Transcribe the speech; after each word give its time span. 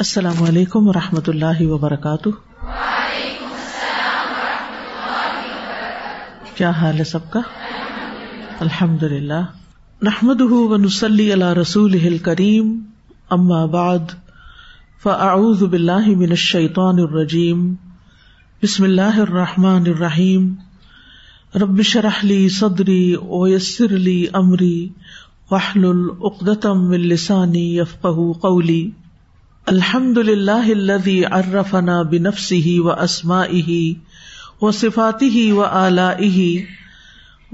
السلام 0.00 0.42
علیکم 0.42 0.88
و 0.88 0.92
رحمۃ 0.92 1.20
اللہ 1.26 1.62
وبرکاتہ۔ 1.62 2.28
کیا 6.54 6.70
حال 6.70 6.98
ہے 6.98 7.04
سب 7.04 7.30
کا؟ 7.30 7.40
الحمد 8.60 9.02
للہ 9.02 9.44
نحمد 10.02 10.40
ونسلی 10.40 11.32
اللہ 11.32 11.52
رسول 11.52 12.18
کریم 12.18 12.80
اما 13.30 13.64
بعد، 13.64 13.98
فاعوذ 15.02 15.62
باللہ 15.62 16.08
من 16.08 16.30
الشیطان 16.30 16.98
الرجیم۔ 16.98 17.74
بسم 18.62 18.84
اللہ 18.84 19.20
الرحمٰن 19.20 19.82
الرحیم۔ 19.86 20.54
ربش 21.54 21.96
رحلی 21.96 22.48
صدری 22.48 23.16
ویسر 23.16 23.88
لی 23.88 24.26
امری۔ 24.32 24.88
وحل 25.50 25.84
العقدم 25.84 26.90
السانی 26.90 27.78
یفق 27.78 28.06
قولی۔ 28.40 28.90
الحمد 29.70 30.18
للہ 30.18 30.70
الذي 30.72 31.24
عرفنا 31.26 32.02
بنفسه 32.02 32.72
واسمائه 32.84 33.74
وصفاته 34.60 35.52
وآلائه 35.52 36.64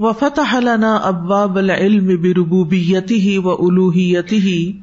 وفتح 0.05 0.55
لنا 0.55 0.93
ابواب 1.09 1.57
العلم 1.57 2.09
بربوبيته 2.21 3.39
والوهيته 3.39 4.75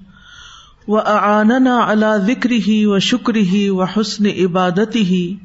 واعاننا 0.88 1.74
على 1.76 2.24
ذكره 2.28 2.86
وشكره 2.86 3.70
وحسن 3.70 4.26
عبادته 4.26 5.36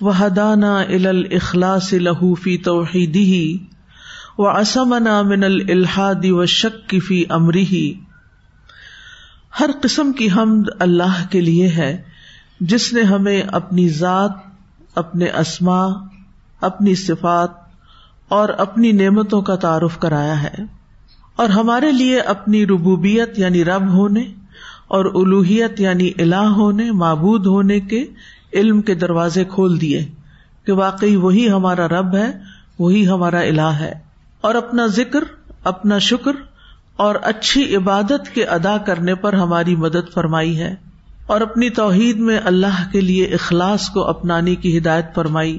وهدانا 0.00 0.82
الى 0.82 1.10
الاخلاص 1.10 1.94
له 1.94 2.34
في 2.34 2.56
توحيده 2.56 3.60
وعصمنا 4.38 5.22
من 5.22 5.44
الالحاد 5.44 6.26
والشك 6.26 6.98
في 6.98 7.26
امره 7.26 8.05
ہر 9.60 9.70
قسم 9.82 10.12
کی 10.12 10.28
حمد 10.36 10.68
اللہ 10.78 11.26
کے 11.30 11.40
لیے 11.40 11.68
ہے، 11.68 12.02
جس 12.60 12.92
نے 12.92 13.02
ہمیں 13.02 13.42
اپنی 13.42 13.88
ذات، 13.88 14.30
اپنے 14.94 15.24
اسما 15.24 15.86
اپنی 16.60 16.94
صفات 16.94 17.50
اور 18.28 18.48
اپنی 18.48 18.92
نعمتوں 18.92 19.42
کا 19.42 19.56
تعارف 19.56 19.98
کرایا 19.98 20.42
ہے۔ 20.42 20.54
اور 21.36 21.48
ہمارے 21.48 21.92
لیے 21.92 22.20
اپنی 22.20 22.66
ربوبیت 22.66 23.38
یعنی 23.38 23.64
رب 23.64 23.88
ہونے 23.88 24.20
اور 24.88 25.04
الوحیت 25.04 25.80
یعنی 25.80 26.10
الہ 26.18 26.34
ہونے، 26.34 26.92
معبود 26.92 27.46
ہونے 27.46 27.80
کے 27.80 28.06
علم 28.52 28.82
کے 28.82 28.94
دروازے 28.94 29.44
کھول 29.44 29.80
دیے 29.80 30.04
کہ 30.64 30.72
واقعی 30.72 31.16
وہی 31.16 31.50
ہمارا 31.50 31.88
رب 31.88 32.16
ہے، 32.16 32.38
وہی 32.78 33.08
ہمارا 33.08 33.40
الہ 33.40 33.60
ہے۔ 33.60 33.92
اور 34.40 34.54
اپنا 34.54 34.86
ذکر، 34.86 35.24
اپنا 35.64 35.98
شکر 35.98 36.32
اور 36.96 37.14
اچھی 37.22 37.76
عبادت 37.76 38.34
کے 38.34 38.44
ادا 38.44 38.78
کرنے 38.78 39.14
پر 39.14 39.32
ہماری 39.32 39.76
مدد 39.76 40.12
فرمائی 40.14 40.58
ہے 40.58 40.74
اور 41.26 41.40
اپنی 41.40 41.70
توحید 41.70 42.16
میں 42.16 42.38
اللہ 42.44 42.88
کے 42.92 43.00
لیے 43.00 43.24
اخلاص 43.24 43.90
کو 43.90 44.04
اپنانے 44.04 44.54
کی 44.54 44.78
ہدایت 44.78 45.14
فرمائی 45.14 45.58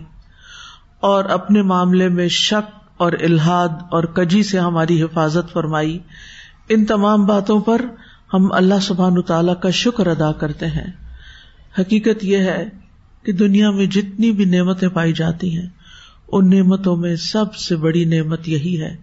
اور 1.00 1.26
اپنے 1.26 1.62
معاملے 1.62 2.10
میں 2.10 2.28
شک 2.28 2.78
اور 2.98 3.12
الحاد 3.12 3.70
اور 3.92 4.04
کجی 4.04 4.44
سے 4.44 4.60
ہماری 4.60 5.04
حفاظت 5.04 5.54
فرمائی 5.54 6.00
ان 6.70 6.86
تمام 6.86 7.26
باتوں 7.26 7.62
پر 7.62 7.82
ہم 8.34 8.52
اللہ 8.52 8.80
سبحان 8.82 9.22
تعالی 9.22 9.52
کا 9.62 9.70
شکر 9.70 10.08
ادا 10.08 10.32
کرتے 10.32 10.68
ہیں۔ 10.68 10.92
حقیقت 11.80 12.24
یہ 12.24 12.38
ہے 12.38 12.70
کہ 13.24 13.32
دنیا 13.32 13.72
میں 13.72 13.86
جتنی 13.86 14.32
بھی 14.32 14.46
نعمتیں 14.46 14.90
پائی 14.90 15.14
جاتی 15.14 15.58
ہیں، 15.58 15.68
ان 16.32 16.50
نعمتوں 16.50 16.98
میں 16.98 17.16
سب 17.16 17.56
سے 17.56 17.76
بڑی 17.76 18.06
نعمت 18.06 18.48
یہی 18.48 18.82
ہے 18.82 18.96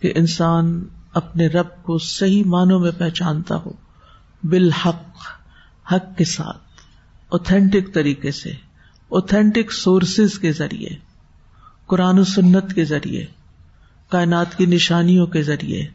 کہ 0.00 0.12
انسان 0.16 0.84
اپنے 1.16 1.46
رب 1.46 1.66
کو 1.82 1.98
صحیح 1.98 2.44
معنوں 2.46 2.78
میں 2.80 2.90
پہچانتا 2.98 3.56
ہو، 3.56 3.72
بالحق، 4.42 5.04
حق 5.92 6.16
کے 6.18 6.24
ساتھ 6.24 6.80
اوتھینٹک 7.28 7.94
طریقے 7.94 8.30
سے 8.30 8.50
اوتھینٹک 9.08 9.72
سورسز 9.72 10.38
کے 10.38 10.52
ذریعے، 10.52 10.88
قرآن 11.86 12.18
و 12.18 12.24
سنت 12.24 12.72
کے 12.74 12.84
ذریعے، 12.84 13.24
کائنات 14.08 14.58
کی 14.58 14.66
نشانیوں 14.66 15.26
کے 15.26 15.42
ذریعے، 15.42 15.86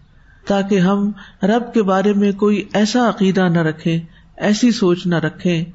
تاکہ 0.48 0.80
ہم 0.80 1.12
رب 1.44 1.74
کے 1.74 1.84
بارے 1.84 2.14
میں 2.14 2.32
کوئی 2.32 2.64
ایسا 2.74 3.10
عقیدہ 3.10 3.48
نہ 3.50 3.60
رکھے 3.60 4.00
ایسی 4.38 4.72
سوچ 4.72 5.06
نہ 5.08 5.16
رکھے 5.16 5.66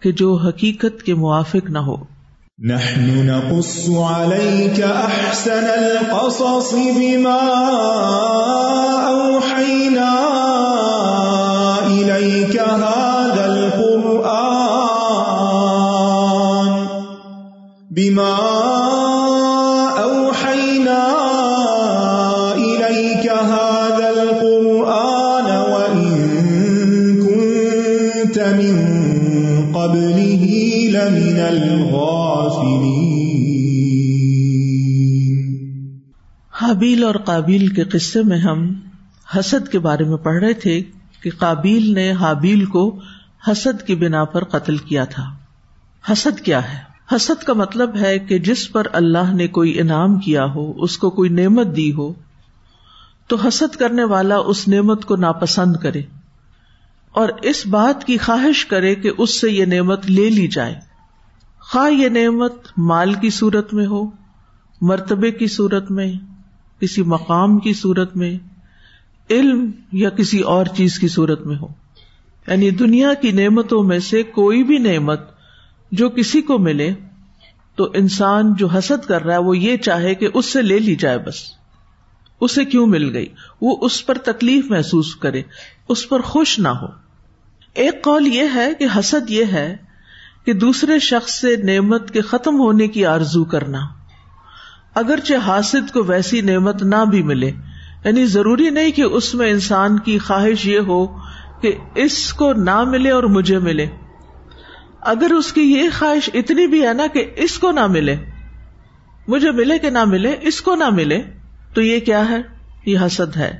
کہ 0.00 0.12
جو 0.12 0.34
حقیقت 0.34 1.02
کے 1.02 1.14
موافق 1.14 1.70
نہ 1.70 1.78
ہو۔ 1.78 2.19
نحن 2.64 3.26
نقص 3.26 3.90
عليك 3.90 4.80
أحسن 4.80 5.64
القصص 5.64 6.74
بما 6.74 7.40
أوحينا 9.08 10.12
حابیل 36.80 37.04
اور 37.04 37.14
قابیل 37.14 37.66
کے 37.66 37.84
قصے 37.84 38.22
میں 38.22 38.38
ہم 38.38 38.74
حسد 39.38 39.68
کے 39.68 39.78
بارے 39.78 40.04
میں 40.04 40.16
پڑھ 40.16 40.44
رہے 40.44 40.52
تھے 40.52 40.82
کہ 41.22 41.30
قابیل 41.38 41.94
نے 41.94 42.12
حابیل 42.12 42.64
کو 42.64 43.00
حسد 43.48 43.86
کی 43.86 43.94
بنا 43.94 44.24
پر 44.24 44.44
قتل 44.44 44.76
کیا 44.76 45.04
تھا۔ 45.04 45.36
حسد 46.12 46.40
کیا 46.40 46.72
ہے؟ 46.72 46.78
حسد 47.16 47.42
کا 47.42 47.52
مطلب 47.52 47.96
ہے 47.96 48.18
کہ 48.18 48.38
جس 48.38 48.72
پر 48.72 48.86
اللہ 48.92 49.34
نے 49.34 49.48
کوئی 49.48 49.80
انعام 49.80 50.18
کیا 50.18 50.44
ہو، 50.44 50.72
اس 50.82 50.98
کو 50.98 51.10
کوئی 51.10 51.30
نعمت 51.30 51.66
دی 51.76 51.92
ہو، 51.92 52.12
تو 53.26 53.36
حسد 53.36 53.76
کرنے 53.76 54.04
والا 54.04 54.36
اس 54.36 54.68
نعمت 54.68 55.04
کو 55.04 55.16
ناپسند 55.16 55.76
کرے 55.76 56.02
اور 57.12 57.28
اس 57.42 57.66
بات 57.66 58.04
کی 58.04 58.18
خواہش 58.18 58.66
کرے 58.66 58.94
کہ 58.94 59.10
اس 59.18 59.40
سے 59.40 59.50
یہ 59.50 59.64
نعمت 59.64 60.10
لے 60.10 60.30
لی 60.30 60.48
جائے۔ 60.48 60.74
خواہ 61.58 61.90
یہ 61.90 62.08
نعمت 62.08 62.54
مال 62.76 63.14
کی 63.14 63.30
صورت 63.30 63.74
میں 63.74 63.86
ہو، 63.86 64.10
مرتبے 64.80 65.30
کی 65.30 65.46
صورت 65.46 65.90
میں 65.90 66.12
کسی 66.80 67.02
مقام 67.02 67.58
کی 67.58 67.72
صورت 67.72 68.16
میں، 68.16 68.38
علم 69.30 69.70
یا 69.92 70.10
کسی 70.10 70.40
اور 70.40 70.66
چیز 70.66 70.98
کی 70.98 71.08
صورت 71.08 71.46
میں 71.46 71.56
ہو۔ 71.56 71.66
یعنی 72.46 72.70
دنیا 72.70 73.14
کی 73.14 73.32
نعمتوں 73.32 73.82
میں 73.82 73.98
سے 73.98 74.22
کوئی 74.22 74.64
بھی 74.64 74.78
نعمت 74.78 75.20
جو 75.92 76.08
کسی 76.08 76.42
کو 76.42 76.58
ملے، 76.58 76.92
تو 77.74 77.90
انسان 77.94 78.54
جو 78.54 78.66
حسد 78.66 79.06
کر 79.06 79.22
رہا 79.22 79.34
ہے، 79.34 79.38
وہ 79.38 79.58
یہ 79.58 79.76
چاہے 79.76 80.14
کہ 80.14 80.28
اس 80.34 80.46
سے 80.46 80.62
لے 80.62 80.78
لی 80.78 80.94
جائے 80.94 81.18
بس۔ 81.18 81.34
اسے 82.40 82.64
کیوں 82.64 82.86
مل 82.86 83.14
گئی؟ 83.14 83.26
وہ 83.60 83.76
اس 83.80 84.06
پر 84.06 84.18
تکلیف 84.18 84.70
محسوس 84.70 85.16
کرے، 85.16 85.42
اس 85.88 86.08
پر 86.08 86.20
خوش 86.20 86.58
نہ 86.58 86.68
ہو۔ 86.68 86.86
ایک 87.74 88.04
قول 88.04 88.26
یہ 88.26 88.42
ہے 88.54 88.74
کہ 88.78 88.86
حسد 88.98 89.30
یہ 89.30 89.44
ہے 89.44 89.76
کہ 90.44 90.52
دوسرے 90.52 90.98
شخص 90.98 91.40
سے 91.40 91.56
نعمت 91.56 92.10
کے 92.10 92.20
ختم 92.20 92.60
ہونے 92.60 92.88
کی 92.88 93.06
آرزو 93.06 93.44
کرنا۔ 93.44 93.99
اگرچہ 94.94 95.34
حاصل 95.46 95.86
کو 95.86 96.04
ویسی 96.04 96.40
نعمت 96.40 96.82
نہ 96.82 97.04
بھی 97.10 97.22
ملے۔ 97.22 97.50
یعنی 98.04 98.26
ضروری 98.26 98.70
نہیں 98.70 98.90
کہ 98.90 99.02
اس 99.02 99.34
میں 99.34 99.50
انسان 99.50 99.98
کی 99.98 100.18
خواہش 100.18 100.66
یہ 100.66 100.78
ہو 100.78 101.06
کہ 101.60 101.72
اس 101.94 102.32
کو 102.32 102.52
نہ 102.52 102.84
ملے 102.84 103.10
اور 103.10 103.22
مجھے 103.22 103.58
ملے۔ 103.58 103.86
اگر 105.00 105.30
اس 105.30 105.52
کی 105.52 105.62
یہ 105.62 105.88
خواہش 105.98 106.30
اتنی 106.34 106.66
بھی 106.66 106.86
ہے 106.86 106.92
نا 106.92 107.06
کہ 107.06 107.30
اس 107.36 107.58
کو 107.58 107.70
نہ 107.70 107.86
ملے، 107.86 108.16
مجھے 109.28 109.50
ملے 109.50 109.78
کہ 109.78 109.90
نہ 109.90 110.04
ملے، 110.04 110.36
اس 110.40 110.60
کو 110.60 110.74
نہ 110.74 110.90
ملے، 110.90 111.22
تو 111.74 111.80
یہ 111.80 112.00
کیا 112.00 112.30
ہے؟ 112.30 112.38
یہ 112.86 112.98
حسد 112.98 113.36
ہے۔ 113.36 113.58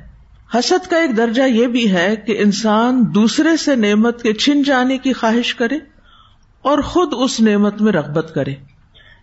حسد 0.53 0.87
کا 0.87 0.97
ایک 0.97 1.17
درجہ 1.17 1.43
یہ 1.43 1.67
بھی 1.67 1.91
ہے 1.91 2.15
کہ 2.15 2.35
انسان 2.39 3.03
دوسرے 3.15 3.57
سے 3.57 3.75
نعمت 3.75 4.21
کے 4.21 4.33
چھن 4.33 4.63
جانے 4.63 4.97
کی 4.97 5.13
خواہش 5.13 5.55
کرے 5.55 5.79
اور 6.61 6.79
خود 6.79 7.13
اس 7.17 7.39
نعمت 7.39 7.81
میں 7.81 7.93
رغبت 7.93 8.31
کرے۔ 8.35 8.53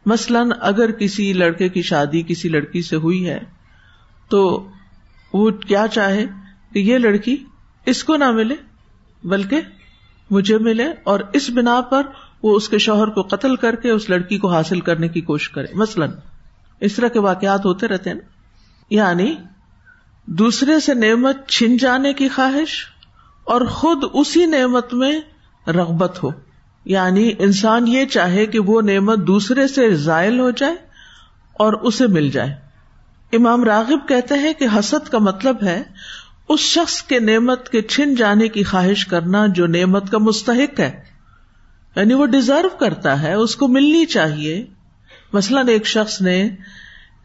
مثلاً 0.06 0.50
اگر 0.60 0.90
کسی 0.90 1.32
لڑکے 1.32 1.68
کی 1.68 1.82
شادی 1.82 2.22
کسی 2.22 2.48
لڑکی 2.48 2.82
سے 2.82 2.96
ہوئی 2.96 3.28
ہے، 3.28 3.38
تو 4.28 4.68
وہ 5.32 5.50
کیا 5.50 5.86
چاہے 5.92 6.26
کہ 6.72 6.78
یہ 6.78 6.98
لڑکی 6.98 7.36
اس 7.86 8.04
کو 8.04 8.16
نہ 8.16 8.30
ملے، 8.30 8.54
بلکہ 9.24 9.60
مجھے 10.30 10.58
ملے 10.58 10.86
اور 11.04 11.20
اس 11.32 11.50
بنا 11.50 11.80
پر 11.80 12.02
وہ 12.42 12.56
اس 12.56 12.68
کے 12.68 12.78
شوہر 12.78 13.08
کو 13.08 13.22
قتل 13.22 13.56
کر 13.56 13.74
کے 13.76 13.90
اس 13.90 14.10
لڑکی 14.10 14.38
کو 14.38 14.52
حاصل 14.52 14.80
کرنے 14.80 15.08
کی 15.08 15.20
کوشش 15.20 15.48
کرے۔ 15.48 15.66
مثلاً 15.74 16.10
اس 16.80 16.94
طرح 16.94 17.08
کے 17.08 17.18
واقعات 17.18 17.64
ہوتے 17.64 17.88
رہتے 17.88 18.10
ہیں 18.10 18.16
نا۔ 18.16 18.28
یعنی 18.90 19.34
دوسرے 20.26 20.80
سے 20.80 20.94
نعمت 20.94 21.48
چھن 21.48 21.76
جانے 21.76 22.12
کی 22.12 22.28
خواہش 22.28 22.86
اور 23.44 23.60
خود 23.60 24.04
اسی 24.12 24.46
نعمت 24.46 24.94
میں 24.94 25.20
رغبت 25.66 26.22
ہو۔ 26.22 26.30
یعنی 26.88 27.32
انسان 27.38 27.88
یہ 27.88 28.04
چاہے 28.04 28.46
کہ 28.46 28.58
وہ 28.58 28.82
نعمت 28.82 29.18
دوسرے 29.18 29.68
سے 29.68 29.94
زائل 29.94 30.40
ہو 30.40 30.50
جائے 30.50 30.74
اور 31.52 31.72
اسے 31.72 32.06
مل 32.06 32.30
جائے۔ 32.30 32.54
امام 33.32 33.64
راغب 33.64 34.08
کہتے 34.08 34.34
ہیں 34.34 34.52
کہ 34.52 34.66
حسد 34.78 35.08
کا 35.08 35.18
مطلب 35.18 35.56
ہے 35.62 35.82
اس 36.48 36.60
شخص 36.60 37.02
کے 37.02 37.18
نعمت 37.18 37.68
کے 37.68 37.82
چھن 37.82 38.14
جانے 38.14 38.48
کی 38.48 38.62
خواہش 38.62 39.06
کرنا 39.06 39.46
جو 39.46 39.66
نعمت 39.66 40.10
کا 40.10 40.18
مستحق 40.18 40.80
ہے۔ 40.80 41.00
یعنی 41.96 42.14
وہ 42.14 42.26
ڈیزرو 42.26 42.68
کرتا 42.68 43.22
ہے، 43.22 43.32
اس 43.32 43.56
کو 43.56 43.68
ملنی 43.68 44.06
چاہیے۔ 44.06 44.66
مثلاً 45.32 45.68
ایک 45.68 45.86
شخص 45.86 46.20
نے 46.20 46.48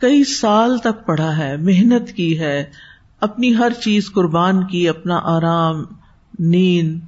کئی 0.01 0.23
سال 0.23 0.77
تک 0.77 1.05
پڑھا 1.05 1.37
ہے، 1.37 1.57
محنت 1.57 2.11
کی 2.11 2.39
ہے، 2.39 2.63
اپنی 3.21 3.57
ہر 3.57 3.73
چیز 3.81 4.11
قربان 4.11 4.67
کی، 4.67 4.89
اپنا 4.89 5.19
آرام، 5.23 5.83
نیند 6.39 7.01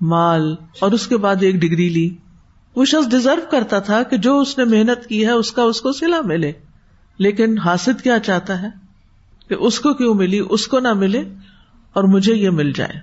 مال 0.00 0.54
اور 0.80 0.92
اس 0.92 1.06
کے 1.06 1.16
بعد 1.16 1.36
ایک 1.40 1.54
ڈگری 1.54 1.88
لی۔ 1.88 2.14
وہ 2.76 2.84
شخص 2.84 3.10
ڈیزرو 3.10 3.40
کرتا 3.50 3.78
تھا 3.78 4.02
کہ 4.02 4.16
جو 4.16 4.40
اس 4.40 4.58
نے 4.58 4.64
محنت 4.64 5.06
کی 5.06 5.26
ہے، 5.26 5.30
اس 5.30 5.52
کا، 5.52 5.62
اس 5.62 5.80
کو 5.80 5.92
سلا 5.92 6.20
ملے۔ 6.20 6.52
لیکن 7.18 7.58
حاصل 7.58 7.92
کیا 7.92 8.18
چاہتا 8.18 8.62
ہے؟ 8.62 8.68
کہ 9.48 9.54
اس 9.54 9.80
کو 9.80 9.94
کیوں 9.94 10.14
ملی؟ 10.14 10.40
اس 10.50 10.66
کو 10.66 10.80
نہ 10.80 10.92
ملے 10.92 11.22
اور 11.92 12.04
مجھے 12.04 12.34
یہ 12.34 12.50
مل 12.50 12.72
جائے۔ 12.72 13.00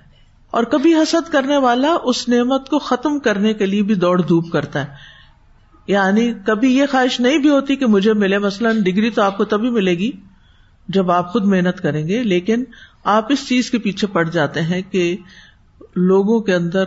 اور 0.50 0.64
کبھی 0.64 0.94
حسد 0.94 1.32
کرنے 1.32 1.56
والا 1.56 1.96
اس 2.04 2.28
نعمت 2.28 2.68
کو 2.68 2.78
ختم 2.78 3.18
کرنے 3.18 3.54
کے 3.54 3.66
لیے 3.66 3.82
بھی 3.82 3.94
دوڑ 3.94 4.22
دھوپ 4.22 4.52
کرتا 4.52 4.80
ہے۔ 4.80 4.86
یعنی 5.86 6.32
کبھی 6.46 6.76
یہ 6.76 6.84
خواہش 6.90 7.20
نہیں 7.20 7.38
بھی 7.38 7.50
ہوتی 7.50 7.76
کہ 7.76 7.86
مجھے 7.86 8.12
ملے۔ 8.12 8.38
مثلاً 8.38 8.82
ڈگری 8.82 9.10
تو 9.10 9.22
آپ 9.22 9.36
کو 9.36 9.44
تبھی 9.44 9.70
ملے 9.70 9.98
گی 9.98 10.10
جب 10.88 11.10
آپ 11.10 11.32
خود 11.32 11.44
محنت 11.44 11.80
کریں 11.80 12.08
گے، 12.08 12.22
لیکن 12.22 12.64
آپ 13.04 13.32
اس 13.32 13.48
چیز 13.48 13.70
کے 13.70 13.78
پیچھے 13.78 14.06
پڑ 14.06 14.28
جاتے 14.28 14.60
ہیں 14.60 14.82
کہ 14.90 15.16
لوگوں 15.96 16.40
کے 16.40 16.54
اندر 16.54 16.84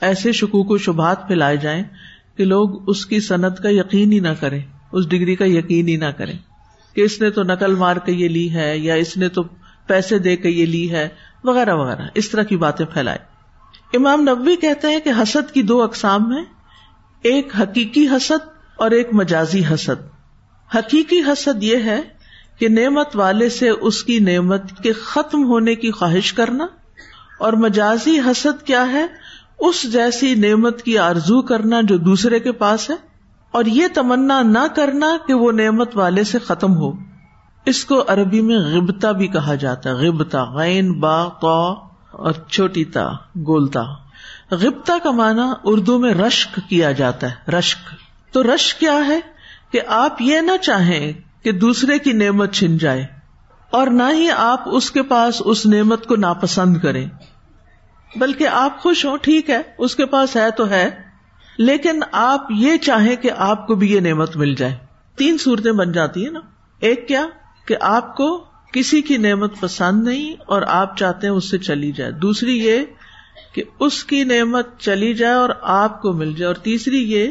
ایسے 0.00 0.32
شکوک 0.32 0.70
و 0.70 0.78
شبہات 0.78 1.26
پھیلائے 1.26 1.56
جائیں 1.56 1.82
کہ 2.36 2.44
لوگ 2.44 2.90
اس 2.90 3.06
کی 3.06 3.20
صنعت 3.20 3.62
کا 3.62 3.68
یقین 3.70 4.12
ہی 4.12 4.20
نہ 4.20 4.28
کریں، 4.40 4.60
اس 4.92 5.08
ڈگری 5.08 5.36
کا 5.36 5.44
یقین 5.44 5.88
ہی 5.88 5.96
نہ 5.96 6.10
کریں 6.16 6.38
کہ 6.94 7.00
اس 7.00 7.20
نے 7.20 7.30
تو 7.30 7.42
نقل 7.42 7.74
مار 7.74 7.96
کے 7.96 8.12
یہ 8.12 8.28
لی 8.28 8.54
ہے 8.54 8.78
یا 8.78 8.94
اس 8.94 9.16
نے 9.16 9.28
تو 9.28 9.42
پیسے 9.86 10.18
دے 10.18 10.36
کے 10.36 10.48
یہ 10.48 10.66
لی 10.66 10.90
ہے، 10.90 11.08
وغیرہ 11.44 11.74
وغیرہ۔ 11.74 12.02
اس 12.14 12.30
طرح 12.30 12.42
کی 12.42 12.56
باتیں 12.56 12.86
پھیلائے 12.86 13.18
امام 13.96 14.20
نبوی 14.20 14.56
کہتے 14.56 14.88
ہیں 14.88 15.00
کہ 15.00 15.10
حسد 15.22 15.54
کی 15.54 15.62
دو 15.62 15.82
اقسام 15.82 16.32
ہیں، 16.32 16.44
ایک 17.22 17.48
حقیقی 17.60 18.06
حسد 18.06 18.48
اور 18.76 18.90
ایک 18.90 19.08
مجازی 19.12 19.62
حسد۔ 19.74 20.02
حقیقی 20.74 21.20
حسد 21.20 21.62
یہ 21.62 21.76
ہے 21.76 22.00
کہ 22.58 22.68
نعمت 22.68 23.16
والے 23.16 23.48
سے 23.48 23.68
اس 23.68 24.04
کی 24.04 24.18
نعمت 24.18 24.62
کے 24.82 24.92
ختم 24.92 25.44
ہونے 25.44 25.74
کی 25.74 25.90
خواہش 25.90 26.32
کرنا 26.32 26.66
اور 27.40 27.52
مجازی 27.52 28.20
حسد 28.20 28.66
کیا 28.66 28.92
ہے؟ 28.92 29.06
اس 29.58 29.92
جیسی 29.92 30.34
نعمت 30.34 30.82
کی 30.82 30.98
آرزو 30.98 31.42
کرنا 31.42 31.80
جو 31.80 31.96
دوسرے 31.96 32.40
کے 32.40 32.52
پاس 32.52 32.90
ہے؟ 32.90 32.94
اور 33.50 33.64
یہ 33.64 33.86
تمنا 33.94 34.42
نہ 34.42 34.66
کرنا 34.76 35.16
کہ 35.26 35.34
وہ 35.34 35.52
نعمت 35.52 35.96
والے 35.96 36.24
سے 36.24 36.38
ختم 36.38 36.76
ہو۔ 36.76 36.92
اس 37.66 37.84
کو 37.84 38.04
عربی 38.08 38.40
میں 38.40 38.58
غبتا 38.58 39.12
بھی 39.12 39.26
کہا 39.26 39.54
جاتا 39.54 39.90
ہے۔ 39.90 39.94
غبتا 39.94 40.44
غین، 40.44 40.92
با، 40.92 41.28
قا 41.28 41.86
اور 42.10 42.32
چھوٹی 42.48 42.84
تا 42.84 43.08
گولتا 43.36 43.82
غبتا 44.50 44.96
کا 45.02 45.10
معنی 45.10 45.52
اردو 45.64 45.98
میں 45.98 46.14
رشک 46.14 46.60
کیا 46.68 46.92
جاتا 46.92 47.30
ہے۔ 47.30 47.50
رشک۔ 47.50 47.78
تو 48.32 48.54
رشک 48.54 48.80
کیا 48.80 49.06
ہے؟ 49.06 49.20
کہ 49.72 49.80
آپ 49.86 50.22
یہ 50.22 50.40
نہ 50.40 50.56
چاہیں 50.62 51.12
کہ 51.42 51.52
دوسرے 51.52 51.98
کی 51.98 52.12
نعمت 52.12 52.52
چھن 52.52 52.78
جائے۔ 52.78 53.06
اور 53.70 53.86
نہ 53.86 54.02
ہی 54.12 54.30
آپ 54.30 54.62
اس 54.66 54.90
کے 54.90 55.02
پاس 55.02 55.42
اس 55.44 55.66
نعمت 55.66 56.06
کو 56.06 56.16
ناپسند 56.16 56.76
کریں۔ 56.76 57.06
بلکہ 58.16 58.48
آپ 58.48 58.80
خوش 58.80 59.04
ہوں، 59.04 59.16
ٹھیک 59.16 59.50
ہے، 59.50 59.58
اس 59.78 59.96
کے 59.96 60.06
پاس 60.06 60.36
ہے 60.36 60.50
تو 60.50 60.70
ہے، 60.70 60.90
لیکن 61.58 62.00
آپ 62.12 62.46
یہ 62.50 62.76
چاہیں 62.76 63.16
کہ 63.16 63.30
آپ 63.36 63.66
کو 63.66 63.74
بھی 63.74 63.92
یہ 63.92 64.00
نعمت 64.00 64.36
مل 64.36 64.54
جائے۔ 64.54 64.76
تین 65.16 65.38
صورتیں 65.38 65.72
بن 65.72 65.92
جاتی 65.92 66.24
ہیں 66.24 66.32
نا۔ 66.32 66.40
ایک 66.80 67.08
کیا؟ 67.08 67.26
کہ 67.66 67.76
آپ 67.80 68.16
کو 68.16 68.44
کسی 68.72 69.02
کی 69.02 69.16
نعمت 69.16 69.60
پسند 69.60 70.04
نہیں 70.04 70.34
اور 70.46 70.62
آپ 70.62 70.96
چاہتے 70.96 71.26
ہیں 71.26 71.34
اس 71.34 71.50
سے 71.50 71.58
چلی 71.58 71.92
جائے۔ 71.92 72.12
دوسری 72.12 72.58
یہ 72.58 72.78
کہ 73.54 73.62
اس 73.80 74.04
کی 74.04 74.24
نعمت 74.24 74.78
چلی 74.78 75.14
جائے 75.14 75.34
اور 75.34 75.50
آپ 75.62 76.02
کو 76.02 76.12
مل 76.12 76.32
جائے۔ 76.32 76.46
اور 76.46 76.54
تیسری 76.54 77.12
یہ 77.12 77.28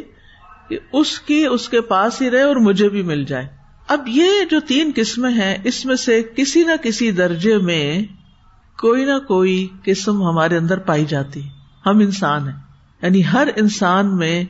کہ 0.69 0.79
اس 0.93 1.19
کی 1.19 1.45
اس 1.45 1.69
کے 1.69 1.81
پاس 1.81 2.21
ہی 2.21 2.31
رہے 2.31 2.41
اور 2.41 2.55
مجھے 2.55 2.89
بھی 2.89 3.01
مل 3.01 3.23
جائے۔ 3.23 3.47
اب 3.87 4.07
یہ 4.07 4.29
جو 4.51 4.59
تین 4.59 4.91
قسمیں 4.95 5.31
ہیں، 5.31 5.57
اس 5.63 5.85
میں 5.85 5.95
سے 5.95 6.23
کسی 6.35 6.63
نہ 6.63 6.71
کسی 6.83 7.11
درجے 7.11 7.57
میں 7.57 8.01
کوئی 8.79 9.05
نہ 9.05 9.19
کوئی 9.27 9.67
قسم 9.83 10.23
ہمارے 10.23 10.57
اندر 10.57 10.77
پائی 10.77 11.05
جاتی 11.05 11.49
ہم 11.85 11.99
انسان 11.99 12.49
ہیں۔ 12.49 12.55
یعنی 13.01 13.21
ہر 13.33 13.47
انسان 13.55 14.17
میں 14.17 14.43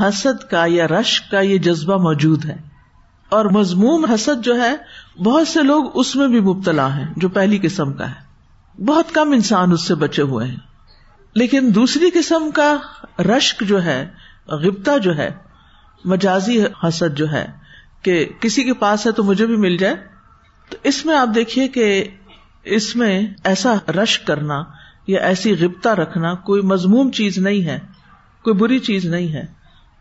حسد 0.00 0.50
کا 0.50 0.64
یا 0.68 0.88
رشک 0.88 1.30
کا 1.30 1.40
یہ 1.40 1.58
جذبہ 1.58 2.02
موجود 2.02 2.44
ہے۔ 2.44 2.56
اور 3.28 3.44
مضموم 3.44 4.04
حسد 4.04 4.44
جو 4.44 4.62
ہے، 4.62 4.76
بہت 5.22 5.48
سے 5.48 5.62
لوگ 5.62 5.84
اس 5.94 6.16
میں 6.16 6.28
بھی 6.28 6.40
مبتلا 6.40 6.96
ہیں، 6.96 7.06
جو 7.16 7.28
پہلی 7.28 7.58
قسم 7.62 7.92
کا 7.92 8.10
ہے۔ 8.10 8.32
بہت 8.84 9.14
کم 9.14 9.32
انسان 9.32 9.72
اس 9.72 9.80
سے 9.80 9.94
بچے 9.94 10.22
ہوئے 10.22 10.46
ہیں۔ 10.46 10.56
لیکن 11.34 11.70
دوسری 11.74 12.10
قسم 12.14 12.50
کا 12.50 12.76
رشک 13.22 13.62
جو 13.62 13.84
ہے 13.84 14.08
غبتا 14.46 14.96
جو 14.96 15.16
ہے، 15.16 15.30
مجازی 16.04 16.64
حسد 16.82 17.16
جو 17.16 17.32
ہے 17.32 17.46
کہ 18.02 18.28
کسی 18.40 18.64
کے 18.64 18.74
پاس 18.74 19.06
ہے 19.06 19.12
تو 19.12 19.24
مجھے 19.24 19.46
بھی 19.46 19.56
مل 19.56 19.76
جائے۔ 19.76 19.96
تو 20.70 20.76
اس 20.82 21.06
میں 21.06 21.16
آپ 21.16 21.28
دیکھیے 21.34 21.68
کہ 21.68 22.08
اس 22.64 22.96
میں 22.96 23.26
ایسا 23.44 23.74
رش 23.88 24.18
کرنا 24.18 24.64
یا 25.06 25.20
ایسی 25.20 25.56
غبتا 25.60 25.94
رکھنا 25.94 26.34
کوئی 26.34 26.62
مضموم 26.62 27.10
چیز 27.10 27.38
نہیں 27.38 27.66
ہے، 27.66 27.78
کوئی 28.44 28.56
بری 28.56 28.78
چیز 28.78 29.04
نہیں 29.04 29.32
ہے۔ 29.32 29.46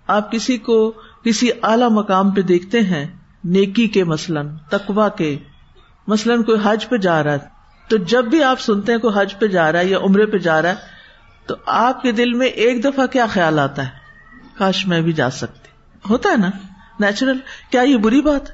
آپ 0.08 0.32
کسی 0.32 0.58
کو 0.58 0.94
کسی 1.24 1.50
اعلی 1.64 1.94
مقام 1.94 2.32
پہ 2.32 2.42
دیکھتے 2.42 2.82
ہیں، 2.82 3.06
نیکی 3.44 3.88
کے 3.88 4.04
مثلاً 4.04 4.50
تقوا 4.70 5.10
کے۔ 5.10 5.38
مثلاً 6.08 6.44
کوئی 6.44 6.60
حج 6.64 6.90
پہ 6.90 6.98
جا 6.98 7.24
رہا 7.24 7.34
ہے، 7.34 7.38
تو 7.88 7.98
جب 7.98 8.26
بھی 8.26 8.44
آپ 8.44 8.60
سنتے 8.60 8.92
ہیں 8.92 9.00
کوئی 9.00 9.22
حج 9.22 9.40
پہ 9.40 9.48
جا 9.48 9.72
رہا 9.72 9.80
ہے 9.80 9.86
یا 9.86 9.98
عمرے 9.98 10.26
پہ 10.26 10.38
جا 10.38 10.62
رہا 10.62 10.70
ہے، 10.70 10.76
تو 11.46 11.56
آپ 11.66 12.02
کے 12.02 12.12
دل 12.12 12.34
میں 12.34 12.48
ایک 12.48 12.84
دفعہ 12.84 13.06
کیا 13.06 13.26
خیال 13.26 13.60
آتا 13.60 13.84
ہے؟ 13.84 13.90
کاش 14.58 14.88
میں 14.88 15.02
بھی 15.02 15.14
جا 15.14 15.30
سکتی۔ 15.30 15.70
ہوتا 16.10 16.30
ہے 16.30 16.38
نا؟ 16.38 16.50
نیچرل 17.00 17.38
کیا 17.72 17.82
یہ 17.82 17.98
بری 17.98 18.22
بات؟ 18.22 18.50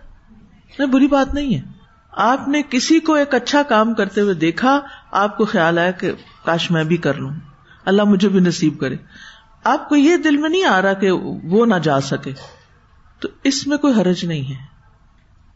نہیں، 0.80 0.90
بری 0.90 1.08
بات 1.08 1.34
نہیں 1.34 1.56
ہے۔ 1.56 1.77
آپ 2.12 2.48
نے 2.48 2.62
کسی 2.70 3.00
کو 3.00 3.14
ایک 3.14 3.36
اچھا 3.36 3.64
کام 3.64 3.94
کرتے 3.94 4.22
ہوئے 4.22 4.34
دیکھا، 4.34 4.82
آپ 5.12 5.38
کو 5.38 5.46
خیال 5.46 5.78
آیا 5.78 5.92
کہ 5.92 6.12
کاش 6.46 6.72
میں 6.72 6.84
بھی 6.84 6.98
کر 6.98 7.14
لوں۔ 7.14 7.30
اللہ 7.86 8.04
مجھے 8.04 8.30
بھی 8.30 8.40
نصیب 8.40 8.80
کرے۔ 8.80 8.96
آپ 9.64 9.90
کو 9.90 9.96
یہ 9.96 10.18
دل 10.18 10.38
میں 10.38 10.50
نہیں 10.50 10.66
آ 10.66 10.82
رہا 10.82 10.94
کہ 10.94 11.12
وہ 11.44 11.66
نہ 11.66 11.76
جا 11.76 12.02
سکے۔ 12.02 12.32
تو 13.20 13.28
اس 13.44 13.68
میں 13.68 13.78
کوئی 13.78 14.02
حرج 14.02 14.26
نہیں 14.26 14.50
ہے۔ 14.50 14.56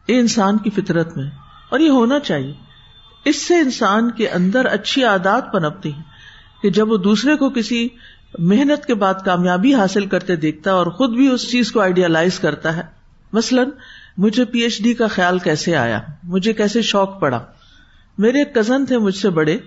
یہ 0.08 0.20
انسان 0.20 0.58
کی 0.58 0.70
فطرت 0.70 1.16
میں۔ 1.16 1.30
اور 1.68 1.80
یہ 1.80 1.90
ہونا 1.90 2.20
چاہیے۔ 2.20 2.54
اس 3.24 3.42
سے 3.42 3.56
انسان 3.56 4.10
کے 4.10 4.28
اندر 4.28 4.64
اچھی 4.64 5.04
عادات 5.04 5.52
پنپتی 5.52 5.92
ہیں 5.92 6.02
کہ 6.62 6.70
جب 6.70 6.90
وہ 6.90 6.96
دوسرے 6.96 7.36
کو 7.36 7.50
کسی 7.50 7.88
محنت 8.38 8.86
کے 8.86 8.94
بعد 8.94 9.14
کامیابی 9.24 9.74
حاصل 9.74 10.06
کرتے 10.06 10.36
دیکھتا 10.36 10.72
اور 10.72 10.86
خود 10.86 11.10
بھی 11.10 11.28
اس 11.28 11.50
چیز 11.50 11.72
کو 11.72 11.80
آئیڈیالائز 11.80 12.38
کرتا 12.38 12.76
ہے۔ 12.76 12.82
مثلاً 13.32 13.70
مجھے 14.16 14.44
پی 14.44 14.58
ایچ 14.58 14.82
ڈی 14.82 14.94
کا 14.94 15.06
خیال 15.06 15.38
کیسے 15.38 15.76
آیا؟ 15.76 16.00
مجھے 16.22 16.52
کیسے 16.52 16.82
شوق 16.82 17.20
پڑا؟ 17.20 17.44
میرے 18.18 18.38
ایک 18.38 18.54
کزن 18.54 18.86
تھے 18.86 18.98
مجھ 18.98 19.16
سے 19.16 19.30
بڑے، 19.30 19.58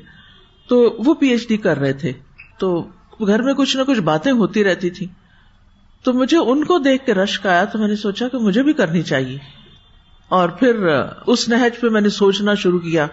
تو 0.68 0.96
وہ 1.06 1.14
پی 1.14 1.28
ایچ 1.28 1.48
ڈی 1.48 1.58
کر 1.58 1.78
رہے 1.78 1.94
تھے۔ 1.94 2.12
تو 2.58 2.82
گھر 3.28 3.42
میں 3.42 3.54
کچھ 3.54 3.78
نہ 3.78 3.82
کچھ 3.84 4.00
باتیں 4.00 4.32
ہوتی 4.32 4.64
رہتی 4.64 4.90
تھی 4.90 5.08
تو 6.04 6.14
مجھے 6.14 6.38
ان 6.38 6.64
کو 6.64 6.80
دیکھ 6.80 7.06
کے 7.06 7.14
رشک 7.14 7.48
آیا، 7.48 7.66
تو 7.66 7.80
میں 7.80 7.88
نے 7.88 7.96
سوچا 7.96 8.28
کہ 8.28 8.38
مجھے 8.38 8.64
بھی 8.64 8.74
کرنی 8.74 9.02
چاہیے۔ 9.02 9.38
اور 10.28 10.50
پھر 10.50 11.02
اس 11.28 11.50
نہج 11.50 11.80
پہ 11.80 11.90
میں 11.90 12.02
نے 12.02 12.10
سوچنا 12.10 12.54
شروع 12.54 12.80
کیا۔ 12.80 13.08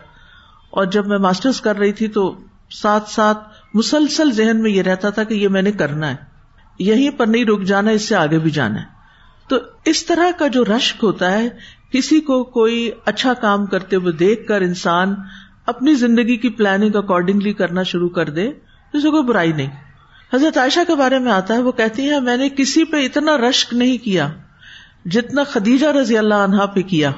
اور 0.70 0.84
جب 0.84 1.06
میں 1.06 1.18
ماسٹرس 1.18 1.60
کر 1.60 1.78
رہی 1.78 1.92
تھی 1.92 2.08
تو 2.08 2.40
ساتھ 2.70 3.10
ساتھ 3.10 3.38
مسلسل 3.74 4.32
ذہن 4.32 4.62
میں 4.62 4.70
یہ 4.70 4.82
رہتا 4.82 5.10
تھا 5.10 5.24
کہ 5.24 5.34
یہ 5.34 5.48
میں 5.48 5.62
نے 5.62 5.72
کرنا 5.72 6.10
ہے۔ 6.10 6.16
یہیں 6.78 7.10
پر 7.10 7.26
نہیں 7.26 7.44
رک 7.44 7.62
جانا، 7.62 7.90
اس 7.90 8.08
سے 8.08 8.16
آگے 8.16 8.38
بھی 8.38 8.50
جانا 8.50 8.80
ہے۔ 8.80 9.01
تو 9.52 9.58
اس 9.84 10.06
طرح 10.06 10.30
کا 10.38 10.46
جو 10.46 10.64
رشک 10.64 11.04
ہوتا 11.04 11.32
ہے، 11.32 11.48
کسی 11.92 12.20
کو 12.20 12.44
کوئی 12.44 12.90
اچھا 13.04 13.34
کام 13.34 13.66
کرتے 13.66 13.96
ہوئے 13.96 14.12
دیکھ 14.12 14.46
کر 14.46 14.60
انسان 14.60 15.14
اپنی 15.66 15.94
زندگی 15.94 16.36
کی 16.36 16.48
پلاننگ 16.48 16.96
اکارڈنگلی 16.96 17.52
کرنا 17.52 17.82
شروع 17.82 18.08
کر 18.08 18.28
دے 18.30 18.48
اسے 18.92 19.10
کوئی 19.10 19.22
برائی 19.22 19.52
نہیں۔ 19.52 19.70
حضرت 20.34 20.58
عائشہ 20.58 20.80
کے 20.86 20.94
بارے 20.94 21.18
میں 21.18 21.32
آتا 21.32 21.54
ہے، 21.54 21.62
وہ 21.62 21.72
کہتی 21.72 22.10
ہے 22.10 22.20
میں 22.20 22.36
نے 22.36 22.48
کسی 22.48 22.84
پہ 22.84 22.96
اتنا 22.96 23.36
رشک 23.36 23.74
نہیں 23.74 23.98
کیا 23.98 24.28
جتنا 25.04 25.44
خدیجہ 25.44 25.86
رضی 25.86 26.18
اللہ 26.18 26.34
عنہا 26.34 26.66
پہ 26.66 26.80
کیا۔ 26.80 27.10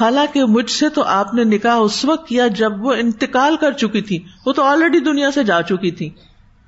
حالانکہ 0.00 0.44
مجھ 0.44 0.70
سے 0.70 0.88
تو 0.88 1.02
آپ 1.02 1.34
نے 1.34 1.44
نکاح 1.44 1.76
اس 1.76 2.04
وقت 2.04 2.28
کیا 2.28 2.46
جب 2.46 2.84
وہ 2.84 2.92
انتقال 2.92 3.56
کر 3.56 3.72
چکی 3.72 4.00
تھی۔ 4.00 4.24
وہ 4.46 4.52
تو 4.52 4.62
آلریڈی 4.62 4.98
دنیا 4.98 5.30
سے 5.30 5.44
جا 5.44 5.62
چکی 5.62 5.90
تھی۔ 5.90 6.10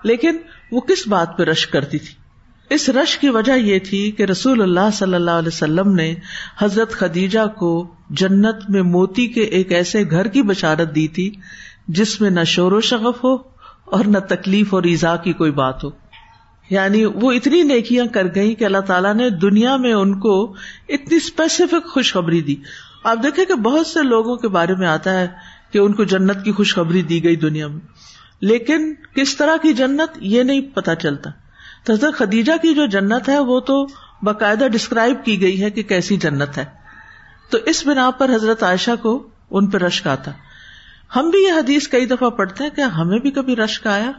لیکن 0.05 0.37
وہ 0.73 0.81
کس 0.81 1.09
بات 1.09 1.39
پہ 1.39 1.43
رش 1.43 1.67
کرتی 1.67 1.99
تھی؟ 1.99 2.24
اس 2.71 2.89
رش 2.89 3.19
کی 3.19 3.29
وجہ 3.29 3.53
یہ 3.53 3.79
تھی 3.79 4.11
کہ 4.11 4.23
رسول 4.23 4.63
اللہ 4.63 4.91
صلی 4.93 5.15
اللہ 5.15 5.31
علیہ 5.31 5.49
وسلم 5.49 5.95
نے 5.95 6.15
حضرت 6.59 6.93
خدیجہ 6.93 7.47
کو 7.59 7.95
جنت 8.11 8.57
میں 8.69 8.83
موتی 8.83 9.27
کے 9.27 9.41
ایک 9.41 9.73
ایسے 9.73 10.11
گھر 10.11 10.29
کی 10.29 10.43
بشارت 10.43 10.95
دی 10.95 11.09
تھی 11.09 11.35
جس 11.89 12.21
میں 12.21 12.31
نہ 12.31 12.45
شور 12.47 12.73
و 12.73 12.81
شغف 12.81 13.25
ہو 13.25 13.35
اور 13.85 14.05
نہ 14.05 14.19
تکلیف 14.19 14.75
اور 14.75 14.83
ایزا 14.83 15.17
کی 15.17 15.33
کوئی 15.33 15.51
بات 15.51 15.85
ہو۔ 15.85 15.91
یعنی 16.71 17.05
وہ 17.05 17.33
اتنی 17.33 17.63
نیکیاں 17.63 18.07
کر 18.07 18.27
گئی 18.35 18.55
کہ 18.55 18.65
اللہ 18.65 18.79
تعالیٰ 18.79 19.15
نے 19.15 19.31
دنیا 19.31 19.77
میں 19.77 19.93
ان 19.93 20.21
کو 20.21 20.55
اتنی 20.89 21.17
اسپیسیفک 21.17 21.87
خوشخبری 21.87 22.41
دی۔ 22.41 22.57
آپ 23.05 23.19
دیکھیں 23.23 23.45
کہ 23.45 23.55
بہت 23.55 23.87
سے 23.87 24.03
لوگوں 24.03 24.37
کے 24.37 24.49
بارے 24.49 24.75
میں 24.75 24.87
آتا 24.87 25.21
ہے 25.21 25.29
کہ 25.73 25.79
ان 25.79 25.93
کو 25.93 26.05
جنت 26.05 26.45
کی 26.45 26.53
خوشخبری 26.53 27.03
دی 27.03 27.25
گئی 27.25 27.37
دنیا 27.37 27.67
میں۔ 27.67 27.81
لیکن 28.41 28.95
کس 29.15 29.37
طرح 29.37 29.57
کی 29.63 29.73
جنت 29.73 30.19
یہ 30.21 30.43
نہیں 30.43 30.61
پتا 30.61 30.95
چلتا۔ 30.95 31.31
تو 31.85 31.93
حضرت 31.93 32.15
خدیجہ 32.15 32.53
کی 32.63 32.75
جو 32.75 32.87
جنت 32.87 33.29
ہے 33.29 33.39
وہ 33.39 33.61
تو 33.61 33.87
باقاعدہ 34.23 34.65
ڈسکرائب 34.69 35.25
کی 35.25 35.41
گئی 35.41 35.63
ہے 35.63 35.71
کہ 35.71 35.83
کیسی 35.83 36.17
جنت 36.17 36.59
ہے۔ 36.59 36.65
تو 37.51 37.59
اس 37.67 37.87
بنا 37.87 38.11
پر 38.11 38.35
حضرت 38.35 38.63
عائشہ 38.63 38.91
کو 39.03 39.29
ان 39.51 39.67
پہ 39.67 39.79
رشک 39.79 40.07
آتا۔ 40.07 40.31
ہم 41.17 41.31
بھی 41.31 41.39
یہ 41.39 41.53
حدیث 41.53 41.89
کئی 41.89 42.07
دفعہ 42.07 42.31
پڑھتے 42.31 42.65
ہیں 42.65 42.71
کہ 42.71 42.81
ہمیں 42.81 43.19
بھی 43.19 43.31
کبھی 43.31 43.57
رشک 43.57 43.87
آیا 43.87 44.13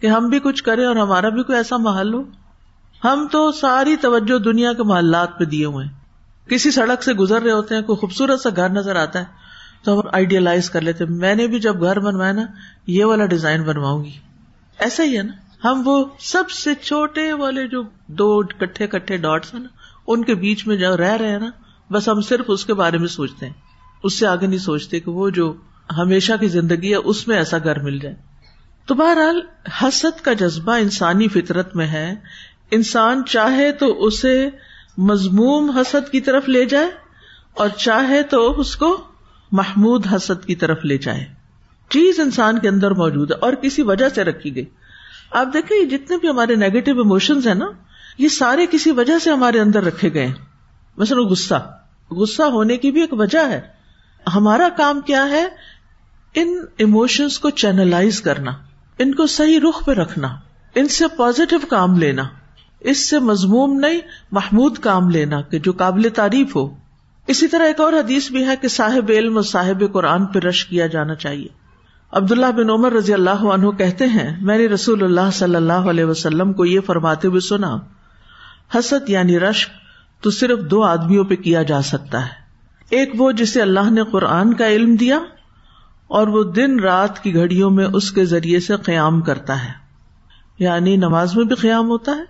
کہ 0.00 0.06
ہم 0.06 0.28
بھی 0.28 0.38
کچھ 0.38 0.62
کریں 0.62 0.84
اور 0.84 0.96
ہمارا 0.96 1.28
بھی 1.28 1.42
کوئی 1.42 1.58
ایسا 1.58 1.76
محل 1.76 2.14
ہو۔ 2.14 2.22
ہم 3.04 3.26
تو 3.32 3.52
ساری 3.52 3.96
توجہ 3.96 4.38
دنیا 4.38 4.72
کے 4.72 4.82
محلات 4.82 5.38
پہ 5.38 5.44
دیے 5.44 5.64
ہوئے 5.64 5.86
ہیں۔ 5.86 5.92
کسی 6.50 6.70
سڑک 6.70 7.02
سے 7.02 7.12
گزر 7.12 7.42
رہے 7.42 7.50
ہوتے 7.50 7.74
ہیں، 7.74 7.82
کوئی 7.82 7.96
خوبصورت 7.96 8.40
سا 8.40 8.48
گھر 8.56 8.68
نظر 8.68 8.96
آتا 8.96 9.18
ہے، 9.18 9.24
تو 9.82 10.00
ہم 10.00 10.08
آئیڈیلائز 10.12 10.70
کر 10.70 10.80
لیتے 10.80 11.04
میں 11.04 11.34
نے 11.34 11.46
بھی 11.46 11.60
جب 11.60 11.80
گھر 11.80 11.98
بنوایا 11.98 12.32
نا، 12.32 12.42
یہ 12.86 13.04
والا 13.04 13.26
ڈیزائن 13.26 13.62
بنواؤں 13.62 14.04
گی۔ 14.04 14.12
ایسا 14.78 15.02
ہی 15.02 15.18
ہے 15.18 15.22
نا۔ 15.22 15.47
ہم 15.64 15.82
وہ 15.84 16.04
سب 16.20 16.50
سے 16.50 16.74
چھوٹے 16.74 17.32
والے 17.32 17.68
جو 17.68 17.82
دو 18.06 18.42
کٹھے 18.42 18.86
کٹھے 18.86 19.16
ڈاٹس 19.16 19.54
ہیں 19.54 19.60
نا، 19.60 19.68
ان 20.06 20.24
کے 20.24 20.34
بیچ 20.34 20.66
میں 20.66 20.76
جو 20.76 20.96
رہ 20.96 21.16
رہے 21.16 21.28
ہیں 21.28 21.38
نا، 21.38 21.50
بس 21.90 22.08
ہم 22.08 22.20
صرف 22.20 22.44
اس 22.48 22.66
کے 22.66 22.74
بارے 22.74 22.98
میں 22.98 23.08
سوچتے 23.08 23.46
ہیں۔ 23.46 23.52
اس 24.02 24.18
سے 24.18 24.26
آگے 24.26 24.46
نہیں 24.46 24.58
سوچتے 24.58 25.00
کہ 25.00 25.10
وہ 25.10 25.30
جو 25.30 25.54
ہمیشہ 25.96 26.32
کی 26.40 26.48
زندگی 26.48 26.90
ہے، 26.90 26.96
اس 26.96 27.28
میں 27.28 27.36
ایسا 27.36 27.58
گھر 27.58 27.78
مل 27.78 27.98
جائے۔ 27.98 28.14
تو 28.86 28.94
بہرحال، 28.94 29.40
حسد 29.82 30.20
کا 30.20 30.32
جذبہ 30.32 30.72
انسانی 30.72 31.28
فطرت 31.28 31.76
میں 31.76 31.86
ہے۔ 31.86 32.14
انسان 32.70 33.24
چاہے 33.24 33.72
تو 33.72 34.04
اسے 34.04 34.48
مضموم 34.98 35.70
حسد 35.70 36.10
کی 36.10 36.20
طرف 36.20 36.48
لے 36.48 36.64
جائے 36.64 36.90
اور 37.54 37.68
چاہے 37.68 38.22
تو 38.22 38.60
اس 38.60 38.76
کو 38.76 39.00
محمود 39.52 40.06
حسد 40.06 40.46
کی 40.46 40.54
طرف 40.54 40.84
لے 40.84 40.98
جائے۔ 40.98 41.26
چیز 41.90 42.20
انسان 42.20 42.58
کے 42.58 42.68
اندر 42.68 42.90
موجود 42.90 43.30
ہے 43.30 43.36
اور 43.36 43.52
کسی 43.52 43.82
وجہ 43.82 44.08
سے 44.08 44.24
رکھی 44.24 44.54
گئی۔ 44.54 44.64
آپ 45.30 45.46
دیکھیں، 45.52 45.76
یہ 45.76 45.86
جتنے 45.86 46.16
بھی 46.16 46.28
ہمارے 46.28 46.54
نیگیٹو 46.54 47.00
اموشنز 47.00 47.48
ہیں 47.48 47.54
نا، 47.54 47.66
یہ 48.18 48.28
سارے 48.28 48.66
کسی 48.70 48.90
وجہ 48.90 49.18
سے 49.18 49.30
ہمارے 49.30 49.60
اندر 49.60 49.84
رکھے 49.84 50.14
گئے 50.14 50.32
مثلاً 50.96 51.24
غصہ۔ 51.24 51.74
غصہ 52.10 52.42
ہونے 52.42 52.76
کی 52.76 52.90
بھی 52.90 53.00
ایک 53.00 53.12
وجہ 53.12 53.48
ہے۔ 53.48 53.60
ہمارا 54.34 54.68
کام 54.76 55.00
کیا 55.00 55.30
ہے؟ 55.30 55.44
ان 56.34 56.64
ایموشنس 56.76 57.38
کو 57.38 57.50
چینلائز 57.50 58.20
کرنا، 58.20 58.50
ان 58.98 59.14
کو 59.14 59.26
صحیح 59.26 59.58
رخ 59.68 59.84
پہ 59.84 59.92
رکھنا، 59.92 60.28
ان 60.74 60.88
سے 60.88 61.04
پازیٹو 61.16 61.56
کام 61.68 61.98
لینا۔ 61.98 62.22
اس 62.80 63.10
سے 63.10 63.18
مضموم 63.18 63.80
نہیں، 63.80 64.00
محمود 64.30 64.78
کام 64.78 65.10
لینا 65.10 65.40
کہ 65.40 65.58
جو 65.58 65.72
قابل 65.72 66.08
تعریف 66.14 66.56
ہو۔ 66.56 66.76
اسی 67.26 67.48
طرح 67.48 67.62
ایک 67.62 67.80
اور 67.80 67.92
حدیث 67.92 68.30
بھی 68.30 68.46
ہے 68.46 68.56
کہ 68.56 68.68
صاحب 68.68 69.06
علم 69.08 69.36
اور 69.36 69.44
صاحب 69.44 69.84
قرآن 69.92 70.26
پہ 70.26 70.38
رش 70.38 70.66
کیا 70.66 70.86
جانا 70.86 71.14
چاہیے۔ 71.14 71.48
عبداللہ 72.12 72.52
بن 72.56 72.70
عمر 72.70 72.92
رضی 72.92 73.12
اللہ 73.12 73.30
عنہ 73.30 73.70
کہتے 73.70 74.06
ہیں، 74.06 74.36
میں 74.40 74.58
نے 74.58 74.66
رسول 74.66 75.04
اللہ 75.04 75.30
صلی 75.32 75.56
اللہ 75.56 75.72
علیہ 75.72 76.04
وسلم 76.04 76.52
کو 76.52 76.64
یہ 76.64 76.80
فرماتے 76.80 77.28
ہوئے 77.28 77.40
سنا، 77.40 77.76
حسد 78.74 79.08
یعنی 79.08 79.40
رشک 79.40 79.70
تو 80.22 80.30
صرف 80.30 80.58
دو 80.70 80.82
آدمیوں 80.82 81.24
پہ 81.24 81.36
کیا 81.36 81.62
جا 81.62 81.82
سکتا 81.82 82.22
ہے۔ 82.22 82.48
ایک 82.90 83.12
وہ 83.18 83.32
جسے 83.32 83.62
اللہ 83.62 83.90
نے 83.90 84.02
قرآن 84.10 84.54
کا 84.54 84.68
علم 84.68 84.94
دیا 84.94 85.18
اور 86.06 86.26
وہ 86.26 86.44
دن 86.44 86.80
رات 86.80 87.22
کی 87.22 87.34
گھڑیوں 87.34 87.70
میں 87.70 87.86
اس 87.94 88.10
کے 88.10 88.24
ذریعے 88.24 88.60
سے 88.60 88.76
قیام 88.76 89.20
کرتا 89.20 89.64
ہے۔ 89.64 89.70
یعنی 90.58 90.96
نماز 90.96 91.36
میں 91.36 91.44
بھی 91.44 91.54
قیام 91.54 91.88
ہوتا 91.88 92.12
ہے 92.12 92.24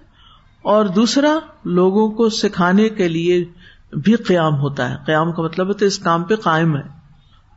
اور 0.62 0.84
دوسرا 0.84 1.38
لوگوں 1.64 2.10
کو 2.10 2.28
سکھانے 2.28 2.88
کے 2.88 3.08
لیے 3.08 3.44
بھی 3.92 4.14
قیام 4.14 4.54
ہوتا 4.54 4.90
ہے۔ 4.90 4.96
قیام 5.06 5.32
کا 5.32 5.42
مطلب 5.42 5.68
ہے 5.68 5.72
تو 5.72 5.84
اس 5.84 5.98
کام 5.98 6.22
پہ 6.22 6.34
قائم 6.34 6.76
ہے۔ 6.76 6.82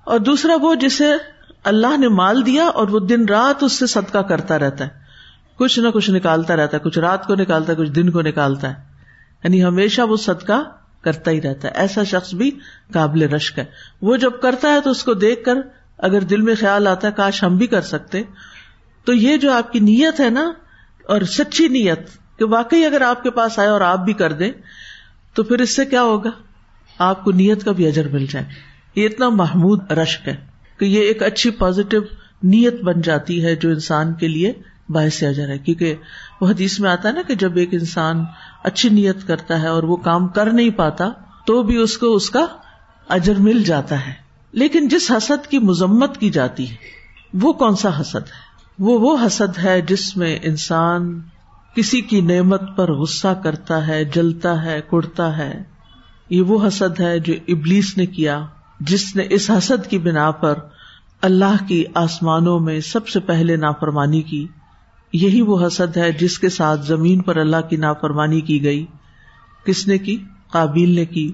اور 0.04 0.20
دوسرا 0.20 0.54
وہ 0.62 0.76
جسے 0.76 1.06
اللہ 1.64 1.98
نے 1.98 2.08
مال 2.08 2.46
دیا 2.46 2.64
اور 2.64 2.88
وہ 2.88 3.00
دن 3.00 3.26
رات 3.26 3.64
اس 3.64 3.72
سے 3.74 3.88
صدقہ 3.88 4.18
کرتا 4.18 4.60
رہتا 4.60 4.84
ہے۔ 4.84 4.90
کچھ 5.56 5.80
نہ 5.80 5.90
کچھ 5.90 6.12
نکالتا 6.12 6.56
رہتا 6.56 6.78
ہے، 6.78 6.82
کچھ 6.84 7.00
رات 7.00 7.28
کو 7.28 7.36
نکالتا 7.36 7.74
ہے، 7.74 7.78
کچھ 7.78 7.90
دن 7.90 8.10
کو 8.10 8.22
نکالتا 8.22 8.70
ہے۔ 8.70 8.74
یعنی 9.44 9.64
ہمیشہ 9.64 10.02
وہ 10.02 10.16
صدقہ 10.16 10.64
کرتا 11.02 11.32
ہی 11.32 11.42
رہتا 11.42 11.68
ہے۔ 11.68 11.74
ایسا 11.74 12.04
شخص 12.04 12.34
بھی 12.34 12.52
قابل 12.94 13.22
رشک 13.22 13.60
ہے۔ 13.60 13.66
وہ 14.02 14.18
جب 14.18 14.32
کرتا 14.42 14.74
ہے 14.74 14.82
تو 14.82 14.92
اس 14.92 15.04
کو 15.04 15.14
دیکھ 15.14 15.44
کر 15.44 15.54
اگر 15.98 16.22
دل 16.22 16.42
میں 16.42 16.56
خیال 16.60 16.88
آتا 16.88 17.08
ہے، 17.08 17.14
کاش 17.16 17.44
ہم 17.44 17.58
بھی 17.58 17.68
کر 17.68 17.82
سکتے۔ 17.82 18.24
تو 19.06 19.14
یہ 19.14 19.38
جو 19.38 19.52
آپ 19.52 19.72
کی 19.72 19.80
نیت 19.80 20.20
ہے 20.20 20.30
نا، 20.30 20.52
اور 21.04 21.22
سچی 21.22 21.68
نیت 21.68 22.00
کہ 22.40 22.46
واقعی 22.46 22.86
اگر 22.86 23.02
آپ 23.02 23.24
کے 23.24 23.32
پاس 23.32 23.60
آئے 23.60 23.68
اور 23.68 23.82
آپ 23.82 24.00
بھی 24.00 24.14
کر 24.14 24.34
دیں، 24.34 24.52
تو 25.34 25.44
پھر 25.44 25.62
اس 25.62 25.76
سے 25.76 25.86
کیا 25.86 26.02
ہوگا؟ 26.02 26.30
آپ 26.98 27.24
کو 27.24 27.32
نیت 27.32 27.66
کا 27.66 27.72
بھی 27.72 27.88
اجر 27.88 28.08
مل 28.08 28.26
جائے۔ 28.26 28.46
یہ 28.96 29.06
اتنا 29.06 29.30
محمود 29.30 29.92
رشک 29.92 30.28
ہے۔ 30.28 30.51
کہ 30.82 30.86
یہ 30.86 31.02
ایک 31.02 31.24
اچھی 31.24 31.50
پازیٹو 31.50 31.98
نیت 32.44 32.82
بن 32.82 33.02
جاتی 33.02 33.46
ہے 33.46 33.56
جو 33.56 33.70
انسان 33.70 34.14
کے 34.14 34.28
لیے 34.28 34.54
باعث 34.90 35.24
اجر 35.24 35.48
ہے۔ 35.48 35.58
کیونکہ 35.58 35.96
وہ 36.42 36.48
حدیث 36.48 36.80
میں 36.80 36.90
آتا 36.90 37.10
ہے 37.10 37.14
نا 37.14 37.22
کہ 37.28 37.36
جب 37.36 37.56
ایک 37.56 37.70
انسان 37.72 38.24
اچھی 38.64 38.90
نیت 38.90 39.28
کرتا 39.28 39.62
ہے 39.62 39.68
اور 39.68 39.84
وہ 39.84 39.96
کام 39.96 40.28
کر 40.28 40.54
نہیں 40.54 40.70
پاتا 40.70 41.10
تو 41.48 41.64
بھی 41.64 41.78
اس 41.78 41.98
کو 41.98 42.16
اس 42.16 42.30
کا 42.30 42.46
اجر 43.10 43.36
مل 43.36 43.64
جاتا 43.64 44.08
ہے۔ 44.08 44.14
لیکن 44.52 44.88
جس 44.88 45.12
حسد 45.12 45.48
کی 45.48 45.60
مذمت 45.60 46.18
کی 46.18 46.30
جاتی 46.30 46.70
ہے، 46.70 46.76
وہ 47.34 47.54
کون 47.54 47.76
سا 47.76 48.02
حسد 48.02 48.16
ہے؟ 48.16 48.52
وہ 48.80 49.00
وہ 49.00 49.18
حسد 49.26 49.58
ہے 49.64 49.82
جس 49.82 50.18
میں 50.18 50.40
انسان 50.44 51.22
کسی 51.76 52.02
کی 52.02 52.22
نعمت 52.22 52.62
پر 52.76 52.92
غصہ 52.92 53.40
کرتا 53.44 53.88
ہے، 53.88 54.06
جلتا 54.06 54.66
ہے، 54.66 54.82
کڑتا 54.90 55.38
ہے۔ 55.38 55.64
یہ 56.30 56.42
وہ 56.42 56.68
حسد 56.68 57.00
ہے 57.00 57.20
جو 57.20 57.34
ابلیس 57.48 57.98
نے 57.98 58.06
کیا۔ 58.06 58.46
جس 58.82 59.16
نے 59.16 59.28
اس 59.30 59.50
حسد 59.50 59.88
کی 59.88 59.98
بنا 59.98 60.32
پر 60.32 60.54
اللہ 61.22 61.68
کی 61.68 61.84
آسمانوں 61.94 62.60
میں 62.60 62.80
سب 62.80 63.08
سے 63.08 63.20
پہلے 63.20 63.56
نافرمانی 63.56 64.22
کی، 64.22 64.48
یہی 65.14 65.42
وہ 65.42 65.68
حسد 65.68 65.98
ہے 65.98 66.12
جس 66.12 66.40
کے 66.40 66.50
ساتھ 66.50 66.86
زمین 66.86 67.22
پر 67.22 67.36
اللہ 67.36 67.62
کی 67.70 67.76
نافرمانی 67.76 68.42
کی 68.42 68.64
گئی۔ 68.64 68.86
کس 69.66 69.88
نے 69.88 69.98
کی؟ 69.98 70.18
قابل 70.52 70.90
نے 70.90 71.06
کی۔ 71.06 71.32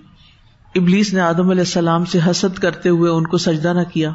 ابلیس 0.76 1.14
نے 1.14 1.20
آدم 1.20 1.50
علیہ 1.50 1.62
السلام 1.62 2.06
سے 2.06 2.20
حسد 2.30 2.60
کرتے 2.60 2.90
ہوئے 2.90 3.12
ان 3.12 3.28
کو 3.28 3.38
سجدہ 3.38 3.74
نہ 3.74 3.84
کیا، 3.94 4.12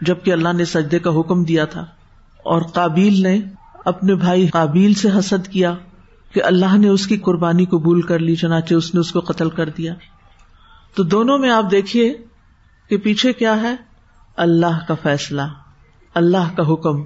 جبکہ 0.00 0.30
اللہ 0.30 0.52
نے 0.52 0.64
سجدے 0.64 0.98
کا 0.98 1.20
حکم 1.20 1.44
دیا 1.44 1.64
تھا۔ 1.64 1.82
اور 2.44 2.62
قابیل 2.62 3.22
نے 3.22 3.40
اپنے 3.84 4.14
بھائی 4.14 4.46
قابیل 4.46 4.94
سے 4.94 5.08
حسد 5.18 5.48
کیا 5.48 5.74
کہ 6.32 6.42
اللہ 6.44 6.76
نے 6.76 6.88
اس 6.88 7.06
کی 7.06 7.16
قربانی 7.16 7.64
قبول 7.64 8.02
کر 8.02 8.18
لی، 8.18 8.36
چنانچہ 8.36 8.74
اس 8.74 8.94
نے 8.94 9.00
اس 9.00 9.12
کو 9.12 9.20
قتل 9.20 9.50
کر 9.50 9.68
دیا۔ 9.68 9.94
تو 10.94 11.02
دونوں 11.02 11.38
میں 11.38 11.50
آپ 11.50 11.70
دیکھیے 11.70 12.14
کہ 12.88 12.96
پیچھے 12.96 13.32
کیا 13.32 13.62
ہے؟ 13.62 13.76
اللہ 14.36 14.78
کا 14.88 14.94
فیصلہ، 14.94 15.42
اللہ 16.14 16.56
کا 16.56 16.72
حکم۔ 16.72 17.00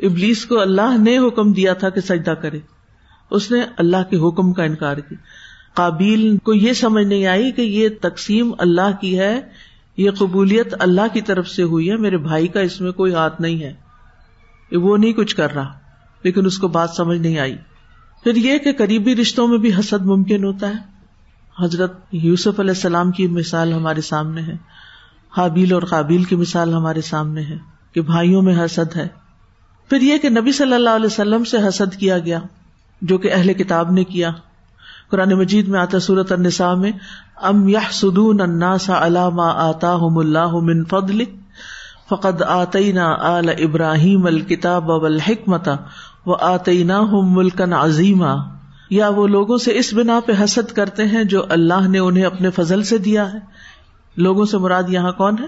ابلیس 0.00 0.46
کو 0.46 0.60
اللہ 0.60 0.98
نے 0.98 1.18
حکم 1.18 1.52
دیا 1.52 1.74
تھا 1.74 1.90
کہ 1.90 2.00
سجدہ 2.00 2.30
کرے۔ 2.30 2.58
اس 3.30 3.50
نے 3.50 3.60
اللہ 3.76 4.10
کے 4.10 4.16
حکم 4.16 4.52
کا 4.52 4.62
انکار 4.62 4.96
کیا۔ 4.96 5.18
قابیل 5.74 6.36
کو 6.36 6.54
یہ 6.54 6.72
سمجھ 6.72 7.06
نہیں 7.06 7.26
آئی 7.26 7.52
کہ 7.52 7.60
یہ 7.60 7.88
تقسیم 8.02 8.54
اللہ 8.58 8.90
کی 9.00 9.18
ہے، 9.18 9.40
یہ 9.96 10.10
قبولیت 10.10 10.74
اللہ 10.78 11.00
کی 11.12 11.20
طرف 11.20 11.48
سے 11.48 11.62
ہوئی 11.62 11.90
ہے۔ 11.90 11.96
میرے 11.96 12.16
بھائی 12.16 12.48
کا 12.48 12.60
اس 12.60 12.80
میں 12.80 12.92
کوئی 12.92 13.14
ہاتھ 13.14 13.40
نہیں 13.40 13.62
ہے۔ 13.62 13.72
وہ 14.76 14.96
نہیں 14.96 15.12
کچھ 15.12 15.36
کر 15.36 15.54
رہا، 15.54 15.72
لیکن 16.22 16.46
اس 16.46 16.58
کو 16.58 16.68
بات 16.68 16.90
سمجھ 16.90 17.18
نہیں 17.18 17.38
آئی۔ 17.38 17.56
پھر 18.24 18.36
یہ 18.36 18.58
کہ 18.58 18.72
قریبی 18.72 19.16
رشتوں 19.16 19.48
میں 19.48 19.58
بھی 19.58 19.72
حسد 19.78 20.06
ممکن 20.06 20.44
ہوتا 20.44 20.68
ہے۔ 20.68 21.00
حضرت 21.64 22.00
یوسف 22.12 22.60
علیہ 22.60 22.70
السلام 22.70 23.10
کی 23.10 23.26
مثال 23.26 23.72
ہمارے 23.72 24.00
سامنے 24.00 24.42
ہے۔ 24.42 24.56
حابیل 25.36 25.72
اور 25.72 25.82
قابیل 25.82 26.24
کی 26.24 26.36
مثال 26.36 26.74
ہمارے 26.74 27.00
سامنے 27.00 27.40
ہے 27.40 27.58
کہ 27.92 28.00
بھائیوں 28.00 28.42
میں 28.42 28.64
حسد 28.64 28.96
ہے۔ 28.96 29.08
پھر 29.88 30.00
یہ 30.00 30.18
کہ 30.18 30.28
نبی 30.28 30.52
صلی 30.52 30.74
اللہ 30.74 30.90
علیہ 30.90 31.06
وسلم 31.06 31.44
سے 31.44 31.56
حسد 31.68 31.94
کیا 31.94 32.18
گیا، 32.18 32.38
جو 33.02 33.18
کہ 33.18 33.32
اہل 33.32 33.52
کتاب 33.52 33.90
نے 33.90 34.04
کیا۔ 34.04 34.30
قرآن 35.10 35.32
مجید 35.32 35.68
میں 35.68 35.80
آتا 35.80 35.98
سورت 35.98 36.32
النساء 36.32 36.74
میں، 36.74 36.92
ام 37.36 37.68
یا 37.68 37.80
سدون 37.92 38.40
الناس 38.40 38.90
علامہ 38.90 39.42
آتا 39.42 39.92
اللہ 39.92 40.52
من 40.52 40.84
فضل 40.84 41.24
فقد 42.10 42.42
آتینا 42.42 43.16
آل 43.20 43.48
ابراہیم 43.48 44.26
الکتاب 44.26 44.88
والحکمت 44.88 45.68
و 46.26 46.34
آتینا 46.34 46.98
ہم 46.98 47.32
ملکن 47.32 47.72
عظیما۔ 47.72 48.34
یا 48.90 49.08
وہ 49.08 49.26
لوگوں 49.26 49.58
سے 49.58 49.78
اس 49.78 49.94
بنا 49.94 50.20
پہ 50.26 50.32
حسد 50.44 50.72
کرتے 50.72 51.04
ہیں 51.04 51.24
جو 51.24 51.42
اللہ 51.48 51.88
نے 51.88 51.98
انہیں 51.98 52.24
اپنے 52.24 52.50
فضل 52.50 52.82
سے 52.82 52.98
دیا 52.98 53.32
ہے۔ 53.32 53.38
لوگوں 54.16 54.44
سے 54.44 54.58
مراد 54.58 54.82
یہاں 54.88 55.12
کون 55.12 55.36
ہے؟ 55.38 55.46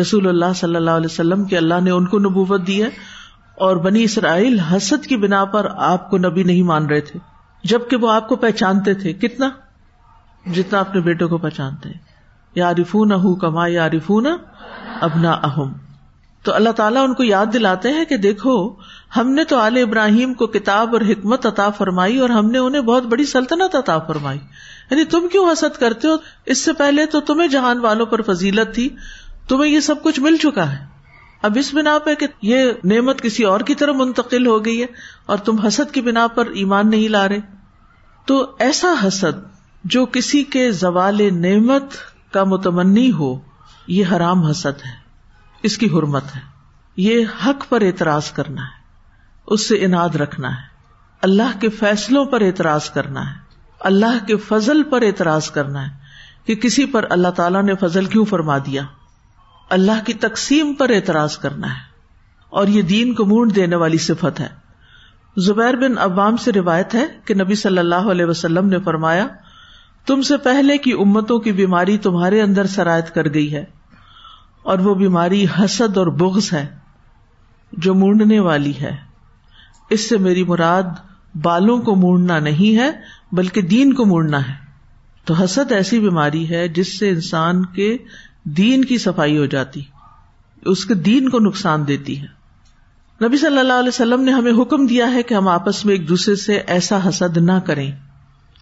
رسول 0.00 0.28
اللہ 0.28 0.52
صلی 0.54 0.76
اللہ 0.76 0.90
علیہ 0.90 1.06
وسلم 1.06 1.44
کے 1.44 1.56
اللہ 1.56 1.80
نے 1.82 1.90
ان 1.90 2.06
کو 2.06 2.18
نبوت 2.18 2.66
دی 2.66 2.82
ہے 2.82 2.88
اور 3.54 3.76
بنی 3.76 4.02
اسرائیل 4.02 4.58
حسد 4.60 5.06
کی 5.06 5.16
بنا 5.16 5.44
پر 5.44 5.66
آپ 5.76 6.10
کو 6.10 6.18
نبی 6.18 6.42
نہیں 6.42 6.62
مان 6.62 6.86
رہے 6.86 7.00
تھے، 7.00 7.18
جبکہ 7.64 7.96
وہ 7.96 8.12
آپ 8.12 8.28
کو 8.28 8.36
پہچانتے 8.36 8.94
تھے۔ 8.94 9.12
کتنا؟ 9.12 9.48
جتنا 10.54 10.80
اپنے 10.80 11.00
بیٹوں 11.00 11.28
کو 11.28 11.38
پہچانتے 11.38 11.88
یا 12.54 12.72
رفون 12.72 13.12
اہ 13.12 13.34
کما 13.34 13.66
یا 13.66 13.90
رفون 13.90 14.26
ابنا 15.00 15.30
اہم 15.30 15.72
تو 16.42 16.54
اللہ 16.54 16.70
تعالیٰ 16.70 17.04
ان 17.04 17.14
کو 17.14 17.22
یاد 17.22 17.46
دلاتے 17.52 17.90
ہیں 17.90 18.04
کہ 18.04 18.16
دیکھو، 18.16 18.74
ہم 19.16 19.30
نے 19.30 19.44
تو 19.44 19.60
عال 19.60 19.76
ابراہیم 19.76 20.34
کو 20.34 20.46
کتاب 20.46 20.92
اور 20.92 21.00
حکمت 21.00 21.46
عطا 21.46 21.70
فرمائی 21.70 22.18
اور 22.18 22.30
ہم 22.30 22.50
نے 22.50 22.58
انہیں 22.58 22.82
بہت 22.82 23.02
بڑی 23.02 23.24
سلطنت 23.24 23.74
عطا 23.74 23.98
فرمائی۔ 23.98 24.38
یعنی 24.90 25.04
تم 25.04 25.28
کیوں 25.32 25.52
حسد 25.52 25.80
کرتے 25.80 26.08
ہو؟ 26.08 26.14
اس 26.46 26.64
سے 26.64 26.72
پہلے 26.72 27.06
تو 27.06 27.20
تمہیں 27.20 27.48
جہان 27.48 27.78
والوں 27.78 28.06
پر 28.06 28.22
فضیلت 28.22 28.74
تھی، 28.74 28.96
تمہیں 29.48 29.72
یہ 29.72 29.80
سب 29.80 30.02
کچھ 30.02 30.20
مل 30.20 30.36
چکا 30.36 30.72
ہے۔ 30.72 30.86
اب 31.42 31.52
اس 31.60 31.74
بنا 31.74 31.98
پہ 31.98 32.14
کہ 32.14 32.26
یہ 32.42 32.72
نعمت 32.84 33.22
کسی 33.22 33.44
اور 33.44 33.60
کی 33.60 33.74
طرف 33.74 33.94
منتقل 33.94 34.46
ہو 34.46 34.64
گئی 34.64 34.80
ہے 34.80 34.86
اور 35.26 35.38
تم 35.38 35.58
حسد 35.58 35.94
کی 35.94 36.00
بنا 36.00 36.26
پر 36.26 36.46
ایمان 36.46 36.90
نہیں 36.90 37.08
لا 37.08 37.28
رہے۔ 37.28 37.40
تو 38.26 38.56
ایسا 38.58 38.94
حسد 39.08 39.56
جو 39.84 40.06
کسی 40.06 40.44
کے 40.44 40.70
زوال 40.70 41.18
نعمت 41.32 41.82
کا 42.32 42.44
متمنی 42.44 43.12
ہو، 43.12 43.40
یہ 43.86 44.04
حرام 44.12 44.42
حسد 44.42 44.86
ہے۔ 44.86 45.06
اس 45.62 45.78
کی 45.78 45.86
حرمت 45.86 46.24
ہے۔ 46.36 46.40
یہ 46.96 47.24
حق 47.46 47.68
پر 47.68 47.80
اعتراض 47.80 48.30
کرنا 48.30 48.62
ہے۔ 48.62 48.82
اس 49.46 49.68
سے 49.68 49.84
اناد 49.84 50.08
رکھنا 50.08 50.50
ہے۔ 50.50 50.66
اللہ 51.22 51.60
کے 51.60 51.68
فیصلوں 51.68 52.24
پر 52.24 52.40
اعتراض 52.40 52.90
کرنا 52.90 53.34
ہے۔ 53.34 53.45
اللہ 53.80 54.26
کے 54.26 54.36
فضل 54.36 54.82
پر 54.82 55.02
اعتراض 55.02 55.50
کرنا 55.50 55.82
ہے 55.82 55.92
کہ 56.46 56.54
کسی 56.54 56.86
پر 56.86 57.04
اللہ 57.10 57.28
تعالیٰ 57.28 57.62
نے 57.62 57.74
فضل 57.74 58.04
کیوں 58.04 58.24
فرما 58.24 58.58
دیا؟ 58.58 58.82
اللہ 59.70 60.06
کی 60.06 60.12
تقسیم 60.12 60.74
پر 60.74 60.90
اعتراض 60.90 61.38
کرنا 61.38 61.74
ہے 61.74 61.80
اور 62.50 62.66
یہ 62.66 62.82
دین 62.82 63.14
کو 63.14 63.24
مونڈ 63.24 63.56
دینے 63.56 63.76
والی 63.76 63.98
صفت 63.98 64.40
ہے۔ 64.40 64.48
زبیر 65.36 65.74
بن 65.74 65.98
عوام 65.98 66.36
سے 66.36 66.52
روایت 66.52 66.94
ہے 66.94 67.06
کہ 67.24 67.34
نبی 67.34 67.54
صلی 67.54 67.78
اللہ 67.78 67.94
علیہ 67.94 68.24
وسلم 68.24 68.68
نے 68.68 68.78
فرمایا، 68.78 69.26
تم 70.06 70.22
سے 70.22 70.36
پہلے 70.36 70.78
کی 70.78 70.92
امتوں 70.92 71.38
کی 71.38 71.52
بیماری 71.52 71.98
تمہارے 71.98 72.42
اندر 72.42 72.66
سرایت 72.66 73.14
کر 73.14 73.34
گئی 73.34 73.54
ہے 73.54 73.64
اور 74.62 74.78
وہ 74.78 74.94
بیماری 74.94 75.44
حسد 75.44 75.96
اور 75.96 76.06
بغض 76.06 76.52
ہے 76.52 76.66
جو 77.72 77.94
مونڈنے 77.94 78.40
والی 78.40 78.72
ہے۔ 78.80 78.96
اس 79.90 80.08
سے 80.08 80.18
میری 80.18 80.44
مراد 80.44 80.82
بالوں 81.42 81.78
کو 81.78 81.94
مونڈنا 81.94 82.38
نہیں 82.38 82.78
ہے 82.78 82.90
بلکہ 83.36 83.62
دین 83.62 83.92
کو 83.92 84.04
مونڈنا 84.04 84.48
ہے۔ 84.48 84.54
تو 85.24 85.34
حسد 85.34 85.72
ایسی 85.72 86.00
بیماری 86.00 86.50
ہے 86.50 86.68
جس 86.68 86.98
سے 86.98 87.08
انسان 87.08 87.66
کے 87.66 87.96
دین 88.44 88.84
کی 88.84 88.98
صفائی 88.98 89.38
ہو 89.38 89.46
جاتی، 89.46 89.82
اس 90.62 90.84
کے 90.84 90.94
دین 90.94 91.28
کو 91.28 91.38
نقصان 91.38 91.88
دیتی 91.88 92.22
ہے۔ 92.22 92.26
نبی 93.26 93.36
صلی 93.36 93.58
اللہ 93.58 93.72
علیہ 93.72 93.88
وسلم 93.88 94.20
نے 94.20 94.32
ہمیں 94.32 94.52
حکم 94.52 94.86
دیا 94.86 95.12
ہے 95.12 95.22
کہ 95.22 95.34
ہم 95.34 95.48
آپس 95.48 95.84
میں 95.84 95.94
ایک 95.94 96.08
دوسرے 96.08 96.36
سے 96.36 96.54
ایسا 96.54 96.98
حسد 97.08 97.36
نہ 97.36 97.58
کریں۔ 97.66 97.92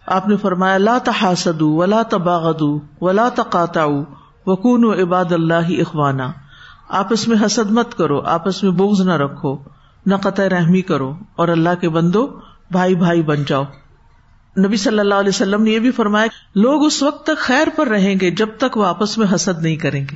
آپ 0.05 0.27
نے 0.27 0.37
فرمایا، 0.37 0.77
لا 0.77 0.97
تحاسد 0.97 1.61
ولا 1.61 2.01
تباغد 2.09 2.79
ولا 3.01 3.29
تقاطع 3.29 3.85
وکون 4.45 4.85
و 4.85 5.03
عباد 5.03 5.31
اللہ 5.31 5.79
اخوانا۔ 5.81 6.31
آپس 6.89 7.27
میں 7.27 7.37
حسد 7.45 7.71
مت 7.71 7.97
کرو، 7.97 8.21
آپس 8.21 8.63
میں 8.63 8.71
بوگز 8.71 9.01
نہ 9.01 9.11
رکھو 9.11 9.57
نہ 10.05 10.15
قطع 10.15 10.49
رحمی 10.49 10.81
کرو 10.81 11.13
اور 11.35 11.47
اللہ 11.47 11.69
کے 11.81 11.89
بندو، 11.89 12.39
بھائی 12.71 12.95
بھائی 12.95 13.21
بن 13.21 13.43
جاؤ۔ 13.47 13.63
نبی 14.59 14.77
صلی 14.77 14.99
اللہ 14.99 15.15
علیہ 15.15 15.29
وسلم 15.29 15.63
نے 15.63 15.71
یہ 15.71 15.79
بھی 15.79 15.91
فرمایا 15.91 16.27
لوگ 16.55 16.85
اس 16.85 17.03
وقت 17.03 17.25
تک 17.25 17.37
خیر 17.37 17.67
پر 17.75 17.87
رہیں 17.87 18.15
گے 18.21 18.31
جب 18.31 18.49
تک 18.57 18.77
وہ 18.77 18.85
آپس 18.85 19.17
میں 19.17 19.27
حسد 19.35 19.63
نہیں 19.63 19.75
کریں 19.75 20.05
گے۔ 20.11 20.15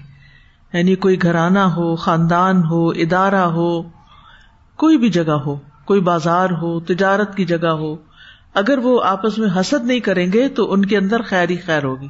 یعنی 0.77 0.95
کوئی 0.95 1.21
گھرانہ 1.21 1.59
ہو، 1.59 1.95
خاندان 1.95 2.63
ہو، 2.63 2.89
ادارہ 2.89 3.47
ہو، 3.47 3.81
کوئی 4.75 4.97
بھی 4.97 5.09
جگہ 5.09 5.31
ہو، 5.31 5.55
کوئی 5.85 6.01
بازار 6.01 6.49
ہو، 6.49 6.79
تجارت 6.79 7.37
کی 7.37 7.45
جگہ 7.45 7.67
ہو، 7.67 7.95
اگر 8.53 8.77
وہ 8.77 9.03
آپس 9.03 9.37
میں 9.37 9.49
حسد 9.59 9.85
نہیں 9.85 9.99
کریں 9.99 10.33
گے 10.33 10.47
تو 10.47 10.73
ان 10.73 10.85
کے 10.85 10.97
اندر 10.97 11.21
خیر 11.21 11.49
ہی 11.49 11.57
خیر 11.57 11.83
ہوگی۔ 11.83 12.07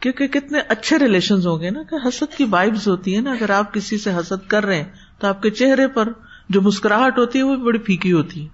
کیونکہ 0.00 0.26
کتنے 0.26 0.58
اچھے 0.68 0.98
ریلیشن 0.98 1.34
ہوں 1.34 1.60
گے 1.60 1.70
نا 1.70 1.82
کہ 1.90 2.08
حسد 2.08 2.36
کی 2.36 2.44
وائبز 2.50 2.88
ہوتی 2.88 3.16
ہے 3.16 3.20
نا۔ 3.20 3.30
اگر 3.30 3.50
آپ 3.50 3.74
کسی 3.74 3.98
سے 3.98 4.10
حسد 4.14 4.48
کر 4.48 4.66
رہے 4.66 4.76
ہیں 4.76 4.84
تو 5.18 5.26
آپ 5.26 5.42
کے 5.42 5.50
چہرے 5.50 5.88
پر 5.88 6.08
جو 6.48 6.62
مسکراہٹ 6.62 7.18
ہوتی 7.18 7.38
ہے 7.38 7.44
وہ 7.44 7.54
بھی 7.54 7.64
بڑی 7.64 7.78
پھیکی 7.78 8.12
ہوتی 8.12 8.42
ہے، 8.42 8.48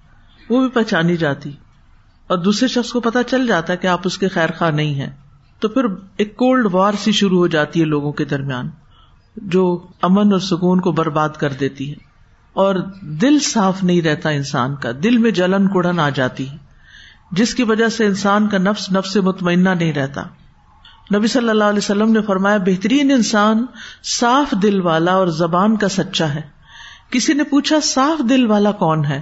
وہ 0.49 0.61
بھی 0.61 0.69
پہچانی 0.69 1.17
جاتی 1.17 1.53
اور 2.33 2.41
دوسرے 2.41 2.69
شخص 2.69 2.93
کو 2.93 3.01
پتا 3.01 3.23
چل 3.23 3.47
جاتا 3.47 3.73
ہے 3.73 3.79
کہ 3.79 3.87
آپ 3.87 4.01
اس 4.05 4.19
کے 4.19 4.29
خیر 4.29 4.49
خواہ 4.59 4.71
نہیں 4.71 5.01
ہے 5.01 5.11
تو 5.61 5.69
پھر 5.69 5.85
ایک 6.17 6.37
کولڈ 6.37 6.69
وار 6.73 6.93
سی 6.99 7.13
شروع 7.13 7.39
ہو 7.39 7.47
جاتی 7.47 7.81
ہے 7.81 7.85
لوگوں 7.85 8.13
کے 8.13 8.25
درمیان، 8.25 8.71
جو 9.37 9.87
امن 10.03 10.33
اور 10.33 10.41
سکون 10.41 10.81
کو 10.81 10.93
برباد 10.93 11.29
کر 11.29 11.53
دیتی 11.53 11.91
ہے۔ 11.91 11.95
اور 12.53 12.75
دل 13.03 13.39
صاف 13.41 13.85
نہیں 13.85 14.03
رہتا 14.03 14.31
انسان 14.31 14.75
کا، 14.75 14.91
دل 15.03 15.19
میں 15.19 15.31
جلن 15.31 15.69
کڑن 15.69 16.01
آ 16.01 16.09
جاتی 16.09 16.51
ہے، 16.51 16.57
جس 17.33 17.55
کی 17.55 17.63
وجہ 17.63 17.89
سے 17.89 18.07
انسان 18.07 18.49
کا 18.49 18.59
نفس 18.59 18.93
نفس 18.93 19.17
مطمئنہ 19.17 19.71
نہیں 19.71 19.93
رہتا۔ 19.93 20.23
نبی 21.15 21.27
صلی 21.27 21.49
اللہ 21.49 21.65
علیہ 21.65 21.79
وسلم 21.79 22.13
نے 22.13 22.23
فرمایا، 22.23 22.57
بہترین 22.57 23.11
انسان 23.11 23.67
صاف 24.05 24.55
دل 24.63 24.81
والا 24.81 25.13
اور 25.13 25.27
زبان 25.27 25.77
کا 25.77 25.89
سچا 25.89 26.35
ہے۔ 26.35 26.43
کسی 27.11 27.33
نے 27.33 27.45
پوچھا، 27.45 27.77
صاف 27.83 28.29
دل 28.29 28.47
والا 28.47 28.73
کون 28.73 29.05
ہے؟ 29.05 29.21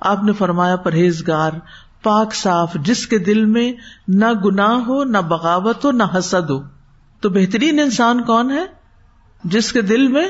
آپ 0.00 0.24
نے 0.24 0.32
فرمایا، 0.32 0.76
پرہیزگار 0.76 1.52
پاک 2.02 2.34
صاف، 2.34 2.74
جس 2.74 3.06
کے 3.06 3.18
دل 3.18 3.44
میں 3.44 3.72
نہ 4.08 4.24
گناہ 4.44 4.72
ہو، 4.72 5.04
نہ 5.04 5.18
بغاوت 5.18 5.84
ہو، 5.84 5.90
نہ 5.90 6.02
حسد 6.18 6.50
ہو۔ 6.50 6.62
تو 7.20 7.30
بہترین 7.30 7.80
انسان 7.80 8.22
کون 8.22 8.50
ہے؟ 8.50 8.64
جس 9.44 9.72
کے 9.72 9.82
دل 9.82 10.08
میں 10.08 10.28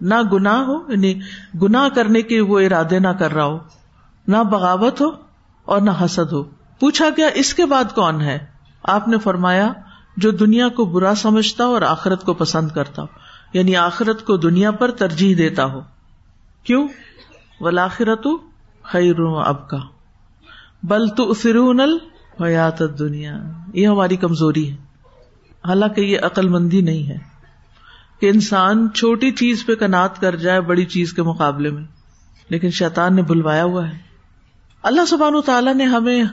نہ 0.00 0.14
گناہ 0.32 0.56
ہو 0.56 0.92
یعنی 0.92 1.14
گناہ 1.62 1.88
کرنے 1.88 2.22
کے 2.22 2.40
وہ 2.40 2.60
ارادے 2.60 2.98
نہ 2.98 3.08
کر 3.08 3.34
رہا 3.34 3.44
ہو۔ 3.44 3.58
نہ 4.28 4.36
بغاوت 4.36 5.00
ہو 5.00 5.06
اور 5.64 5.80
نہ 5.80 5.90
حسد 6.04 6.32
ہو۔ 6.32 6.42
پوچھا 6.80 7.08
گیا، 7.16 7.26
اس 7.34 7.54
کے 7.54 7.66
بعد 7.66 7.84
کون 7.94 8.20
ہے؟ 8.20 8.38
آپ 8.82 9.08
نے 9.08 9.18
فرمایا، 9.18 9.72
جو 10.16 10.30
دنیا 10.30 10.68
کو 10.68 10.84
برا 10.84 11.14
سمجھتا 11.16 11.66
ہو 11.66 11.74
اور 11.74 11.82
آخرت 11.82 12.24
کو 12.24 12.34
پسند 12.34 12.68
کرتا 12.68 13.02
ہو۔ 13.02 13.06
یعنی 13.52 13.76
آخرت 13.76 14.24
کو 14.24 14.36
دنیا 14.36 14.70
پر 14.70 14.90
ترجیح 14.90 15.34
دیتا 15.38 15.64
ہو۔ 15.64 15.80
کیوں؟ 16.64 16.88
ولاخرت 17.60 18.26
خیر 18.82 19.20
اب 19.44 19.68
کا 19.68 19.78
بل 20.82 21.08
تو 21.08 21.32
فرون 21.32 21.80
الحیات 21.80 22.82
دنیا 22.98 23.38
یہ 23.74 23.88
ہماری 23.88 24.16
کمزوری 24.16 24.70
ہے۔ 24.70 24.76
حالانکہ 25.68 26.00
یہ 26.00 26.18
عقل 26.22 26.48
مندی 26.48 26.80
نہیں 26.80 27.08
ہے 27.08 27.18
کہ 28.20 28.26
انسان 28.26 28.88
چھوٹی 28.94 29.30
چیز 29.30 29.66
پہ 29.66 29.74
کنات 29.74 30.20
کر 30.20 30.36
جائے 30.36 30.60
بڑی 30.60 30.84
چیز 30.84 31.12
کے 31.12 31.22
مقابلے 31.22 31.70
میں۔ 31.70 31.82
لیکن 32.48 32.70
شیطان 32.70 33.16
نے 33.16 33.22
بلوایا 33.22 33.64
ہوا 33.64 33.88
ہے۔ 33.88 33.98
اللہ 34.82 35.04
سبحان 35.04 35.34
تعالیٰ 35.46 35.74
نے 35.74 35.84
ہمیں 35.84 36.24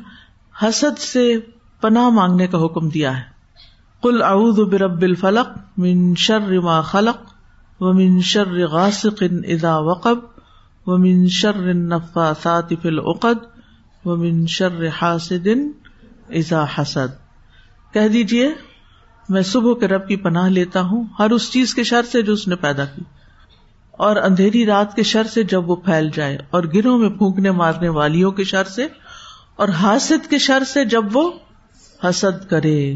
حسد 0.63 0.99
سے 0.99 1.39
پناہ 1.81 2.09
مانگنے 2.09 2.47
کا 2.47 2.65
حکم 2.65 2.89
دیا 2.89 3.17
ہے۔ 3.17 3.39
کل 4.01 4.21
اعوذ 4.21 4.59
برب 4.59 5.01
الفلق 5.01 5.49
من 5.77 6.15
شر 6.15 6.59
ما 6.59 6.81
خلق 6.81 7.33
و 7.79 7.93
من 7.93 8.21
شر 8.21 8.67
غاسق 8.67 9.23
اذا 9.47 9.77
وقب 9.77 10.17
و 10.85 10.97
من 10.97 11.27
شر 11.27 11.57
النفاثات 11.57 12.69
فی 12.69 12.87
العقد 12.87 13.58
من 14.05 14.45
شر 14.45 14.87
حاسد 15.01 15.47
ازا 16.29 16.63
حسد۔ 16.63 17.15
کہہ 17.93 18.07
دیجیے 18.07 18.53
میں 19.29 19.41
صبح 19.41 19.73
کے 19.79 19.87
رب 19.87 20.07
کی 20.07 20.15
پناہ 20.15 20.49
لیتا 20.49 20.81
ہوں، 20.81 21.03
ہر 21.19 21.29
اس 21.29 21.51
چیز 21.51 21.75
کے 21.75 21.83
شر 21.83 22.01
سے 22.11 22.21
جو 22.21 22.33
اس 22.33 22.47
نے 22.47 22.55
پیدا 22.55 22.85
کی۔ 22.85 23.01
اور 23.91 24.15
اندھیری 24.15 24.65
رات 24.65 24.95
کے 24.95 25.03
شر 25.03 25.23
سے 25.23 25.43
جب 25.43 25.69
وہ 25.69 25.75
پھیل 25.75 26.09
جائے، 26.13 26.37
اور 26.49 26.63
گروہ 26.63 26.97
میں 26.97 27.09
پھونکنے 27.09 27.51
مارنے 27.51 27.89
والیوں 27.89 28.31
کے 28.31 28.43
شر 28.43 28.63
سے، 28.63 28.87
اور 29.55 29.69
حاسد 29.69 30.29
کے 30.29 30.37
شر 30.37 30.63
سے 30.63 30.85
جب 30.85 31.03
وہ 31.13 31.31
حسد 32.03 32.49
کرے۔ 32.49 32.93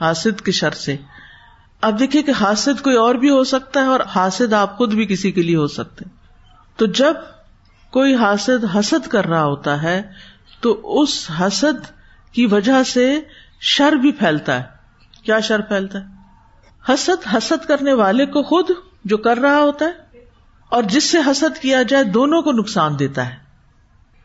حاسد 0.00 0.40
کے 0.40 0.52
شر 0.52 0.70
سے۔ 0.70 0.96
اب 1.80 1.98
دیکھیے 1.98 2.22
کہ 2.22 2.32
حاسد 2.40 2.82
کوئی 2.82 2.96
اور 2.96 3.14
بھی 3.14 3.30
ہو 3.30 3.44
سکتا 3.44 3.80
ہے 3.80 3.86
اور 3.86 4.00
حاسد 4.00 4.52
آپ 4.52 4.76
خود 4.76 4.94
بھی 4.94 5.06
کسی 5.06 5.32
کے 5.32 5.42
لیے 5.42 5.56
ہو 5.56 5.66
سکتے 5.66 6.04
تو 6.76 6.86
جب 6.86 7.14
کوئی 7.94 8.14
حسد 8.14 8.64
حسد 8.74 9.06
کر 9.06 9.26
رہا 9.26 9.44
ہوتا 9.44 9.82
ہے، 9.82 10.00
تو 10.60 11.00
اس 11.00 11.30
حسد 11.40 11.86
کی 12.32 12.46
وجہ 12.46 12.82
سے 12.82 13.20
شر 13.60 13.92
بھی 13.92 14.12
پھیلتا 14.12 14.58
ہے۔ 14.58 15.22
کیا 15.24 15.40
شر 15.40 15.60
پھیلتا 15.60 15.98
ہے؟ 15.98 16.04
حسد 16.88 17.26
حسد 17.34 17.66
کرنے 17.66 17.92
والے 17.92 18.26
کو 18.26 18.42
خود 18.42 18.70
جو 19.04 19.16
کر 19.18 19.38
رہا 19.38 19.60
ہوتا 19.60 19.84
ہے، 19.84 20.22
اور 20.72 20.82
جس 20.82 21.10
سے 21.10 21.18
حسد 21.26 21.58
کیا 21.62 21.82
جائے، 21.82 22.04
دونوں 22.04 22.42
کو 22.42 22.52
نقصان 22.52 22.98
دیتا 22.98 23.28
ہے۔ 23.28 23.36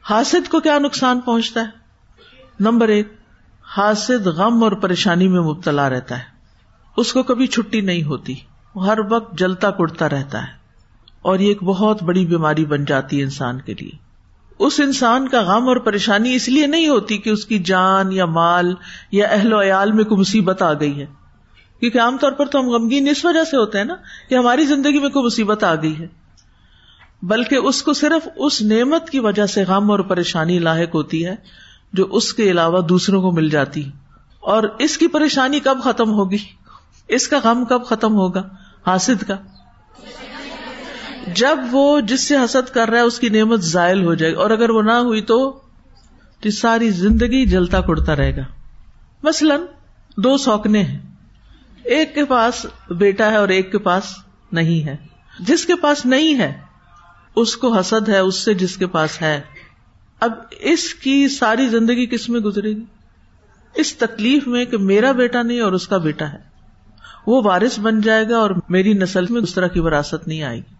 حاسد 0.03 0.49
کو 0.49 0.59
کیا 0.59 0.77
نقصان 0.79 1.19
پہنچتا 1.19 1.61
ہے؟ 1.61 1.65
نمبر 2.59 2.87
ایک، 2.87 3.11
حاسد 3.67 4.27
غم 4.27 4.63
اور 4.63 4.71
پریشانی 4.71 5.27
میں 5.27 5.41
مبتلا 5.41 5.89
رہتا 5.89 6.17
ہے۔ 6.17 6.23
اس 6.97 7.13
کو 7.13 7.23
کبھی 7.23 7.47
چھٹی 7.47 7.81
نہیں 7.81 8.03
ہوتی، 8.03 8.35
وہ 8.75 8.85
ہر 8.85 8.99
وقت 9.09 9.37
جلتا 9.37 9.71
کڑتا 9.71 10.09
رہتا 10.09 10.41
ہے۔ 10.41 10.58
اور 11.21 11.39
یہ 11.39 11.47
ایک 11.47 11.63
بہت 11.63 12.03
بڑی 12.03 12.25
بیماری 12.25 12.65
بن 12.65 12.85
جاتی 12.85 13.19
ہے 13.19 13.23
انسان 13.23 13.61
کے 13.61 13.73
لیے۔ 13.73 14.09
اس 14.59 14.79
انسان 14.79 15.27
کا 15.27 15.41
غم 15.41 15.67
اور 15.67 15.77
پریشانی 15.77 16.35
اس 16.35 16.49
لیے 16.49 16.67
نہیں 16.67 16.87
ہوتی 16.87 17.17
کہ 17.17 17.29
اس 17.29 17.45
کی 17.45 17.59
جان 17.59 18.11
یا 18.11 18.25
مال 18.25 18.73
یا 19.11 19.27
اہل 19.27 19.53
و 19.53 19.61
عیال 19.61 19.91
میں 19.91 20.03
کوئی 20.03 20.21
مصیبت 20.21 20.61
آ 20.61 20.73
گئی 20.73 21.01
ہے۔ 21.01 21.05
کیونکہ 21.79 21.99
عام 21.99 22.17
طور 22.17 22.31
پر 22.31 22.45
تو 22.45 22.59
ہم 22.59 22.69
غمگین 22.69 23.07
اس 23.07 23.25
وجہ 23.25 23.43
سے 23.43 23.57
ہوتے 23.57 23.77
ہیں 23.77 23.85
نا 23.85 23.95
کہ 24.29 24.35
ہماری 24.35 24.65
زندگی 24.65 24.99
میں 24.99 25.09
کوئی 25.09 25.25
مصیبت 25.25 25.63
آ 25.63 25.75
گئی 25.75 25.99
ہے۔ 25.99 26.07
بلکہ 27.21 27.55
اس 27.55 27.83
کو 27.83 27.93
صرف 27.93 28.27
اس 28.35 28.61
نعمت 28.61 29.09
کی 29.09 29.19
وجہ 29.19 29.45
سے 29.45 29.63
غم 29.63 29.91
اور 29.91 29.99
پریشانی 29.99 30.59
لاحق 30.59 30.95
ہوتی 30.95 31.25
ہے 31.25 31.35
جو 31.93 32.07
اس 32.09 32.33
کے 32.33 32.51
علاوہ 32.51 32.81
دوسروں 32.81 33.21
کو 33.21 33.31
مل 33.31 33.49
جاتی 33.49 33.91
اور 34.39 34.63
اس 34.79 34.97
کی 34.97 35.07
پریشانی 35.07 35.59
کب 35.59 35.77
ختم 35.83 36.11
ہوگی؟ 36.11 36.37
اس 37.07 37.27
کا 37.27 37.37
غم 37.43 37.65
کب 37.65 37.85
ختم 37.85 38.13
ہوگا؟ 38.13 38.49
حاصد 38.85 39.23
کا۔ 39.27 39.35
جب 41.35 41.57
وہ 41.71 42.01
جس 42.01 42.27
سے 42.27 42.35
حسد 42.35 42.73
کر 42.73 42.89
رہا 42.89 42.97
ہے، 42.97 43.03
اس 43.03 43.19
کی 43.19 43.29
نعمت 43.29 43.61
زائل 43.63 44.05
ہو 44.05 44.13
جائے 44.13 44.31
گی۔ 44.31 44.37
اور 44.37 44.49
اگر 44.49 44.69
وہ 44.69 44.81
نہ 44.81 44.91
ہوئی 44.91 45.21
تو 45.21 45.61
ساری 46.53 46.91
زندگی 46.91 47.45
جلتا 47.45 47.81
کڑتا 47.81 48.15
رہے 48.15 48.35
گا۔ 48.35 48.41
مثلاً 49.23 49.61
دو 50.17 50.37
سوکنے 50.37 50.83
ہیں۔ 50.83 50.99
ایک 51.83 52.15
کے 52.15 52.25
پاس 52.25 52.65
بیٹا 52.89 53.31
ہے 53.31 53.35
اور 53.35 53.49
ایک 53.49 53.71
کے 53.71 53.77
پاس 53.77 54.03
نہیں 54.51 54.87
ہے۔ 54.87 54.95
جس 55.39 55.65
کے 55.65 55.75
پاس 55.75 56.05
نہیں 56.05 56.39
ہے، 56.39 56.59
اس 57.35 57.57
کو 57.57 57.73
حسد 57.73 58.09
ہے، 58.09 58.19
اس 58.19 58.35
سے 58.35 58.53
جس 58.53 58.77
کے 58.77 58.87
پاس 58.87 59.21
ہے۔ 59.21 59.41
اب 60.19 60.31
اس 60.59 60.93
کی 60.93 61.27
ساری 61.27 61.67
زندگی 61.67 62.05
کس 62.05 62.29
میں 62.29 62.39
گزرے 62.39 62.69
گی؟ 62.69 62.83
اس 63.75 63.95
تکلیف 63.95 64.47
میں 64.47 64.65
کہ 64.65 64.77
میرا 64.77 65.11
بیٹا 65.11 65.41
نہیں 65.41 65.61
اور 65.61 65.71
اس 65.71 65.87
کا 65.87 65.97
بیٹا 65.97 66.33
ہے۔ 66.33 66.37
وہ 67.27 67.41
وارث 67.45 67.79
بن 67.79 68.01
جائے 68.01 68.29
گا 68.29 68.37
اور 68.37 68.49
میری 68.69 68.93
نسل 68.93 69.25
میں 69.29 69.41
اس 69.41 69.53
طرح 69.53 69.67
کی 69.67 69.79
وراثت 69.79 70.27
نہیں 70.27 70.43
آئے 70.43 70.57
گی۔ 70.57 70.78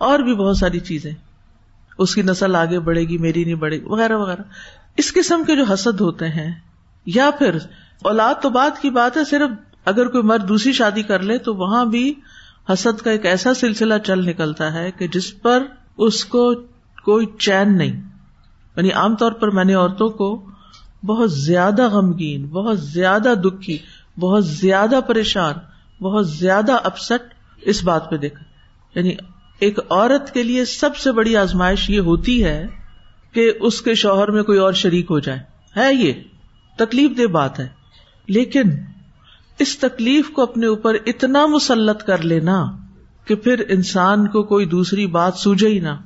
اور 0.00 0.18
بھی 0.18 0.34
بہت 0.34 0.56
ساری 0.56 0.80
چیزیں۔ 0.80 1.12
اس 1.98 2.14
کی 2.14 2.22
نسل 2.22 2.56
آگے 2.56 2.80
بڑھے 2.80 3.04
گی، 3.04 3.18
میری 3.18 3.44
نہیں 3.44 3.54
بڑھے 3.54 3.78
گی، 3.78 3.84
وغیرہ 3.84 4.16
وغیرہ۔ 4.16 4.42
اس 4.96 5.14
قسم 5.14 5.42
کے 5.46 5.56
جو 5.56 5.64
حسد 5.64 6.00
ہوتے 6.00 6.28
ہیں، 6.28 6.60
یا 7.06 7.30
پھر 7.38 7.58
اولاد 8.02 8.34
تو 8.42 8.50
بات 8.50 8.82
کی 8.82 8.90
بات 8.90 9.16
ہے، 9.16 9.24
صرف 9.24 9.50
اگر 9.84 10.08
کوئی 10.08 10.24
مرد 10.24 10.48
دوسری 10.48 10.72
شادی 10.72 11.02
کر 11.02 11.20
لے 11.20 11.38
تو 11.38 11.54
وہاں 11.54 11.84
بھی 11.84 12.14
حسد 12.72 13.02
کا 13.02 13.10
ایک 13.10 13.26
ایسا 13.26 13.54
سلسلہ 13.54 13.94
چل 14.04 14.28
نکلتا 14.28 14.72
ہے 14.72 14.90
کہ 14.90 15.08
جس 15.08 15.42
پر 15.42 15.62
اس 15.98 16.24
کو 16.24 16.54
کوئی 17.04 17.26
چین 17.38 17.78
نہیں۔ 17.78 18.00
یعنی 18.76 18.90
عام 18.90 19.16
طور 19.16 19.32
پر 19.32 19.50
میں 19.50 19.64
نے 19.64 19.74
عورتوں 19.74 20.08
کو 20.08 20.44
بہت 21.06 21.32
زیادہ 21.32 21.88
غمگین، 21.88 22.46
بہت 22.46 22.80
زیادہ 22.80 23.34
دکھی، 23.44 23.78
بہت 24.20 24.46
زیادہ 24.46 25.00
پریشان، 25.06 25.54
بہت 26.04 26.28
زیادہ 26.28 26.72
اپسٹ 26.84 27.34
اس 27.62 27.84
بات 27.84 28.10
پہ 28.10 28.16
دیکھا۔ 28.16 28.44
یعنی 28.98 29.14
ایک 29.60 29.78
عورت 29.78 30.34
کے 30.34 30.42
لیے 30.42 30.64
سب 30.64 30.96
سے 30.96 31.12
بڑی 31.12 31.36
آزمائش 31.36 31.90
یہ 31.90 32.00
ہوتی 32.00 32.44
ہے 32.44 32.66
کہ 33.32 33.52
اس 33.60 33.82
کے 33.82 33.94
شوہر 33.94 34.30
میں 34.30 34.42
کوئی 34.42 34.58
اور 34.58 34.72
شریک 34.72 35.06
ہو 35.10 35.18
جائے۔ 35.18 35.38
ہے 35.76 35.94
یہ۔ 35.94 36.12
تکلیف 36.78 37.18
دہ 37.18 37.26
بات 37.26 37.60
ہے۔ 37.60 37.68
لیکن 38.28 38.62
اس 39.58 39.78
تکلیف 39.78 40.30
کو 40.30 40.42
اپنے 40.42 40.66
اوپر 40.66 40.94
اتنا 41.06 41.46
مسلط 41.46 42.02
کر 42.02 42.22
لینا 42.22 42.66
کہ 43.24 43.34
پھر 43.34 43.62
انسان 43.68 44.26
کو 44.28 44.42
کوئی 44.42 44.66
دوسری 44.66 45.06
بات 45.06 45.34
سوجے 45.34 45.68
ہی 45.68 45.78
نہ۔ 45.78 45.96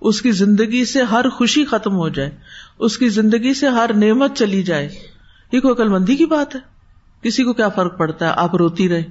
اس 0.00 0.22
کی 0.22 0.30
زندگی 0.30 0.84
سے 0.84 1.02
ہر 1.02 1.28
خوشی 1.28 1.64
ختم 1.64 1.96
ہو 1.96 2.08
جائے۔ 2.08 2.30
اس 2.78 2.98
کی 2.98 3.08
زندگی 3.08 3.54
سے 3.54 3.68
ہر 3.68 3.90
نعمت 3.94 4.36
چلی 4.36 4.62
جائے۔ 4.62 4.88
یہ 5.52 5.60
کوئی 5.60 5.72
عقل 5.72 5.88
مندی 5.88 6.16
کی 6.16 6.26
بات 6.26 6.54
ہے؟ 6.54 6.60
کسی 7.22 7.44
کو 7.44 7.52
کیا 7.52 7.68
فرق 7.68 7.98
پڑتا 7.98 8.26
ہے؟ 8.26 8.32
آپ 8.36 8.56
روتی 8.56 8.88
رہے 8.88 9.02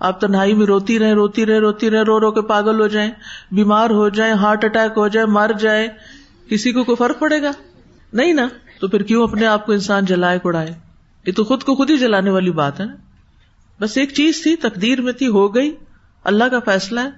آپ 0.00 0.20
تنہائی 0.20 0.54
میں 0.54 0.66
روتی 0.66 0.98
رہے 0.98 1.12
روتی 1.12 1.46
رہے 1.46 1.58
روتی 1.58 1.90
رہے 1.90 2.02
رو 2.02 2.20
رو 2.20 2.30
کے 2.30 2.42
پاگل 2.42 2.80
ہو 2.80 2.86
جائیں، 2.86 3.10
بیمار 3.52 3.90
ہو 3.90 4.08
جائیں، 4.08 4.32
ہارٹ 4.34 4.64
اٹیک 4.64 4.92
ہو 4.96 5.08
جائے 5.08 5.26
مر 5.26 5.50
جائے 5.60 5.88
کسی 6.50 6.72
کو 6.72 6.84
کوئی 6.84 6.96
فرق 6.96 7.18
پڑے 7.18 7.42
گا؟ 7.42 7.50
نہیں 8.12 8.32
نا؟ 8.32 8.48
تو 8.80 8.88
پھر 8.88 9.02
کیوں 9.02 9.22
اپنے 9.22 9.46
آپ 9.46 9.66
کو 9.66 9.72
انسان 9.72 10.04
جلائے 10.04 10.38
کوڑائے؟ 10.38 10.74
یہ 11.26 11.32
تو 11.32 11.44
خود 11.44 11.62
کو 11.62 11.74
خود 11.74 11.90
ہی 11.90 11.96
جلانے 11.96 12.30
والی 12.30 12.50
بات 12.50 12.80
ہے 12.80 12.84
نا۔ 12.84 12.94
بس 13.80 13.98
ایک 13.98 14.12
چیز 14.12 14.42
تھی، 14.42 14.56
تقدیر 14.56 15.00
میں 15.00 15.12
تھی، 15.12 15.28
ہو 15.28 15.54
گئی، 15.54 15.76
اللہ 16.24 16.44
کا 16.44 16.58
فیصلہ 16.58 17.00
ہے۔ 17.00 17.10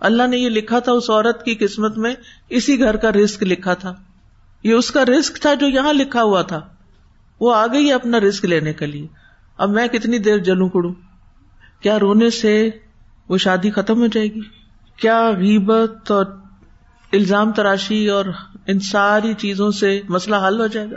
اللہ 0.00 0.22
نے 0.26 0.36
یہ 0.36 0.48
لکھا 0.48 0.78
تھا 0.78 0.92
اس 0.92 1.10
عورت 1.10 1.44
کی 1.44 1.54
قسمت 1.54 1.98
میں، 1.98 2.14
اسی 2.48 2.78
گھر 2.78 2.96
کا 2.96 3.12
رسک 3.12 3.42
لکھا 3.42 3.74
تھا۔ 3.74 3.94
یہ 4.62 4.72
اس 4.72 4.90
کا 4.90 5.04
رسک 5.04 5.34
تھا 5.34 5.54
جو 5.54 5.68
یہاں 5.68 5.92
لکھا 5.92 6.22
ہوا 6.22 6.42
تھا۔ 6.42 6.60
وہ 7.40 7.54
آ 7.54 7.66
گئی 7.66 7.92
اپنا 7.92 8.20
رسک 8.20 8.44
لینے 8.44 8.72
کے 8.72 8.86
لیے۔ 8.86 9.06
اب 9.58 9.70
میں 9.70 9.88
کتنی 9.88 10.18
دیر 10.18 10.38
جلوں 10.38 10.68
کڑوں؟ 10.68 10.92
کیا 11.84 11.98
رونے 11.98 12.30
سے 12.30 12.70
وہ 13.28 13.38
شادی 13.38 13.70
ختم 13.70 14.00
ہو 14.00 14.06
جائے 14.06 14.26
گی؟ 14.26 14.40
کیا 14.96 15.30
غیبت 15.30 16.10
اور 16.10 16.24
الزام 17.12 17.52
تراشی 17.52 18.08
اور 18.08 18.24
ان 18.66 18.80
ساری 18.80 19.34
چیزوں 19.34 19.70
سے 19.70 20.00
مسئلہ 20.08 20.36
حل 20.46 20.60
ہو 20.60 20.66
جائے 20.66 20.90
گا؟ 20.90 20.96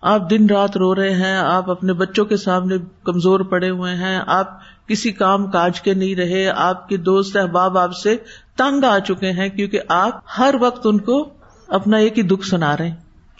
آپ 0.00 0.30
دن 0.30 0.46
رات 0.46 0.76
رو 0.76 0.94
رہے 0.94 1.14
ہیں، 1.14 1.36
آپ 1.36 1.70
اپنے 1.70 1.92
بچوں 1.92 2.24
کے 2.24 2.36
سامنے 2.36 2.76
کمزور 3.02 3.40
پڑے 3.40 3.70
ہوئے 3.70 3.94
ہیں، 3.94 4.20
آپ 4.26 4.58
کسی 4.88 5.12
کام 5.12 5.50
کاج 5.50 5.80
کے 5.80 5.94
نہیں 5.94 6.14
رہے، 6.14 6.48
آپ 6.48 6.88
کے 6.88 6.96
دوست 6.96 7.36
احباب 7.36 7.78
آپ 7.78 7.96
سے 7.96 8.16
تنگ 8.56 8.84
آ 8.84 8.98
چکے 8.98 9.32
ہیں 9.32 9.48
کیونکہ 9.48 9.80
آپ 9.88 10.20
ہر 10.38 10.54
وقت 10.60 10.86
ان 10.86 10.98
کو 10.98 11.28
اپنا 11.68 11.96
ایک 11.96 12.18
ہی 12.18 12.22
دکھ 12.22 12.46
سنا 12.46 12.76
رہے 12.76 12.88
ہیں۔ 12.88 12.96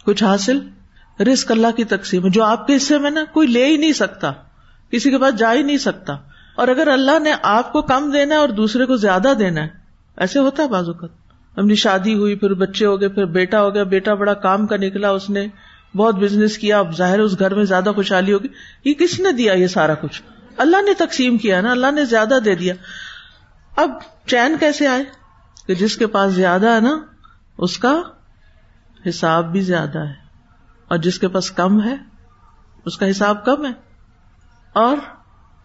کچھ 0.07 0.25
حاصل؟ 0.25 0.59
رسک 1.21 1.53
اللہ 1.53 1.77
کی 1.77 1.85
تقسیم 1.85 2.29
جو 2.29 2.45
آپ 2.45 2.67
کے 2.67 2.77
حصے 2.77 2.99
میں 2.99 3.11
نا، 3.11 3.25
کوئی 3.33 3.49
لے 3.49 3.67
ہی 3.67 3.77
نہیں 3.77 3.93
سکتا، 3.93 4.33
کسی 4.93 5.11
کے 5.11 5.19
پاس 5.19 5.35
جا 5.35 5.53
ہی 5.53 5.63
نہیں 5.63 5.79
سکتا۔ 5.79 6.17
اور 6.61 6.69
اگر 6.69 6.89
اللہ 6.89 7.19
نے 7.19 7.33
آپ 7.43 7.73
کو 7.73 7.83
کم 7.83 8.11
دینا 8.11 8.35
ہے 8.35 8.41
اور 8.41 8.49
دوسرے 8.49 8.87
کو 8.87 8.97
زیادہ 8.97 9.33
دینا 9.39 9.61
ہے، 9.61 9.69
ایسے 10.17 10.39
ہوتا 10.39 10.63
ہے 10.63 10.69
بازو 10.69 10.93
کا 10.93 11.07
اپنی 11.57 11.75
شادی 11.75 12.15
ہوئی، 12.15 12.35
پھر 12.35 12.55
بچے 12.55 12.87
ہو 12.87 13.01
گئے، 13.01 13.09
پھر 13.09 13.25
بیٹا 13.25 13.63
ہو 13.63 13.75
گیا، 13.75 13.83
بیٹا 13.83 14.15
بڑا 14.15 14.35
کام 14.35 14.67
کا 14.67 14.77
نکلا، 14.77 15.11
اس 15.11 15.31
نے 15.31 15.47
بہت 15.97 16.15
بزنس 16.15 16.59
کیا، 16.59 16.79
اب 16.79 16.97
ظاہر 16.97 17.21
اس 17.21 17.39
گھر 17.39 17.55
میں 17.55 17.65
زیادہ 17.65 17.93
خوشحالی 17.95 18.33
ہوگی۔ 18.33 18.49
یہ 18.85 18.95
کس 18.95 19.21
نے 19.21 19.33
دیا 19.33 19.53
یہ 19.53 19.67
سارا 19.67 19.95
کچھ؟ 19.95 20.23
اللہ 20.57 20.83
نے 20.83 20.95
تقسیم 20.95 21.39
کیا 21.39 21.61
نا، 21.61 21.71
اللہ 21.71 21.91
نے 21.91 22.05
زیادہ 22.05 22.39
دے 22.45 22.55
دیا۔ 22.55 22.75
اب 23.77 23.91
چین 24.27 24.57
کیسے 24.61 24.87
آئے؟ 24.87 25.05
کہ 25.67 25.75
جس 25.75 25.97
کے 25.97 26.07
پاس 26.07 26.33
زیادہ 26.33 26.69
ہے 26.69 26.81
نا، 26.81 26.99
اس 27.59 27.79
کا 27.79 28.03
حساب 29.09 29.53
بھی 29.53 29.61
زیادہ 29.61 29.99
ہے۔ 29.99 30.15
اور 30.89 30.99
جس 30.99 31.19
کے 31.19 31.29
پاس 31.29 31.51
کم 31.51 31.83
ہے، 31.83 31.95
اس 32.85 32.99
کا 32.99 33.11
حساب 33.11 33.45
کم 33.45 33.67
ہے۔ 33.67 33.73
اور 34.73 34.97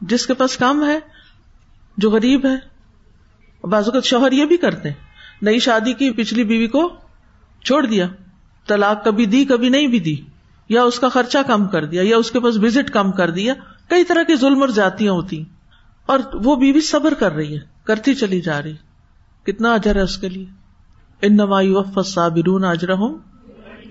جس 0.01 0.25
کے 0.27 0.33
پاس 0.33 0.57
کم 0.57 0.83
ہے، 0.83 0.99
جو 1.97 2.09
غریب 2.09 2.45
ہے 2.45 3.67
بازو 3.67 3.91
کا 3.91 3.99
شوہر 4.03 4.31
یہ 4.31 4.45
بھی 4.45 4.57
کرتے 4.57 4.89
نئی 5.41 5.59
شادی 5.59 5.93
کی 5.93 6.11
پچھلی 6.11 6.43
بیوی 6.43 6.67
کو 6.67 6.89
چھوڑ 7.63 7.85
دیا، 7.85 8.07
طلاق 8.67 9.05
کبھی 9.05 9.25
دی، 9.25 9.45
کبھی 9.45 9.69
نہیں 9.69 9.87
بھی 9.87 9.99
دی، 9.99 10.15
یا 10.69 10.83
اس 10.83 10.99
کا 10.99 11.09
خرچہ 11.09 11.37
کم 11.47 11.67
کر 11.67 11.85
دیا، 11.85 12.01
یا 12.05 12.17
اس 12.17 12.31
کے 12.31 12.39
پاس 12.39 12.57
وزٹ 12.57 12.89
کم 12.89 13.11
کر 13.11 13.29
دیا، 13.29 13.53
کئی 13.87 14.03
طرح 14.03 14.23
کی 14.23 14.35
ظلم 14.35 14.61
اور 14.61 14.69
جاتیاں 14.69 15.13
ہوتی 15.13 15.43
اور 16.05 16.19
وہ 16.33 16.55
بیوی 16.55 16.81
صبر 16.81 17.13
کر 17.13 17.31
رہی 17.31 17.53
ہے، 17.55 17.59
کرتی 17.83 18.15
چلی 18.15 18.41
جا 18.41 18.61
رہی 18.61 18.73
کتنا 19.43 19.73
اجر 19.73 19.95
ہے 19.95 20.01
اس 20.01 20.17
کے 20.17 20.29
لیے؟ 20.29 20.45
ان 21.21 21.35
نمائی 21.35 21.73
صابرون 22.05 22.63
اجر 22.63 22.91
ہوں 22.91 23.17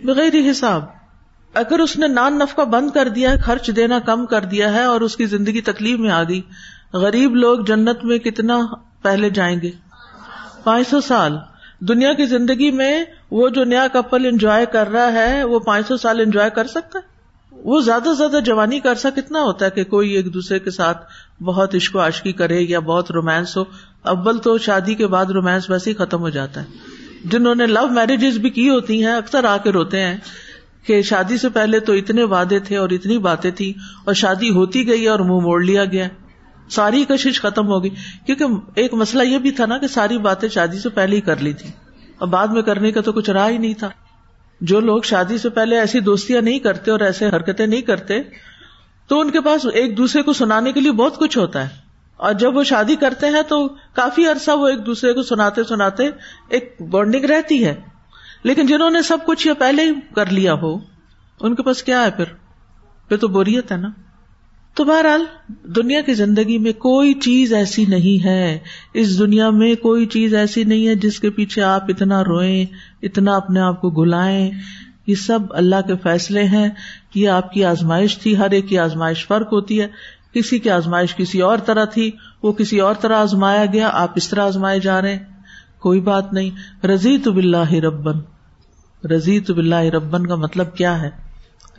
بغیر 0.05 0.35
حساب۔ 0.51 0.85
اگر 1.55 1.79
اس 1.79 1.97
نے 1.97 2.09
نان 2.09 2.39
نفقہ 2.39 2.63
بند 2.63 2.91
کر 2.91 3.09
دیا 3.09 3.31
ہے، 3.31 3.39
خرچ 3.39 3.71
دینا 3.77 3.99
کم 3.99 4.27
کر 4.27 4.41
دیا 4.41 4.73
ہے 4.73 4.85
اور 4.85 5.01
اس 5.01 5.17
کی 5.17 5.27
زندگی 5.27 5.61
تکلیف 5.61 5.99
میں 5.99 6.11
آ 6.11 6.23
گئی، 6.23 6.43
غریب 6.93 7.37
لوگ 7.37 7.59
جنت 7.59 8.05
میں 8.05 8.19
کتنا 8.19 8.59
پہلے 9.03 9.31
جائیں 9.31 9.61
گے؟ 9.61 9.71
پانچ 10.65 10.89
سو 10.89 11.01
سال۔ 11.01 11.37
دنیا 11.81 12.13
کی 12.13 12.27
زندگی 12.27 12.71
میں 12.71 13.05
وہ 13.31 13.49
جو 13.49 13.65
نیا 13.65 13.87
کپل 13.93 14.27
انجوائے 14.27 14.67
کر 14.67 14.89
رہا 14.89 15.13
ہے، 15.13 15.45
وہ 15.45 15.59
پانچ 15.59 15.89
سو 15.89 15.97
سال 15.97 16.21
انجوائے 16.21 16.51
کر 16.51 16.67
سکتا 16.67 16.99
ہے؟ 16.99 17.15
وہ 17.65 17.81
زیادہ 17.81 18.05
سے 18.05 18.15
زیادہ 18.15 18.45
جوانی 18.45 18.81
کا 18.81 18.91
عرصہ 18.91 19.09
کتنا 19.17 19.41
ہوتا 19.41 19.65
ہے 19.65 19.71
کہ 19.71 19.85
کوئی 19.85 20.11
ایک 20.11 20.35
دوسرے 20.35 20.59
کے 20.59 20.71
ساتھ 20.71 21.07
بہت 21.43 21.75
عشق 21.75 21.97
و 21.97 21.99
عشقی 21.99 22.33
کرے 22.33 22.61
یا 22.61 22.79
بہت 22.79 23.11
رومانس 23.11 23.57
ہو، 23.57 23.65
اول 24.03 24.39
تو 24.39 24.59
شادی 24.59 24.95
کے 24.95 25.07
بعد 25.07 25.25
رومانس 25.25 25.71
ویسے 25.71 25.91
ہی 25.91 25.95
ختم 25.95 26.21
ہو 26.21 26.29
جاتا 26.29 26.61
ہے۔ 26.61 26.67
جنہوں 27.25 27.55
نے 27.55 27.67
لو 27.67 27.89
میرجز 27.89 28.39
بھی 28.39 28.51
کی 28.51 28.69
ہوتی 28.69 29.05
ہیں، 29.05 29.13
اکثر 29.13 29.45
آ 29.45 29.57
کے 29.57 29.71
روتے 29.73 30.01
ہیں۔ 30.01 30.17
کہ 30.87 31.03
شادی 31.03 31.39
سے 31.39 31.49
پہلے 31.49 31.81
تو 31.81 31.93
اتنے 31.93 32.25
وعدے 32.25 32.59
تھے 32.59 32.77
اور 32.77 32.91
اتنی 32.91 33.19
باتیں 33.19 33.51
تھی 33.51 33.75
اور 34.05 34.15
شادی 34.15 34.51
ہوتی 34.51 34.89
گئی 34.89 35.09
اور 35.09 35.19
منہ 35.19 35.41
موڑ 35.41 35.63
لیا 35.63 35.85
گیا 35.85 36.09
ساری 36.71 37.05
کشش 37.09 37.41
ختم 37.41 37.67
ہو 37.67 37.83
گئی۔ 37.83 37.91
کیونکہ 38.27 38.45
ایک 38.75 38.95
مسئلہ 38.95 39.23
یہ 39.23 39.39
بھی 39.39 39.51
تھا 39.51 39.67
نا 39.67 39.79
کہ 39.79 39.87
ساری 39.87 40.19
باتیں 40.19 40.49
شادی 40.49 40.79
سے 40.79 40.89
پہلے 40.89 41.17
ہی 41.17 41.21
کر 41.21 41.37
لی 41.37 41.53
تھی 41.53 41.71
اور 42.19 42.29
بعد 42.29 42.47
میں 42.47 42.63
کرنے 42.63 42.93
کا 42.93 43.01
تو 43.01 43.13
کچھ 43.13 43.31
رہا 43.31 43.49
ہی 43.49 43.59
نہیں 43.59 43.75
تھا۔ 43.75 43.89
جو 44.61 44.81
لوگ 44.81 45.03
شادی 45.03 45.39
سے 45.39 45.49
پہلے 45.49 45.79
ایسی 45.79 46.01
دوستیاں 46.01 46.43
نہیں 46.43 46.59
کرتے 46.59 46.91
اور 46.91 47.01
ایسے 47.01 47.29
حرکتیں 47.29 47.67
نہیں 47.67 47.83
کرتے، 47.83 48.23
تو 49.09 49.21
ان 49.21 49.31
کے 49.31 49.41
پاس 49.41 49.67
ایک 49.75 49.97
دوسرے 49.97 50.23
کو 50.23 50.33
سنانے 50.33 50.73
کے 50.73 50.81
لیے 50.81 50.93
بہت 50.93 51.19
کچھ 51.19 51.39
ہوتا 51.39 51.63
ہے۔ 51.63 51.69
اور 52.17 52.33
جب 52.33 52.57
وہ 52.57 52.65
شادی 52.65 52.97
کرتے 52.97 53.27
ہیں 53.27 53.43
تو 53.49 53.69
کافی 53.69 54.27
عرصہ 54.27 54.51
وہ 54.51 54.69
ایک 54.69 54.87
دوسرے 54.87 55.13
کو 55.13 55.23
سناتے 55.23 55.65
سناتے 55.65 56.09
ایک 56.49 56.77
بانڈنگ 56.91 57.25
رہتی 57.25 57.65
ہے۔ 57.65 57.94
لیکن 58.45 58.67
جنہوں 58.67 58.91
نے 58.91 59.03
سب 59.03 59.19
کچھ 59.27 59.47
یہ 59.47 59.53
پہلے 59.53 59.83
ہی 59.83 59.91
کر 60.15 60.27
لیا 60.27 60.55
ہو، 60.55 60.79
ان 61.41 61.55
کے 61.55 61.63
پاس 61.63 61.83
کیا 61.83 62.05
ہے 62.05 62.11
پھر؟ 62.11 62.25
پھر 63.09 63.17
تو 63.17 63.29
بوریت 63.29 63.73
ہے 63.73 63.77
نا۔ 63.77 63.89
تو 64.75 64.85
بہرحال 64.85 65.25
دنیا 65.63 66.01
کی 66.01 66.15
زندگی 66.15 66.59
میں 66.59 66.73
کوئی 66.73 67.15
چیز 67.15 67.53
ایسی 67.53 67.85
نہیں 67.85 68.25
ہے۔ 68.25 68.59
اس 68.95 69.19
دنیا 69.19 69.51
میں 69.51 69.75
کوئی 69.75 70.07
چیز 70.07 70.35
ایسی 70.35 70.65
نہیں 70.65 70.89
ہے 70.89 70.95
جس 70.95 71.21
کے 71.21 71.31
پیچھے 71.31 71.63
آپ 71.63 71.85
اتنا 71.89 72.25
روئیں، 72.25 72.67
اتنا 73.03 73.37
اپنے 73.37 73.61
آپ 73.61 73.81
کو 73.81 73.91
گلائیں۔ 73.91 74.51
یہ 75.07 75.15
سب 75.15 75.39
اللہ 75.51 75.77
کے 75.87 75.97
فیصلے 76.03 76.45
ہیں 76.45 76.69
یہ 77.15 77.29
آپ 77.29 77.53
کی 77.53 77.65
آزمائش 77.65 78.19
تھی۔ 78.19 78.37
ہر 78.37 78.51
ایک 78.51 78.69
کی 78.69 78.79
آزمائش 78.79 79.27
فرق 79.27 79.53
ہوتی 79.53 79.81
ہے۔ 79.81 79.87
کسی 80.33 80.59
کی 80.59 80.71
آزمائش 80.71 81.17
کسی 81.17 81.41
اور 81.41 81.59
طرح 81.59 81.85
تھی، 81.85 82.11
وہ 82.43 82.53
کسی 82.53 82.81
اور 82.81 82.95
طرح 82.95 83.17
آزمایا 83.17 83.67
گیا۔ 83.67 83.91
آپ 83.93 84.13
اس 84.15 84.29
طرح 84.29 84.45
آزمائے 84.45 84.81
جا 84.81 85.03
رہے 85.03 85.13
ہیں۔ 85.13 85.25
کوئی 85.79 86.01
بات 86.01 86.33
نہیں۔ 86.33 86.87
رضی 86.87 87.19
تو 87.19 87.33
بلّہ 87.33 87.73
ربن۔ 87.73 88.34
رضی 89.11 89.41
تو 89.41 89.55
بلّہ 89.55 89.77
ربن 89.77 90.27
کا 90.27 90.35
مطلب 90.35 90.77
کیا 90.77 91.03
ہے؟ 91.03 91.11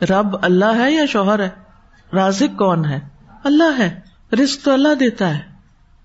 رب 0.04 0.36
اللہ 0.42 0.78
ہے 0.78 0.92
یا 0.92 1.06
شوہر 1.06 1.38
ہے؟ 1.38 1.48
رازق 2.12 2.58
کون 2.58 2.84
ہے؟ 2.84 3.00
اللہ 3.44 3.78
ہے 3.78 4.00
رسک 4.32 4.64
تو 4.64 4.72
اللہ 4.72 4.94
دیتا 5.00 5.34
ہے۔ 5.34 5.40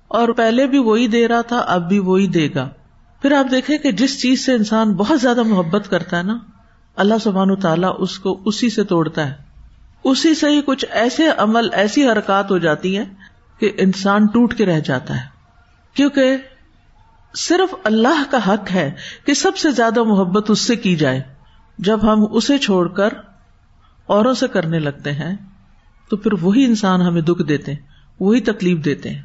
اور 0.08 0.30
پہلے 0.30 0.68
بھی 0.68 0.78
وہی 0.78 1.08
دے 1.08 1.28
رہا 1.28 1.42
تھا، 1.42 1.58
اب 1.58 1.90
بھی 1.90 2.00
وہی 2.00 2.28
دے 2.28 2.50
گا۔ 2.56 2.70
پھر 3.22 3.32
آپ 3.32 3.52
دیکھیں 3.52 3.78
کہ 3.78 3.92
جس 3.92 4.22
چیز 4.22 4.46
سے 4.46 4.54
انسان 4.54 4.94
بہت 4.94 5.22
زیادہ 5.22 5.44
محبت 5.44 5.90
کرتا 5.90 6.18
ہے 6.18 6.24
نا، 6.24 6.38
اللہ 6.96 7.14
سبحان 7.24 7.56
تعالیٰ 7.56 7.96
اس 8.00 8.20
کو 8.20 8.42
اسی 8.46 8.70
سے 8.70 8.84
توڑتا 8.84 9.28
ہے۔ 9.28 9.34
اسی 10.04 10.36
سے 10.36 10.50
ہی 10.50 10.62
کچھ 10.66 10.86
ایسے 10.92 11.24
عمل، 11.38 11.74
ایسی 11.74 12.10
حرکات 12.10 12.52
ہو 12.52 12.58
جاتی 12.58 12.98
ہیں 12.98 13.06
کہ 13.60 13.72
انسان 13.78 14.26
ٹوٹ 14.26 14.54
کے 14.54 14.66
رہ 14.66 14.80
جاتا 14.80 15.16
ہے۔ 15.16 15.26
کیونکہ 15.94 16.38
صرف 17.36 17.76
اللہ 17.84 18.24
کا 18.32 18.54
حق 18.54 18.72
ہے 18.72 18.92
کہ 19.26 19.34
سب 19.34 19.58
سے 19.58 19.72
زیادہ 19.72 20.04
محبت 20.04 20.52
اس 20.52 20.60
سے 20.60 20.76
کی 20.76 20.96
جائے۔ 20.96 21.22
جب 21.78 22.14
ہم 22.14 22.26
اسے 22.32 22.58
چھوڑ 22.58 22.88
کر 22.88 23.10
اوروں 24.06 24.34
سے 24.34 24.48
کرنے 24.48 24.80
لگتے 24.80 25.12
ہیں، 25.12 25.38
تو 26.10 26.18
پھر 26.18 26.32
وہی 26.42 26.66
انسان 26.66 27.02
ہمیں 27.02 27.22
دکھ 27.22 27.44
دیتے 27.44 27.74
ہیں، 27.74 27.80
وہی 28.20 28.42
تکلیف 28.42 28.86
دیتے 28.86 29.10
ہیں۔ 29.10 29.22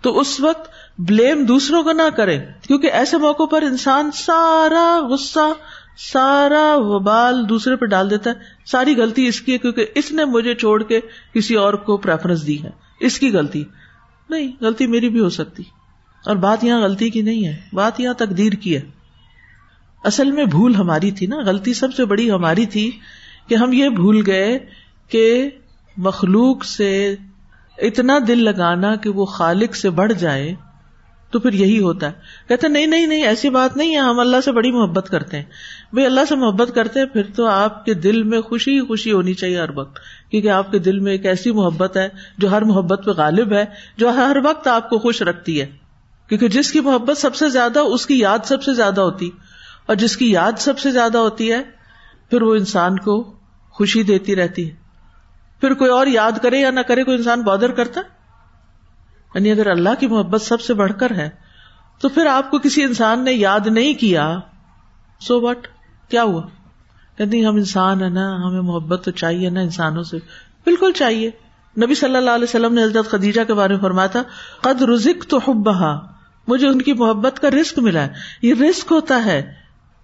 تو 0.00 0.20
اس 0.20 0.40
وقت 0.40 0.70
بلیم 0.98 1.44
دوسروں 1.44 1.82
کو 1.82 1.92
نہ 1.92 2.10
کرے، 2.16 2.38
کیونکہ 2.66 2.92
ایسے 2.92 3.16
موقع 3.16 3.42
پر 3.42 3.62
انسان 3.62 4.10
سارا 4.14 4.98
غصہ، 5.10 5.52
سارا 6.12 6.74
وبال 6.76 7.48
دوسرے 7.48 7.76
پہ 7.76 7.86
ڈال 7.86 8.10
دیتا 8.10 8.30
ہے۔ 8.30 8.34
ساری 8.66 8.96
غلطی 8.96 9.26
اس 9.26 9.40
کی 9.40 9.52
ہے، 9.52 9.58
کیونکہ 9.58 9.86
اس 9.94 10.12
نے 10.12 10.24
مجھے 10.24 10.54
چھوڑ 10.54 10.82
کے 10.82 11.00
کسی 11.34 11.54
اور 11.54 11.74
کو 11.74 11.96
پریفرنس 11.96 12.46
دی 12.46 12.62
ہے۔ 12.62 12.70
اس 13.00 13.18
کی 13.18 13.32
غلطی۔ 13.32 13.64
نہیں، 14.30 14.52
غلطی 14.60 14.86
میری 14.86 15.08
بھی 15.08 15.20
ہو 15.20 15.28
سکتی۔ 15.28 15.62
اور 16.24 16.36
بات 16.36 16.64
یہاں 16.64 16.80
غلطی 16.80 17.10
کی 17.10 17.22
نہیں 17.22 17.46
ہے، 17.46 17.56
بات 17.72 18.00
یہاں 18.00 18.14
تقدیر 18.14 18.52
کی 18.52 18.76
ہے۔ 18.76 18.80
اصل 20.04 20.32
میں 20.32 20.44
بھول 20.44 20.74
ہماری 20.74 21.10
تھی 21.10 21.26
نا، 21.26 21.36
غلطی 21.36 21.74
سب 21.74 21.94
سے 21.94 22.04
بڑی 22.04 22.30
ہماری 22.30 22.66
تھی 22.66 22.90
کہ 23.48 23.54
ہم 23.54 23.72
یہ 23.72 23.88
بھول 23.88 24.22
گئے 24.26 24.58
کہ 25.08 25.50
مخلوق 25.96 26.64
سے 26.64 27.16
اتنا 27.78 28.18
دل 28.28 28.44
لگانا 28.44 28.96
کہ 28.96 29.10
وہ 29.10 29.24
خالق 29.24 29.76
سے 29.76 29.90
بڑھ 29.90 30.12
جائے 30.12 30.54
تو 31.30 31.38
پھر 31.38 31.52
یہی 31.52 31.78
ہوتا 31.78 32.06
ہے۔ 32.06 32.12
کہتے 32.48 32.68
نہیں 32.68 32.86
نہیں 32.86 33.06
نہیں، 33.06 33.22
ایسی 33.22 33.50
بات 33.50 33.76
نہیں 33.76 33.92
ہے، 33.92 34.00
ہم 34.00 34.20
اللہ 34.20 34.36
سے 34.44 34.52
بڑی 34.52 34.70
محبت 34.70 35.08
کرتے 35.08 35.36
ہیں۔ 35.36 35.44
بھائی 35.92 36.06
اللہ 36.06 36.20
سے 36.28 36.36
محبت 36.36 36.74
کرتے 36.74 37.00
ہیں، 37.00 37.06
پھر 37.06 37.22
تو 37.36 37.46
آپ 37.46 37.84
کے 37.84 37.94
دل 37.94 38.22
میں 38.22 38.40
خوشی 38.40 38.70
ہی 38.70 38.86
خوشی 38.86 39.12
hونی 39.12 39.34
چاہیے 39.34 39.60
ہر 39.60 39.70
وقت۔ 39.74 39.98
کیونکہ 40.30 40.48
آپ 40.48 40.70
کے 40.70 40.78
دل 40.78 40.98
میں 40.98 41.12
ایک 41.12 41.26
ایسی 41.26 41.52
محبت 41.52 41.96
ہے 41.96 42.08
جو 42.38 42.50
ہر 42.50 42.62
محبت 42.62 43.02
پہ 43.04 43.10
غالب 43.10 43.52
ہے، 43.52 43.64
جو 43.96 44.08
ہر 44.08 44.36
وقت 44.44 44.66
آپ 44.66 44.90
کو 44.90 44.98
خوش 44.98 45.22
رکھتی 45.22 45.60
ہے۔ 45.60 45.87
کیونکہ 46.28 46.48
جس 46.48 46.72
کی 46.72 46.80
محبت 46.80 47.18
سب 47.18 47.34
سے 47.34 47.48
زیادہ 47.48 47.78
اس 47.78 48.06
کی 48.06 48.18
یاد 48.18 48.38
سب 48.44 48.62
سے 48.62 48.74
زیادہ 48.74 49.00
ہوتی 49.00 49.30
اور 49.86 49.96
جس 49.96 50.16
کی 50.16 50.32
یاد 50.32 50.52
سب 50.58 50.78
سے 50.78 50.90
زیادہ 50.90 51.18
ہوتی 51.18 51.52
ہے، 51.52 51.62
پھر 52.30 52.42
وہ 52.42 52.54
انسان 52.54 52.98
کو 52.98 53.34
خوشی 53.70 54.02
دیتی 54.02 54.36
رہتی 54.36 54.70
ہے۔ 54.70 54.74
پھر 55.60 55.74
کوئی 55.74 55.90
اور 55.90 56.06
یاد 56.06 56.32
کرے 56.42 56.58
یا 56.58 56.70
نہ 56.70 56.80
کرے، 56.80 57.04
کوئی 57.04 57.16
انسان 57.16 57.42
بادر 57.42 57.70
کرتا 57.70 58.00
یعنی 59.34 59.50
اگر 59.50 59.66
اللہ 59.70 59.88
کی 60.00 60.06
محبت 60.06 60.42
سب 60.42 60.60
سے 60.60 60.74
بڑھ 60.74 60.92
کر 61.00 61.10
ہے، 61.10 61.30
تو 62.00 62.08
پھر 62.08 62.26
آپ 62.26 62.50
کو 62.50 62.58
کسی 62.58 62.82
انسان 62.82 63.24
نے 63.24 63.32
یاد 63.32 63.66
نہیں 63.66 63.94
کیا 63.94 64.38
سو 65.20 65.40
وٹ 65.40 65.68
کیا 66.08 66.22
ہوا؟ 66.22 66.42
کہتے 67.16 67.44
ہم 67.44 67.54
انسان 67.54 68.02
ہے 68.02 68.08
نا، 68.08 68.36
ہمیں 68.36 68.60
محبت 68.60 69.04
تو 69.04 69.10
چاہیے 69.10 69.50
نا 69.50 69.60
انسانوں 69.60 70.02
سے۔ 70.02 70.16
بالکل 70.64 70.92
چاہیے۔ 70.92 71.30
نبی 71.84 71.94
صلی 71.94 72.16
اللہ 72.16 72.30
علیہ 72.30 72.44
وسلم 72.44 72.74
نے 72.74 72.84
حضرت 72.84 73.10
خدیجہ 73.10 73.40
کے 73.46 73.54
بارے 73.54 73.74
میں 73.74 73.82
فرمایا 73.82 74.06
تھا، 74.06 74.22
قد 74.60 74.82
رزق 74.82 75.26
تو 75.26 75.38
حب 75.38 75.54
بہا 75.54 76.17
مجھے 76.48 76.68
ان 76.68 76.82
کی 76.82 76.92
محبت 76.92 77.40
کا 77.40 77.50
رسک 77.50 77.78
ملا 77.78 78.02
ہے۔ 78.02 78.08
یہ 78.42 78.54
رسک 78.54 78.86
ہوتا 78.90 79.24
ہے۔ 79.24 79.54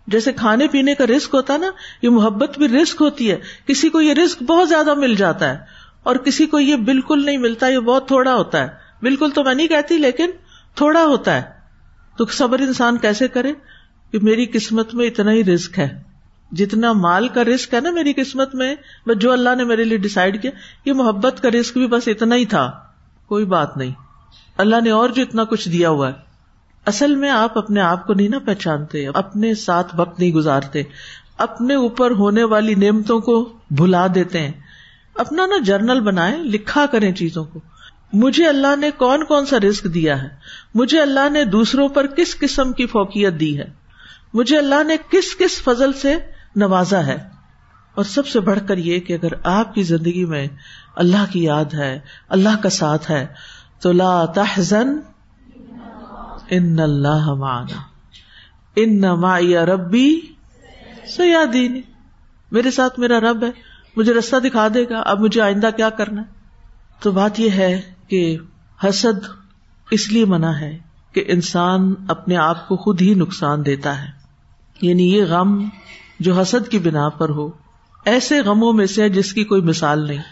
جیسے 0.06 0.32
کھانے 0.32 0.68
پینے 0.68 0.94
کا 0.94 1.06
رسک 1.06 1.34
ہوتا 1.34 1.52
ہے 1.52 1.58
نا، 1.58 1.66
یہ 2.02 2.08
محبت 2.08 2.58
بھی 2.58 2.68
رسک 2.68 2.96
ہوتی 3.00 3.30
ہے۔ 3.30 3.36
کسی 3.66 3.88
کو 3.88 4.00
یہ 4.00 4.14
رسک 4.14 4.42
بہت 4.42 4.68
زیادہ 4.68 4.94
مل 4.94 5.14
جاتا 5.14 5.48
ہے۔ 5.48 5.58
اور 6.02 6.16
کسی 6.16 6.46
کو 6.46 6.60
یہ 6.60 6.76
بالکل 6.76 7.26
نہیں 7.26 7.38
ملتا، 7.38 7.68
یہ 7.68 7.78
بہت 7.78 8.08
تھوڑا 8.08 8.34
ہوتا 8.34 8.60
ہے۔ 8.62 8.68
بالکل 9.02 9.30
تو 9.34 9.44
میں 9.44 9.54
نہیں 9.54 9.68
کہتی، 9.68 9.98
لیکن 9.98 10.30
تھوڑا 10.74 11.04
ہوتا 11.04 11.36
ہے۔ 11.36 11.42
تو 12.18 12.26
صبر 12.26 12.58
انسان 12.58 12.96
کیسے 12.96 13.28
کرے؟ 13.28 13.52
کہ 14.12 14.18
میری 14.22 14.46
قسمت 14.46 14.94
میں 14.94 15.06
اتنا 15.06 15.32
ہی 15.32 15.44
رسک 15.44 15.78
ہے۔ 15.78 16.02
جتنا 16.52 16.92
مال 16.92 17.28
کا 17.28 17.44
رسک 17.44 17.74
ہے 17.74 17.80
نا 17.80 17.90
میری 17.90 18.12
قسمت 18.12 18.54
میں، 18.54 18.74
بس 19.06 19.18
جو 19.18 19.32
اللہ 19.32 19.54
نے 19.54 19.64
میرے 19.64 19.84
لیے 19.84 19.98
ڈسائڈ 19.98 20.42
کیا، 20.42 20.50
یہ 20.84 20.92
محبت 20.92 21.42
کا 21.42 21.48
رسک 21.48 21.78
بھی 21.78 21.86
بس 21.86 22.08
اتنا 22.08 22.36
ہی 22.36 22.46
تھا۔ 22.46 22.70
کوئی 23.26 23.44
بات 23.44 23.76
نہیں۔ 23.76 23.90
اللہ 24.58 24.76
نے 24.84 24.90
اور 24.90 25.08
جو 25.08 25.22
اتنا 25.22 25.44
کچھ 25.44 25.68
دیا 25.68 25.88
ہوا 25.88 26.08
ہے۔ 26.08 26.33
اصل 26.86 27.16
میں 27.16 27.30
آپ 27.30 27.58
اپنے 27.58 27.80
آپ 27.80 28.06
کو 28.06 28.14
نہیں 28.14 28.28
نا 28.28 28.38
پہچانتے، 28.38 29.06
اپنے 29.14 29.54
ساتھ 29.54 29.96
وقت 29.96 30.20
نہیں 30.20 30.32
گزارتے، 30.32 30.82
اپنے 31.38 31.74
اوپر 31.74 32.10
ہونے 32.10 32.44
والی 32.44 32.74
نعمتوں 32.74 33.20
کو 33.20 33.52
بھلا 33.70 34.06
دیتے 34.14 34.40
ہیں۔ 34.40 34.52
اپنا 35.14 35.46
نا 35.46 35.56
جرنل 35.64 36.00
بنائے 36.00 36.36
لکھا 36.38 36.86
کریں 36.86 37.12
چیزوں 37.12 37.44
کو۔ 37.44 37.60
مجھے 38.12 38.46
اللہ 38.46 38.76
نے 38.76 38.90
کون 38.90 39.24
کون 39.24 39.46
سا 39.46 39.56
رسک 39.58 39.84
دیا 39.84 40.22
ہے؟ 40.22 40.28
مجھے 40.74 41.00
اللہ 41.00 41.30
نے 41.30 41.44
دوسروں 41.44 41.88
پر 41.88 42.06
کس 42.06 42.38
قسم 42.38 42.72
کی 42.72 42.86
فوقیت 42.86 43.40
دی 43.40 43.58
ہے؟ 43.58 43.64
مجھے 44.34 44.58
اللہ 44.58 44.84
نے 44.84 44.96
کس 45.10 45.36
کس 45.36 45.62
فضل 45.62 45.92
سے 45.92 46.16
نوازا 46.56 47.06
ہے؟ 47.06 47.18
اور 47.94 48.04
سب 48.04 48.26
سے 48.26 48.40
بڑھ 48.40 48.58
کر 48.68 48.78
یہ 48.78 49.00
کہ 49.00 49.12
اگر 49.12 49.28
آپ 49.42 49.74
کی 49.74 49.82
زندگی 49.82 50.24
میں 50.24 50.46
اللہ 50.96 51.32
کی 51.32 51.44
یاد 51.44 51.74
ہے، 51.74 52.00
اللہ 52.28 52.62
کا 52.62 52.70
ساتھ 52.70 53.10
ہے، 53.10 53.26
تو 53.80 53.92
لا 53.92 54.24
تحزن 54.24 54.96
ان 56.50 56.80
اللہ 56.80 57.34
معنا. 57.34 57.80
ان 58.76 59.04
ربی 59.54 60.20
سیادینی. 61.16 61.80
میرے 62.52 62.70
ساتھ 62.70 63.00
میرا 63.00 63.20
رب 63.20 63.44
ہے. 63.44 63.50
مجھے 63.96 64.14
رستہ 64.14 64.36
دکھا 64.36 64.68
دے 64.74 64.84
گا. 64.90 64.98
اب 64.98 65.20
مجھے 65.20 65.40
آئندہ 65.40 65.70
کیا 65.76 65.90
کرنا 65.90 66.20
ہے؟ 66.20 66.26
تو 67.00 67.12
بات 67.12 67.40
یہ 67.40 67.50
ہے 67.50 67.80
کہ 68.08 68.36
حسد 68.84 69.26
اس 69.90 70.12
لیے 70.12 70.24
منع 70.24 70.50
ہے 70.50 70.78
کہ 71.12 71.24
انسان 71.26 71.94
اپنے 72.08 72.36
آپ 72.36 72.68
کو 72.68 72.76
خود 72.76 73.00
ہی 73.00 73.14
نقصان 73.14 73.66
دیتا 73.66 74.02
ہے. 74.02 74.08
یعنی 74.80 75.14
یہ 75.14 75.24
غم 75.24 75.68
جو 76.20 76.40
حسد 76.40 76.68
کی 76.68 76.78
بنا 76.78 77.08
پر 77.08 77.28
ہو، 77.28 77.50
ایسے 78.04 78.40
غموں 78.40 78.72
میں 78.72 78.86
سے 78.86 79.08
جس 79.08 79.32
کی 79.32 79.44
کوئی 79.44 79.62
مثال 79.62 80.06
نہیں. 80.06 80.22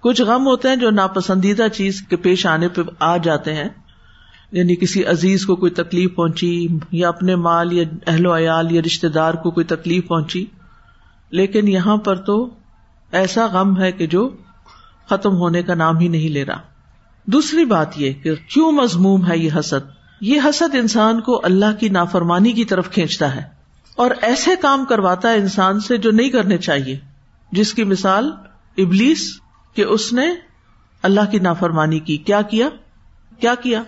کچھ 0.00 0.22
غم 0.22 0.46
ہوتے 0.46 0.68
ہیں 0.68 0.76
جو 0.76 0.90
ناپسندیدہ 0.90 1.66
چیز 1.72 2.02
کے 2.02 2.16
پیش 2.16 2.46
آنے 2.46 2.68
پہ 2.68 2.82
آ 3.00 3.16
جاتے 3.16 3.54
ہیں 3.54 3.68
یعنی 4.52 4.76
کسی 4.76 5.04
عزیز 5.04 5.46
کو 5.46 5.56
کوئی 5.56 5.72
تکلیف 5.72 6.14
پہنچی 6.14 6.68
یا 6.92 7.08
اپنے 7.08 7.36
مال 7.36 7.72
یا 7.72 7.84
اہل 8.06 8.26
و 8.26 8.36
عیال 8.36 8.72
یا 8.72 8.82
رشتے 8.86 9.08
دار 9.08 9.34
کو 9.34 9.50
کوئی 9.50 9.64
تکلیف 9.64 10.08
پہنچی، 10.08 10.46
لیکن 11.30 11.68
یہاں 11.68 11.96
پر 11.96 12.16
تو 12.16 12.50
ایسا 13.12 13.46
غم 13.46 13.80
ہے 13.80 13.92
کہ 13.92 14.06
جو 14.06 14.28
ختم 15.10 15.36
ہونے 15.36 15.62
کا 15.62 15.74
نام 15.74 15.98
ہی 15.98 16.08
نہیں 16.08 16.28
لے 16.28 16.44
رہا۔ 16.44 16.60
دوسری 17.26 17.64
بات 17.64 18.00
یہ 18.00 18.12
کہ 18.12 18.34
کیوں 18.34 18.72
مضموم 18.72 19.30
ہے 19.30 19.38
یہ 19.38 19.50
حسد؟ 19.58 19.98
یہ 20.20 20.40
حسد 20.44 20.74
انسان 20.74 21.20
کو 21.20 21.40
اللہ 21.44 21.80
کی 21.80 21.88
نافرمانی 21.88 22.52
کی 22.52 22.64
طرف 22.64 22.90
کھینچتا 22.90 23.34
ہے 23.34 23.42
اور 23.96 24.10
ایسے 24.22 24.50
کام 24.62 24.84
کرواتا 24.84 25.30
ہے 25.30 25.36
انسان 25.36 25.80
سے 25.80 25.96
جو 25.96 26.10
نہیں 26.10 26.30
کرنے 26.30 26.58
چاہیے۔ 26.58 26.98
جس 27.52 27.74
کی 27.74 27.84
مثال 27.84 28.30
ابلیس 28.78 29.40
کہ 29.74 29.82
اس 29.82 30.12
نے 30.12 30.26
اللہ 31.02 31.30
کی 31.30 31.38
نافرمانی 31.38 32.00
کی۔ 32.00 32.16
کیا 32.16 32.42
کیا؟ 32.42 32.68
کیا 33.40 33.54
کیا؟ 33.54 33.82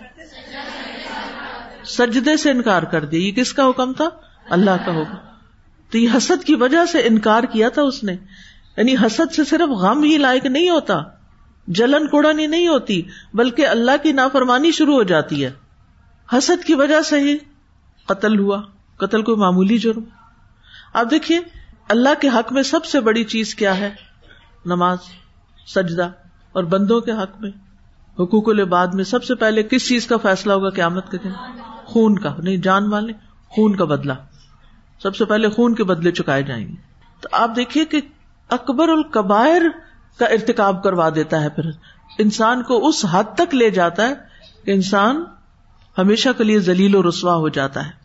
سجدے 1.85 2.37
سے 2.37 2.51
انکار 2.51 2.83
کر 2.83 3.05
دیا۔ 3.05 3.27
یہ 3.27 3.31
کس 3.31 3.53
کا 3.53 3.69
حکم 3.69 3.93
تھا؟ 3.93 4.09
اللہ 4.49 4.71
کا 4.85 4.91
حکم۔ 4.91 5.15
تو 5.89 5.97
یہ 5.97 6.09
حسد 6.17 6.43
کی 6.43 6.55
وجہ 6.55 6.85
سے 6.85 6.99
انکار 6.99 7.43
کیا 7.43 7.69
تھا 7.69 7.81
اس 7.81 8.03
نے۔ 8.03 8.13
یعنی 8.77 8.95
حسد 8.95 9.33
سے 9.33 9.43
صرف 9.43 9.69
غم 9.69 10.03
ہی 10.03 10.17
لائق 10.17 10.45
نہیں 10.45 10.69
ہوتا۔ 10.69 10.99
جلن 11.67 12.07
کوڑانی 12.07 12.47
نہیں 12.47 12.67
ہوتی، 12.67 13.01
بلکہ 13.33 13.67
اللہ 13.67 13.91
کی 14.03 14.11
نافرمانی 14.11 14.71
شروع 14.71 14.93
ہو 14.93 15.03
جاتی 15.03 15.45
ہے۔ 15.45 15.51
حسد 16.37 16.63
کی 16.65 16.73
وجہ 16.73 17.01
سے 17.01 17.19
ہی 17.19 17.37
قتل 18.05 18.39
ہوا۔ 18.39 18.61
قتل 18.97 19.21
کوئی 19.21 19.37
معمولی 19.37 19.77
جرم۔ 19.77 20.03
آپ 20.93 21.11
دیکھیے، 21.11 21.39
اللہ 21.89 22.21
کے 22.21 22.27
حق 22.27 22.53
میں 22.53 22.63
سب 22.63 22.85
سے 22.85 22.99
بڑی 22.99 23.23
چیز 23.23 23.55
کیا 23.55 23.77
ہے؟ 23.77 23.89
نماز، 24.65 24.97
سجدہ 25.67 26.09
اور 26.51 26.63
بندوں 26.63 27.01
کے 27.01 27.11
حق 27.11 27.41
میں۔ 27.41 27.70
حقوق 28.21 28.49
العباد 28.49 28.87
میں 28.87 29.03
سب 29.03 29.23
سے 29.23 29.35
پہلے 29.35 29.63
کس 29.63 29.87
چیز 29.87 30.07
کا 30.07 30.17
فیصلہ 30.17 30.53
ہوگا 30.53 30.69
قیامت 30.69 31.11
کے 31.11 31.17
دن؟ 31.23 31.29
خون 31.85 32.19
کا. 32.19 32.35
نہیں، 32.43 32.57
جان 32.57 32.87
والے. 32.87 33.13
خون 33.49 33.75
کا 33.75 33.85
بدلا 33.85 34.13
سب 35.03 35.15
سے 35.15 35.25
پہلے 35.25 35.49
خون 35.49 35.75
کے 35.75 35.83
بدلے 35.83 36.11
چکائے 36.11 36.43
جائیں 36.43 36.67
گے. 36.67 36.75
تو 37.21 37.29
آپ 37.31 37.55
دیکھیے 37.55 37.85
کہ 37.85 38.01
اکبر 38.49 38.89
القبائر 38.89 39.61
کا 40.19 40.25
ارتکاب 40.25 40.83
کروا 40.83 41.09
دیتا 41.15 41.41
ہے 41.41 41.49
پھر. 41.49 41.63
انسان 42.19 42.63
کو 42.63 42.87
اس 42.87 43.05
حد 43.11 43.23
تک 43.35 43.55
لے 43.55 43.69
جاتا 43.69 44.07
ہے 44.09 44.13
کہ 44.65 44.71
انسان 44.71 45.23
ہمیشہ 45.97 46.29
کے 46.37 46.43
لیے 46.43 46.59
ذلیل 46.59 46.95
و 46.95 47.09
رسوا 47.09 47.35
ہو 47.35 47.49
جاتا 47.49 47.85
ہے. 47.87 48.01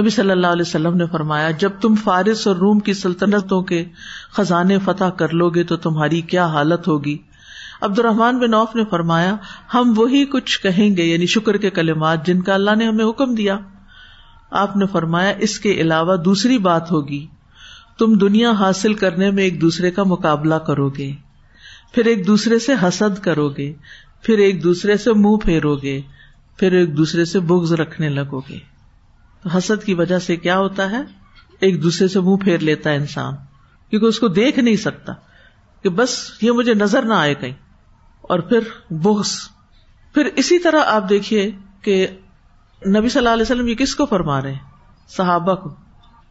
نبی 0.00 0.10
صلی 0.10 0.30
اللہ 0.30 0.46
علیہ 0.46 0.62
وسلم 0.62 0.96
نے 0.96 1.06
فرمایا، 1.06 1.50
جب 1.50 1.70
تم 1.80 1.94
فارس 1.94 2.46
اور 2.46 2.56
روم 2.56 2.78
کی 2.78 2.92
سلطنتوں 2.92 3.62
کے 3.62 3.84
خزانے 4.32 4.78
فتح 4.78 5.04
کر 5.04 5.28
لو 5.28 5.50
گے 5.50 5.64
تو 5.64 5.76
تمہاری 5.76 6.20
کیا 6.20 6.46
حالت 6.46 6.88
ہوگی؟ 6.88 7.18
عبد 7.80 7.98
الرحمان 7.98 8.38
بن 8.38 8.54
اوف 8.54 8.76
نے 8.76 8.84
فرمایا، 8.90 9.36
ہم 9.74 9.94
وہی 9.96 10.24
کچھ 10.24 10.60
کہیں 10.60 10.96
گے 10.96 11.02
یعنی 11.02 11.26
شکر 11.26 11.56
کے 11.56 11.70
کلمات 11.70 12.26
جن 12.26 12.42
کا 12.42 12.54
اللہ 12.54 12.74
نے 12.74 12.86
ہمیں 12.86 13.04
حکم 13.04 13.34
دیا۔ 13.34 13.58
آپ 14.50 14.76
نے 14.76 14.86
فرمایا، 14.86 15.32
اس 15.38 15.60
کے 15.60 15.72
علاوہ 15.72 16.16
دوسری 16.16 16.58
بات 16.58 16.92
ہوگی۔ 16.92 17.26
تم 17.98 18.18
دنیا 18.18 18.50
حاصل 18.50 18.94
کرنے 18.94 19.30
میں 19.30 19.44
ایک 19.44 19.60
دوسرے 19.60 19.90
کا 19.90 20.02
مقابلہ 20.02 20.54
کرو 20.54 20.88
گے۔ 20.88 21.12
پھر 21.92 22.04
ایک 22.04 22.26
دوسرے 22.26 22.58
سے 22.58 22.72
حسد 22.82 23.22
کرو 23.22 23.48
گے۔ 23.48 23.72
پھر 24.22 24.38
ایک 24.38 24.64
دوسرے 24.64 24.96
سے 24.96 25.12
منہ 25.12 25.36
پھیرو 25.36 25.76
گے۔ 25.76 26.00
پھر 26.56 26.72
ایک 26.72 26.96
دوسرے 26.96 27.24
سے 27.24 27.40
بگز 27.40 27.72
رکھنے 27.72 28.08
لگو 28.08 28.40
گے۔ 28.40 28.58
حسد 29.58 29.84
کی 29.84 29.94
وجہ 29.94 30.18
سے 30.18 30.36
کیا 30.36 30.58
ہوتا 30.58 30.90
ہے؟ 30.90 31.02
ایک 31.60 31.82
دوسرے 31.82 32.08
سے 32.08 32.20
منہ 32.20 32.36
پھیر 32.36 32.58
لیتا 32.58 32.90
ہے 32.90 32.96
انسان۔ 32.96 33.34
کیونکہ 33.90 34.06
اس 34.06 34.18
کو 34.18 34.28
دیکھ 34.28 34.58
نہیں 34.58 34.76
سکتا 34.76 35.12
کہ 35.82 35.88
بس 35.88 36.18
یہ 36.42 36.50
مجھے 36.50 36.74
نظر 36.74 37.02
نہ 37.02 37.14
آئے 37.14 37.34
کہیں۔ 37.34 37.65
اور 38.28 38.38
پھر 38.38 38.58
بغض۔ 38.90 39.30
پھر 40.14 40.26
اسی 40.36 40.58
طرح 40.58 40.80
آپ 40.86 41.08
دیکھیے 41.08 41.50
کہ 41.82 42.06
نبی 42.86 43.08
صلی 43.08 43.18
اللہ 43.18 43.28
علیہ 43.28 43.42
وسلم 43.42 43.68
یہ 43.68 43.74
کس 43.74 43.94
کو 43.94 44.06
فرما 44.06 44.42
رہے 44.42 44.52
ہیں؟ 44.52 44.58
صحابہ 45.08 45.54
کو۔ 45.54 45.74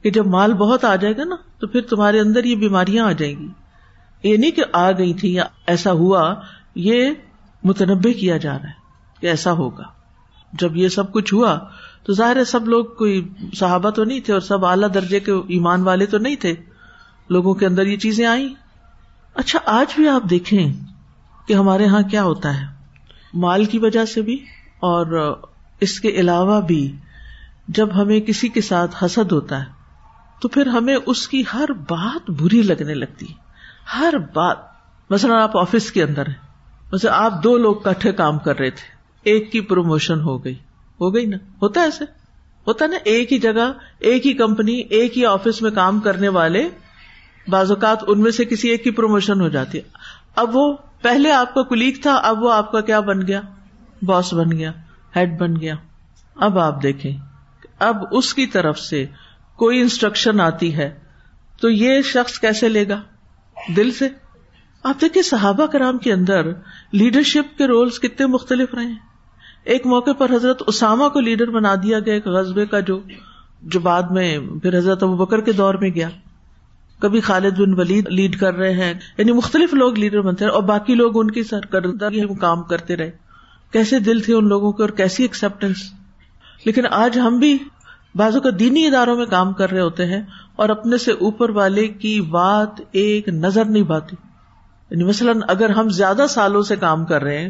کہ 0.02 0.12
جب 0.12 0.28
مال 0.28 0.54
بہت 0.54 0.86
آ 0.86 0.96
جائے 0.96 1.18
گا 1.18 1.24
نا، 1.24 1.36
تو 1.60 1.68
پھر 1.68 1.82
تمہارے 1.82 2.20
اندر 2.20 2.44
یہ 2.44 2.56
بیماریاں 2.56 3.06
آ 3.06 3.12
جائیں 3.12 3.40
گی۔ 3.40 3.48
یہ 4.24 4.38
نہیں 4.38 4.52
کہ 4.52 4.64
آ 4.74 4.92
گئی 4.92 5.14
تھی 5.14 5.34
یا 5.34 5.44
ایسا 5.68 5.92
ہوا، 5.92 6.36
یہ 6.76 7.12
متنوع 7.64 8.14
کیا 8.20 8.38
جا 8.38 8.52
رہا 8.52 8.68
ہے 8.68 8.74
کہ 9.22 9.28
ایسا 9.28 9.52
ہوگا۔ 9.52 9.84
جب 10.54 10.78
یہ 10.78 10.88
سب 10.88 11.12
کچھ 11.12 11.34
ہوا، 11.34 11.60
تو 12.04 12.14
ظاہر 12.14 12.36
ہے 12.36 12.46
سب 12.46 12.68
لوگ 12.68 12.86
کوئی 12.86 13.30
صحابہ 13.54 13.90
تو 13.90 14.04
نہیں 14.04 14.20
تھے 14.20 14.34
اور 14.34 14.42
سب 14.42 14.66
اعلیٰ 14.66 14.90
درجے 14.94 15.20
کے 15.20 15.32
ایمان 15.32 15.82
والے 15.82 16.06
تو 16.06 16.18
نہیں 16.18 16.36
تھے۔ 16.36 16.56
لوگوں 17.30 17.54
کے 17.54 17.66
اندر 17.66 17.88
یہ 17.88 17.98
چیزیں 17.98 18.26
آئی 18.26 18.54
اچھا 19.34 19.60
آج 19.66 19.94
بھی 19.96 20.08
آپ 20.08 20.24
دیکھیں 20.30 20.74
کہ 21.48 21.54
ہمارے 21.54 21.84
یہاں 21.84 22.02
کیا 22.02 22.24
ہوتا 22.24 22.62
ہے۔ 22.62 22.66
مال 23.34 23.66
کی 23.66 23.80
وجہ 23.80 24.06
سے 24.06 24.22
بھی 24.22 24.34
اور 24.80 25.38
اس 25.82 26.00
کے 26.00 26.10
علاوہ 26.10 26.62
بھی 26.62 26.96
جب 27.68 28.02
ہمیں 28.02 28.20
کسی 28.20 28.48
کے 28.48 28.62
ساتھ 28.62 29.04
حسد 29.04 29.32
ہوتا 29.32 29.60
ہے، 29.60 29.66
تو 30.42 30.48
پھر 30.48 30.66
ہمیں 30.66 30.98
اس 31.06 31.28
کی 31.28 31.44
ہر 31.54 31.74
بات 31.90 32.30
بری 32.30 32.62
لگنے 32.62 32.94
لگتی۔ 32.94 33.26
ہر 33.98 34.14
بات۔ 34.34 34.58
مثلاً 35.10 35.42
آپ 35.42 35.58
آفس 35.58 35.92
کے 35.92 36.04
اندر 36.04 36.28
ہیں۔ 36.28 36.48
ویسے 36.92 37.10
آپ 37.10 37.44
دو 37.44 37.58
لوگ 37.58 37.76
کٹھے 37.76 38.12
کام 38.12 38.40
کر 38.40 38.60
رہے 38.60 38.70
تھے۔ 38.70 38.96
ایک 39.24 39.52
کی 39.52 39.62
پروموشن 39.62 40.22
ہو 40.22 40.44
گئی۔ 40.44 40.54
ہو 41.02 41.16
گئی 41.16 41.26
نا؟ 41.26 41.38
ہوتا 41.62 41.80
ہے 41.80 41.86
ایسے۔ 41.86 42.06
ہوتا 42.68 42.88
نا؟ 42.88 42.98
ایک 43.04 43.34
ہی 43.34 43.40
جگہ، 43.40 43.72
ایک 44.00 44.26
ہی 44.28 44.34
کمپنی، 44.34 44.74
ایک 44.74 45.18
ہی 45.18 45.26
آفس 45.26 45.62
میں 45.62 45.72
کام 45.72 46.00
کرنے 46.00 46.28
والے، 46.28 46.70
بعض 47.48 47.72
اوقات 47.72 47.98
ان 48.08 48.22
میں 48.22 48.32
سے 48.32 48.46
کسی 48.46 48.70
ایک 48.70 48.84
کی 48.84 48.92
پروموشن 48.92 49.42
ہو 49.42 49.50
جاتی۔ 49.50 49.78
ہے 49.78 49.84
اب 50.36 50.50
وہ 50.54 50.78
پہلے 51.02 51.32
آپ 51.32 51.54
کا 51.54 51.64
کلیگ 51.64 51.94
تھا، 52.02 52.16
اب 52.16 52.44
وہ 52.44 52.54
آپ 52.54 52.72
کا 52.72 52.82
کیا 52.82 53.00
بن 53.00 53.28
گیا؟ 53.28 53.42
باس 54.02 54.34
بن 54.34 54.52
گیا، 54.52 54.72
ہیڈ 55.16 55.40
بن 55.40 55.56
گیا۔ 55.56 55.76
اب 56.36 56.60
آپ 56.60 56.84
دیکھیں، 56.84 57.18
اب 57.80 57.98
اس 58.12 58.34
کی 58.34 58.46
طرف 58.46 58.80
سے 58.80 59.06
کوئی 59.56 59.82
انسٹرکشن 59.82 60.40
آتی 60.40 60.78
ہے 60.78 61.00
تو 61.62 61.70
یہ 61.70 62.02
شخص 62.02 62.40
کیسے 62.40 62.70
لے 62.70 62.88
گا؟ 62.90 63.02
دل 63.76 63.92
سے۔ 63.92 64.10
آپ 64.84 65.02
دیکھیے 65.02 65.24
صحابہ 65.24 65.66
کرام 65.66 65.98
کے 65.98 66.14
اندر 66.14 66.42
لیڈرشپ 66.92 67.58
کے 67.58 67.68
رولس 67.68 68.00
کتنے 68.00 68.26
مختلف 68.26 68.74
رہے 68.74 68.86
ہیں۔ 68.86 69.00
ایک 69.64 69.88
موقع 69.88 70.12
پر 70.12 70.36
حضرت 70.36 70.64
اسامہ 70.68 71.10
کو 71.10 71.20
لیڈر 71.20 71.50
بنا 71.50 71.76
دیا 71.76 72.00
گیا، 72.00 72.14
ایک 72.14 72.28
غزبے 72.28 72.66
کا 72.66 72.80
جو 72.80 73.00
جو 73.62 73.80
بعد 73.80 74.04
میں 74.04 74.40
پھر 74.40 74.78
حضرت 74.78 75.04
ابو 75.04 75.16
بکر 75.16 75.42
کے 75.42 75.52
دور 75.52 75.74
میں 75.74 75.90
گیا۔ 75.90 76.10
کبھی 77.06 77.22
خالد 77.22 77.60
بن 77.60 77.74
ولید 77.80 78.08
لیڈ 78.10 78.40
کر 78.40 78.56
رہے 78.56 78.74
ہیں۔ 78.74 78.94
یعنی 79.18 79.32
مختلف 79.32 79.74
لوگ 79.74 80.00
لیڈر 80.00 80.22
بنتے 80.22 80.46
ہیں 80.46 80.52
اور 80.52 80.64
باقی 80.64 80.96
لوگ 80.96 81.20
ان 81.20 81.32
کی 81.32 81.44
سرکردہ 81.44 82.10
کام 82.40 82.64
کرتے 82.64 82.96
رہے۔ 82.96 83.12
کیسے 83.72 84.00
دل 84.00 84.20
تھے 84.20 84.34
ان 84.34 84.48
لوگوں 84.48 84.72
کے 84.72 84.84
اور 84.84 84.90
کیسی 84.90 85.24
ایکسپٹینس 85.24 85.78
لیکن 86.66 86.84
آج 86.92 87.20
ہم 87.20 87.40
بھی 87.40 87.58
بازو 88.16 88.42
کا 88.42 88.50
دینی 88.60 88.88
اداروں 88.88 89.16
میں 89.16 89.26
کام 89.26 89.54
کر 89.54 89.72
رہے 89.72 89.82
ہوتے 89.82 90.06
ہیں 90.06 90.22
اور 90.56 90.70
اپنے 90.70 90.98
سے 90.98 91.12
اوپر 91.12 91.50
والے 91.50 91.88
کی 91.88 92.22
بات 92.22 92.82
ایک 92.92 93.30
نظر 93.30 93.66
نہیں 93.66 93.84
پاتی 93.84 94.16
یعنی 94.92 95.04
مثلاً 95.04 95.42
اگر 95.48 95.70
ہم 95.70 95.90
زیادہ 95.90 96.26
سالوں 96.30 96.62
سے 96.62 96.76
کام 96.76 97.06
کر 97.06 97.24
رہے 97.24 97.38
ہیں 97.38 97.50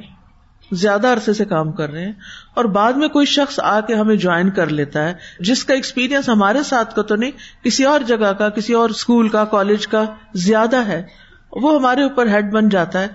زیادہ 0.72 1.08
عرصے 1.08 1.34
سے 1.34 1.46
کام 1.46 1.72
کر 1.72 1.92
رہے 1.92 2.06
ہیں 2.06 2.14
اور 2.54 2.66
بعد 2.66 2.94
میں 2.94 3.08
کوئی 3.08 3.26
شخص 3.26 3.60
آ 3.64 3.80
کے 3.80 3.94
ہمیں 3.94 4.16
جوائن 4.16 4.50
کر 4.50 4.68
لیتا 4.68 5.08
ہے، 5.08 5.14
جس 5.40 5.64
کا 5.64 5.74
ایکسپیرئنس 5.74 6.30
ہمارے 6.30 6.64
ساتھ 6.64 6.96
کا 6.96 7.02
تو 7.02 7.16
نہیں، 7.16 7.32
کسی 7.64 7.84
اور 7.84 8.00
جگہ 8.00 8.34
کا، 8.34 8.50
کسی 8.50 8.74
اور 8.74 8.90
اسکول 8.90 9.30
کا 9.30 9.46
کالج 9.46 9.88
کا 9.88 10.04
زیادہ 10.34 10.88
ہے، 10.88 11.04
وہ 11.52 11.80
ہمارے 11.80 12.04
اوپر 12.04 12.28
ہیڈ 12.28 12.52
بن 12.52 12.70
جاتا 12.70 13.02
ہے۔ 13.02 13.08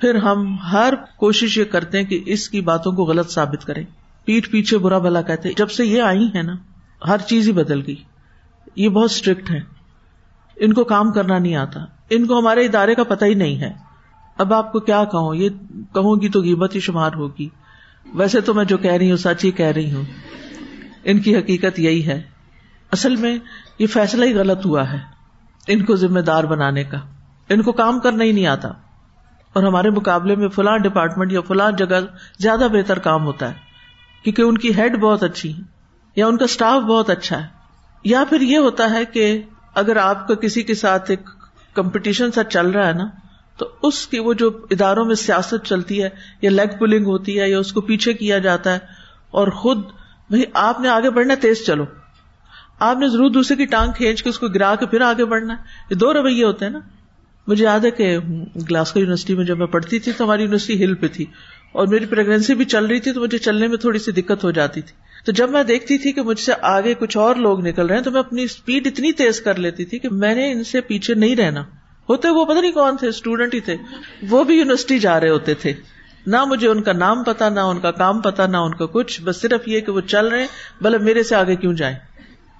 پھر 0.00 0.14
ہم 0.14 0.56
ہر 0.72 0.94
کوشش 1.16 1.58
یہ 1.58 1.64
کرتے 1.64 1.98
ہیں 1.98 2.04
کہ 2.04 2.22
اس 2.26 2.48
کی 2.48 2.60
باتوں 2.60 2.92
کو 2.92 3.04
غلط 3.04 3.30
ثابت 3.30 3.64
کریں۔ 3.64 3.84
پیٹ 4.24 4.50
پیچھے 4.50 4.78
برا 4.78 4.98
بلا 4.98 5.22
کہتے 5.22 5.48
جب 5.56 5.70
سے 5.70 5.84
یہ 5.84 6.02
آئی 6.02 6.28
ہے 6.34 6.42
نا، 6.42 6.52
ہر 7.08 7.18
چیز 7.18 7.46
ہی 7.46 7.52
بدل 7.52 7.82
گئی۔ 7.86 7.96
یہ 8.76 8.88
بہت 8.88 9.10
اسٹرکٹ 9.10 9.50
ہے 9.50 9.60
ان 10.56 10.72
کو 10.72 10.84
کام 10.84 11.12
کرنا 11.12 11.38
نہیں 11.38 11.56
آتا۔ 11.56 11.80
ان 12.10 12.26
کو 12.26 12.38
ہمارے 12.38 12.64
ادارے 12.64 12.94
کا 12.94 13.04
پتہ 13.04 13.24
ہی 13.24 13.34
نہیں 13.34 13.60
ہے۔ 13.60 13.72
اب 14.38 14.54
آپ 14.54 14.72
کو 14.72 14.80
کیا 14.80 15.04
کہوں؟ 15.04 15.34
یہ 15.34 15.48
کہوں 15.94 16.20
گی 16.20 16.28
تو 16.28 16.40
غیبت 16.42 16.74
ہی 16.74 16.80
شمار 16.80 17.10
ہوگی۔ 17.16 17.48
ویسے 18.14 18.40
تو 18.40 18.54
میں 18.54 18.64
جو 18.64 18.78
کہہ 18.78 18.92
رہی 18.92 19.10
ہوں، 19.10 19.16
سچ 19.16 19.44
ہی 19.44 19.50
کہہ 19.50 19.66
رہی 19.66 19.92
ہوں۔ 19.92 20.02
ان 21.04 21.20
کی 21.20 21.36
حقیقت 21.36 21.78
یہی 21.78 22.06
ہے۔ 22.06 22.22
اصل 22.92 23.16
میں 23.16 23.38
یہ 23.78 23.86
فیصلہ 23.86 24.24
ہی 24.24 24.34
غلط 24.34 24.66
ہوا 24.66 24.92
ہے۔ 24.92 24.98
ان 25.66 25.84
کو 25.84 25.96
ذمہ 25.96 26.20
دار 26.20 26.44
بنانے 26.44 26.84
کا۔ 26.84 26.98
ان 27.48 27.62
کو 27.62 27.72
کام 27.72 28.00
کرنا 28.00 28.24
ہی 28.24 28.32
نہیں 28.32 28.46
آتا۔ 28.46 28.68
اور 29.52 29.62
ہمارے 29.62 29.90
مقابلے 29.90 30.34
میں 30.34 30.48
فلاں 30.48 30.78
ڈپارٹمنٹ 30.78 31.32
یا 31.32 31.40
فلاں 31.40 31.70
جگہ 31.70 32.00
زیادہ 32.38 32.68
بہتر 32.72 32.98
کام 32.98 33.24
ہوتا 33.24 33.48
ہے۔ 33.48 33.54
کیونکہ 34.22 34.42
ان 34.42 34.58
کی 34.58 34.76
ہیڈ 34.76 34.98
بہت 34.98 35.22
اچھی 35.22 35.56
ہے 35.56 35.62
یا 36.16 36.26
ان 36.26 36.36
کا 36.36 36.44
اسٹاف 36.44 36.82
بہت 36.82 37.10
اچھا 37.10 37.42
ہے۔ 37.42 37.46
یا 38.04 38.24
پھر 38.28 38.40
یہ 38.40 38.58
ہوتا 38.58 38.90
ہے 38.90 39.04
کہ 39.04 39.42
اگر 39.74 39.96
آپ 39.96 40.28
کا 40.28 40.34
کسی 40.34 40.62
کے 40.62 40.74
ساتھ 40.74 41.10
ایک 41.10 41.20
کمپٹیشن 41.74 42.30
سا 42.30 42.44
چل 42.44 42.70
رہا 42.70 42.86
ہے 42.86 42.92
نا 42.92 43.06
تو 43.56 43.68
اس 43.82 44.06
کی 44.06 44.18
وہ 44.18 44.32
جو 44.34 44.50
اداروں 44.70 45.04
میں 45.04 45.14
سیاست 45.14 45.66
چلتی 45.66 46.02
ہے، 46.02 46.08
یا 46.42 46.50
لیگ 46.50 46.78
پولنگ 46.78 47.06
ہوتی 47.06 47.40
ہے، 47.40 47.48
یا 47.50 47.58
اس 47.58 47.72
کو 47.72 47.80
پیچھے 47.80 48.12
کیا 48.12 48.38
جاتا 48.38 48.74
ہے، 48.74 48.78
اور 49.30 49.48
خود 49.48 49.84
بھائی 50.30 50.42
آپ 50.54 50.80
نے 50.80 50.88
آگے 50.88 51.10
بڑھنا 51.10 51.34
تیز 51.40 51.64
چلو۔ 51.66 51.84
آپ 52.80 52.98
نے 52.98 53.08
ضرور 53.08 53.30
دوسرے 53.30 53.56
کی 53.56 53.66
ٹانگ 53.66 53.92
کھینچ 53.92 54.22
کے 54.22 54.28
اس 54.28 54.38
کو 54.38 54.48
گرا 54.48 54.74
کے 54.74 54.86
پھر 54.86 55.00
آگے 55.00 55.24
بڑھنا 55.24 55.54
ہے۔ 55.54 55.84
یہ 55.90 55.96
دو 55.96 56.12
رویے 56.14 56.44
ہوتے 56.44 56.64
ہیں 56.64 56.72
نا۔ 56.72 56.80
مجھے 57.46 57.64
یاد 57.64 57.84
ہے 57.84 57.90
کہ 57.90 58.18
گلاسکو 58.70 58.98
یونیورسٹی 58.98 59.34
میں 59.34 59.44
جب 59.44 59.58
میں 59.58 59.66
پڑھتی 59.66 59.98
تھی 59.98 60.12
تو 60.12 60.24
ہماری 60.24 60.42
یونیورسٹی 60.42 60.84
ہل 60.84 60.94
پہ 60.94 61.08
تھی، 61.08 61.24
اور 61.72 61.86
میری 61.86 62.06
پریگنسی 62.06 62.54
بھی 62.54 62.64
چل 62.64 62.86
رہی 62.86 63.00
تھی 63.00 63.12
تو 63.12 63.20
مجھے 63.20 63.38
چلنے 63.38 63.66
میں 63.66 63.76
تھوڑی 63.76 63.98
سی 63.98 64.12
دقت 64.12 64.44
ہو 64.44 64.50
جاتی 64.50 64.82
تھی۔ 64.82 64.94
تو 65.26 65.32
جب 65.32 65.50
میں 65.50 65.62
دیکھتی 65.62 65.98
تھی 65.98 66.12
کہ 66.12 66.22
مجھ 66.22 66.38
سے 66.40 66.52
آگے 66.62 66.94
کچھ 66.94 67.16
اور 67.16 67.36
لوگ 67.36 67.66
نکل 67.66 67.86
رہے 67.86 67.96
ہیں، 67.96 68.02
تو 68.02 68.10
میں 68.10 68.20
اپنی 68.20 68.42
اسپیڈ 68.42 68.86
اتنی 68.86 69.12
تیز 69.12 69.40
کر 69.40 69.58
لیتی 69.58 69.84
تھی 69.84 69.98
کہ 69.98 70.08
میں 70.08 70.34
نے 70.34 70.50
ان 70.52 70.64
سے 70.64 70.80
پیچھے 70.80 71.14
نہیں 71.14 71.36
رہنا۔ 71.36 71.64
ہوتے 72.08 72.28
وہ 72.28 72.44
پتہ 72.44 72.58
نہیں 72.58 72.72
کون 72.72 72.96
تھے 72.96 73.08
اسٹوڈینٹ 73.08 73.54
ہی 73.54 73.60
تھے۔ 73.60 73.76
وہ 74.28 74.44
بھی 74.44 74.56
یونیورسٹی 74.56 74.98
جا 74.98 75.20
رہے 75.20 75.28
ہوتے 75.28 75.54
تھے۔ 75.54 75.72
نہ 76.26 76.44
مجھے 76.44 76.68
ان 76.68 76.82
کا 76.82 76.92
نام 76.92 77.24
پتا 77.24 77.48
نہ 77.48 77.60
ان 77.60 77.80
کا 77.80 77.90
کام 77.90 78.20
پتا 78.20 78.46
نہ 78.46 78.56
ان 78.56 78.74
کا 78.74 78.86
کچھ، 78.86 79.20
بس 79.22 79.40
صرف 79.40 79.68
یہ 79.68 79.80
کہ 79.80 79.92
وہ 79.92 80.00
چل 80.00 80.28
رہے 80.28 80.46
بھلے 80.82 80.98
میرے 80.98 81.22
سے 81.22 81.34
آگے 81.34 81.56
کیوں 81.56 81.74
جائیں؟ 81.74 81.96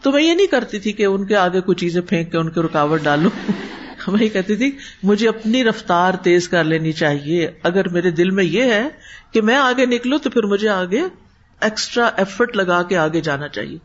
تو 0.03 0.13
میں 0.13 0.23
یہ 0.23 0.35
نہیں 0.35 0.47
کرتی 0.47 0.79
تھی 0.79 0.93
کہ 0.93 1.05
ان 1.05 1.27
کے 1.27 1.37
آگے 1.37 1.61
کچھ 1.67 1.79
چیزیں 1.79 2.03
پھینک 2.03 2.33
کے 2.33 2.39
ان 2.39 2.51
کے 2.51 2.61
رکاوٹ 2.61 3.01
ڈالوں۔ 3.01 3.31
میں 4.09 4.25
یہ 4.25 4.29
کہتی 4.29 4.57
تھی، 4.57 4.79
مجھے 5.03 5.29
اپنی 5.29 5.65
رفتار 5.65 6.15
تیز 6.15 6.49
کر 6.49 6.65
لینی 6.65 6.93
چاہیے۔ 6.93 7.51
اگر 7.63 7.89
میرے 7.89 8.11
دل 8.11 8.31
میں 8.31 8.45
یہ 8.45 8.63
ہے 8.63 8.89
کہ 9.33 9.43
میں 9.43 9.57
آگے 9.57 9.87
نکلوں 9.87 10.19
تو 10.19 10.31
پھر 10.31 10.43
مجھے 10.43 10.69
آگے 10.69 11.01
ایکسٹرا 11.61 12.11
ایفرٹ 12.17 12.57
لگا 12.57 12.83
کے 12.83 12.99
آگے 12.99 13.21
جانا 13.21 13.49
چاہیے۔ 13.49 13.79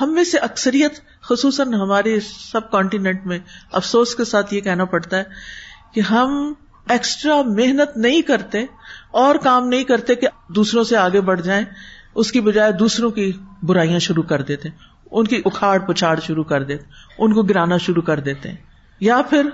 ہم 0.00 0.14
میں 0.14 0.24
سے 0.24 0.38
اکثریت 0.38 0.92
خصوصاً 1.22 1.74
ہمارے 1.74 2.20
سب 2.20 2.70
کانٹینٹ 2.70 3.26
میں 3.26 3.38
افسوس 3.72 4.14
کے 4.14 4.24
ساتھ 4.24 4.54
یہ 4.54 4.60
کہنا 4.60 4.84
پڑتا 4.84 5.18
ہے 5.18 5.24
کہ 5.94 6.00
ہم 6.00 6.52
ایکسٹرا 6.88 7.42
محنت 7.42 7.96
نہیں 7.96 8.22
کرتے 8.22 8.64
اور 9.10 9.34
کام 9.34 9.68
نہیں 9.68 9.84
کرتے 9.84 10.14
کہ 10.14 10.28
دوسروں 10.48 10.84
سے 10.84 10.96
آگے 10.96 11.20
بڑھ 11.20 11.40
جائیں، 11.40 11.64
اس 12.14 12.32
کی 12.32 12.40
بجائے 12.40 12.72
دوسروں 12.72 13.10
کی 13.10 13.32
برائیاں 13.62 13.98
شروع 13.98 14.22
کر 14.22 14.42
دیتے، 14.42 14.68
ان 15.10 15.26
کی 15.26 15.42
اکھاڑ 15.44 15.78
پچھاڑ 15.78 16.20
شروع 16.20 16.44
کر 16.44 16.62
دیتے، 16.62 16.84
ان 17.18 17.32
کو 17.32 17.42
گرانا 17.42 17.76
شروع 17.76 18.02
کر 18.02 18.20
دیتے 18.20 18.48
ہیں 18.48 18.56
یا 19.00 19.20
پھر 19.30 19.48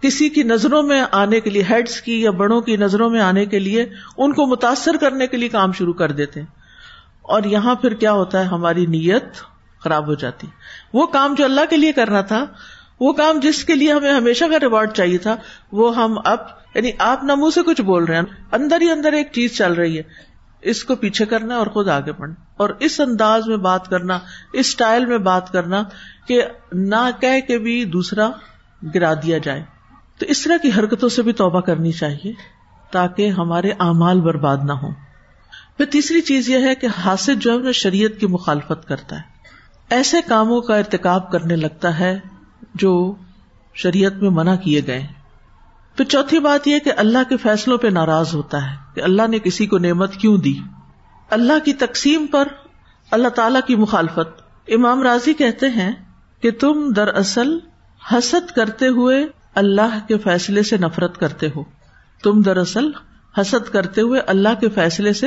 کسی 0.00 0.28
کی 0.28 0.42
نظروں 0.42 0.82
میں 0.82 1.04
آنے 1.12 1.40
کے 1.40 1.50
لیے 1.50 1.62
ہیڈس 1.70 2.00
کی 2.00 2.20
یا 2.22 2.30
بڑوں 2.30 2.60
کی 2.60 2.76
نظروں 2.76 3.10
میں 3.10 3.20
آنے 3.20 3.46
کے 3.46 3.58
لیے، 3.58 3.86
ان 4.16 4.32
کو 4.32 4.46
متاثر 4.46 4.96
کرنے 4.96 5.26
کے 5.26 5.36
لیے 5.36 5.48
کام 5.48 5.72
شروع 5.72 5.92
کر 5.92 6.12
دیتے۔ 6.12 6.40
ہیں 6.40 6.46
اور 7.22 7.42
یہاں 7.42 7.74
پھر 7.74 7.94
کیا 7.94 8.12
ہوتا 8.12 8.40
ہے، 8.40 8.44
ہماری 8.44 8.86
نیت 8.86 9.42
خراب 9.80 10.06
ہو 10.06 10.14
جاتی۔ 10.14 10.46
وہ 10.92 11.06
کام 11.06 11.34
جو 11.34 11.44
اللہ 11.44 11.60
کے 11.70 11.76
لیے 11.76 11.92
کرنا 11.92 12.20
تھا، 12.20 12.46
وہ 13.00 13.12
کام 13.12 13.40
جس 13.40 13.64
کے 13.64 13.74
لیے 13.74 13.92
ہمیں 13.92 14.12
ہمیشہ 14.12 14.44
کا 14.44 14.60
ریوارڈ 14.60 14.90
چاہیے 14.90 15.18
تھا، 15.18 15.36
وہ 15.72 15.96
ہم 15.96 16.18
اب 16.24 16.38
یعنی 16.74 16.90
آپ 16.98 17.24
نہ 17.24 17.34
منہ 17.34 17.50
سے 17.54 17.60
کچھ 17.62 17.80
بول 17.80 18.04
رہے 18.04 18.14
ہیں، 18.14 18.22
اندر 18.52 18.80
ہی 18.80 18.90
اندر 18.90 19.12
ایک 19.12 19.32
چیز 19.32 19.56
چل 19.56 19.72
رہی 19.72 19.98
ہے۔ 19.98 20.02
اس 20.62 20.84
کو 20.84 20.96
پیچھے 20.96 21.26
کرنا 21.26 21.56
اور 21.56 21.66
خود 21.66 21.88
آگے 21.88 22.12
بڑھنا۔ 22.12 22.44
اور 22.56 22.70
اس 22.80 23.00
انداز 23.00 23.48
میں 23.48 23.56
بات 23.56 23.88
کرنا، 23.88 24.14
اس 24.52 24.66
اسٹائل 24.66 25.06
میں 25.06 25.18
بات 25.18 25.52
کرنا 25.52 25.82
کہ 26.28 26.42
نہ 26.72 27.10
کہ 27.20 27.40
کے 27.40 27.58
بھی 27.58 27.84
دوسرا 27.84 28.30
گرا 28.94 29.14
دیا 29.14 29.38
جائے۔ 29.38 29.62
تو 30.18 30.26
اس 30.26 30.44
طرح 30.44 30.56
کی 30.56 30.70
حرکتوں 30.78 31.08
سے 31.08 31.22
بھی 31.22 31.32
توبہ 31.32 31.60
کرنی 31.60 31.92
چاہیے 31.92 32.32
تاکہ 32.90 33.28
ہمارے 33.28 33.70
اعمال 33.70 34.20
برباد 34.20 34.56
نہ 34.64 34.72
ہوں۔ 34.72 34.92
پھر 35.76 35.84
تیسری 35.84 36.20
چیز 36.20 36.48
یہ 36.48 36.58
ہے 36.58 36.74
کہ 36.74 36.86
حاصل 37.04 37.34
جو 37.34 37.66
ہے 37.66 37.72
شریعت 37.72 38.20
کی 38.20 38.26
مخالفت 38.26 38.88
کرتا 38.88 39.16
ہے۔ 39.16 39.35
ایسے 39.90 40.16
کاموں 40.28 40.60
کا 40.60 40.76
ارتکاب 40.76 41.30
کرنے 41.30 41.56
لگتا 41.56 41.98
ہے 41.98 42.20
جو 42.74 43.14
شریعت 43.74 44.12
میں 44.12 44.30
منع 44.30 44.56
کیے 44.56 44.80
گئے 44.86 45.06
پھر 45.96 46.04
چوتھی 46.04 46.38
بات 46.38 46.68
یہ 46.68 46.78
کہ 46.78 46.92
اللہ 46.96 47.18
کے 47.28 47.36
فیصلوں 47.36 47.78
پہ 47.78 47.88
ناراض 47.88 48.34
ہوتا 48.34 48.70
ہے 48.70 48.76
کہ 48.94 49.00
اللہ 49.00 49.26
نے 49.26 49.38
کسی 49.38 49.66
کو 49.66 49.78
نعمت 49.78 50.14
کیوں 50.14 50.38
دی۔ 50.38 50.54
اللہ 51.30 51.64
کی 51.64 51.72
تقسیم 51.72 52.26
پر 52.26 52.48
اللہ 53.10 53.28
تعالی 53.28 53.58
کی 53.66 53.76
مخالفت۔ 53.76 54.42
امام 54.68 55.02
راضی 55.02 55.34
کہتے 55.34 55.68
ہیں 55.68 55.92
کہ 56.40 56.50
تم 56.50 56.92
دراصل 56.96 57.58
حسد 58.12 58.50
کرتے 58.56 58.88
ہوئے 58.88 59.26
اللہ 59.54 59.98
کے 60.08 60.18
فیصلے 60.18 60.62
سے 60.62 60.76
نفرت 60.76 61.18
کرتے 61.18 61.48
ہو۔ 61.56 61.64
تم 62.22 62.42
دراصل 62.42 62.90
حسد 63.40 63.72
کرتے 63.72 64.00
ہوئے 64.00 64.20
اللہ 64.20 64.60
کے 64.60 64.68
فیصلے 64.68 65.12
سے 65.12 65.26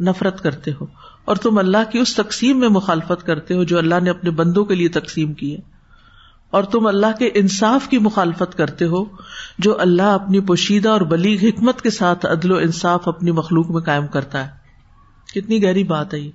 نفرت 0.00 0.42
کرتے 0.42 0.70
ہو۔ 0.80 0.86
اور 1.26 1.36
تم 1.36 1.58
اللہ 1.58 1.90
کی 1.92 1.98
اس 1.98 2.14
تقسیم 2.14 2.60
میں 2.60 2.68
مخالفت 2.68 3.26
کرتے 3.26 3.54
ہو 3.54 3.64
جو 3.64 3.78
اللہ 3.78 3.94
نے 4.02 4.10
اپنے 4.10 4.30
بندوں 4.30 4.64
کے 4.64 4.74
لیے 4.74 4.88
تقسیم 4.88 5.32
کی 5.32 5.56
ہے۔ 5.56 5.60
اور 6.50 6.64
تم 6.64 6.86
اللہ 6.86 7.06
کے 7.18 7.30
انصاف 7.34 7.88
کی 7.88 7.98
مخالفت 7.98 8.56
کرتے 8.56 8.84
ہو 8.84 9.04
جو 9.58 9.80
اللہ 9.80 10.02
اپنی 10.02 10.40
پوشیدہ 10.40 10.88
اور 10.88 11.00
بلیغ 11.00 11.38
حکمت 11.42 11.82
کے 11.82 11.90
ساتھ 11.90 12.26
عدل 12.26 12.52
و 12.52 12.56
انصاف 12.56 13.08
اپنی 13.08 13.30
مخلوق 13.30 13.70
میں 13.70 13.80
قائم 13.80 14.06
کرتا 14.06 14.46
ہے۔ 14.46 14.50
کتنی 15.34 15.62
گہری 15.62 15.84
بات 15.84 16.14
ہے 16.14 16.18
یہ۔ 16.18 16.30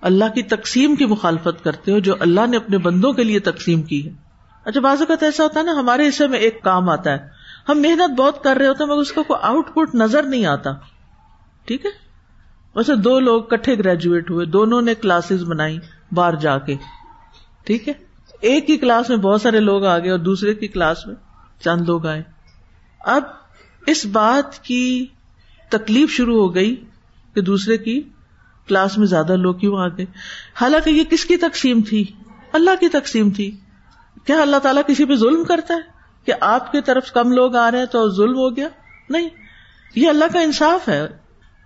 اللہ 0.00 0.24
کی 0.34 0.42
تقسیم 0.42 0.96
کی 0.96 1.06
مخالفت 1.06 1.64
کرتے 1.64 1.92
ہو 1.92 1.98
جو 1.98 2.14
اللہ 2.20 2.46
نے 2.46 2.56
اپنے 2.56 2.78
بندوں 2.78 3.12
کے 3.12 3.24
لیے 3.24 3.38
تقسیم 3.38 3.82
کی 3.82 4.06
ہے۔ 4.06 4.12
اچھا 4.64 4.80
بعض 4.80 4.98
اوقات 4.98 5.22
ایسا 5.22 5.42
ہوتا 5.42 5.60
ہے 5.60 5.64
نا، 5.64 5.72
ہمارے 5.72 6.08
حصے 6.08 6.26
میں 6.26 6.38
ایک 6.38 6.62
کام 6.62 6.90
آتا 6.90 7.10
ہے۔ 7.10 7.18
ہم 7.68 7.80
محنت 7.80 8.20
بہت 8.20 8.44
کر 8.44 8.56
رہے 8.56 8.68
ہوتے 8.68 8.84
ہیں 8.84 8.90
مگر 8.90 9.00
اس 9.00 9.12
کا 9.12 9.22
کوئی 9.22 9.40
آؤٹ 9.42 9.74
پٹ 9.74 9.94
نظر 9.94 10.22
نہیں 10.22 10.46
آتا۔ 10.46 10.70
ٹھیک 11.64 11.86
ہے؟ 11.86 12.09
ویسے 12.74 12.94
دو 12.94 13.20
لوگ 13.20 13.42
کٹھے 13.42 13.78
گریجویٹ 13.78 14.30
ہوئے۔ 14.30 14.46
دونوں 14.46 14.82
نے 14.82 14.94
کلاسز 14.94 15.44
بنائی 15.44 15.78
باہر 16.12 16.34
جا 16.34 16.58
کے۔ 16.58 16.76
ٹھیک 17.64 17.88
ہے؟ 17.88 17.92
ایک 18.40 18.70
ہی 18.70 18.76
کلاس 18.76 19.08
میں 19.08 19.16
بہت 19.16 19.42
سارے 19.42 19.60
لوگ 19.60 19.84
آ 19.84 19.98
گئے 19.98 20.10
اور 20.10 20.18
دوسرے 20.18 20.54
کی 20.54 20.68
کلاس 20.68 21.06
میں 21.06 21.14
چند 21.64 21.80
لوگ 21.80 22.06
آئے۔ 22.06 22.22
اب 23.00 23.22
اس 23.86 24.06
بات 24.06 24.64
کی 24.64 25.06
تکلیف 25.70 26.10
شروع 26.10 26.42
ہو 26.42 26.54
گئی 26.54 26.84
کہ 27.34 27.40
دوسرے 27.40 27.78
کی 27.78 28.02
کلاس 28.68 28.98
میں 28.98 29.06
زیادہ 29.06 29.36
لوگ 29.36 29.54
کیوں 29.54 29.78
آ 29.78 29.88
گئے؟ 29.88 30.06
حالانکہ 30.60 30.90
یہ 30.90 31.04
کس 31.04 31.24
کی 31.24 31.36
تقسیم 31.36 31.80
تھی؟ 31.80 32.04
اللہ 32.52 32.70
کی 32.80 32.88
تقسیم 32.88 33.30
تھی۔ 33.30 33.56
کیا 34.24 34.40
اللہ 34.40 34.56
تعالیٰ 34.56 34.82
کسی 34.86 35.04
پہ 35.04 35.14
ظلم 35.14 35.44
کرتا 35.44 35.74
ہے 35.74 35.80
کہ 36.24 36.32
آپ 36.40 36.72
کی 36.72 36.80
طرف 36.80 37.12
کم 37.12 37.32
لوگ 37.32 37.56
آ 37.56 37.70
رہے 37.70 37.78
ہیں 37.78 37.86
تو 37.86 38.10
ظلم 38.10 38.36
ہو 38.36 38.56
گیا؟ 38.56 38.68
نہیں۔ 39.10 39.28
یہ 39.94 40.08
اللہ 40.08 40.24
کا 40.32 40.40
انصاف 40.40 40.88
ہے۔ 40.88 41.19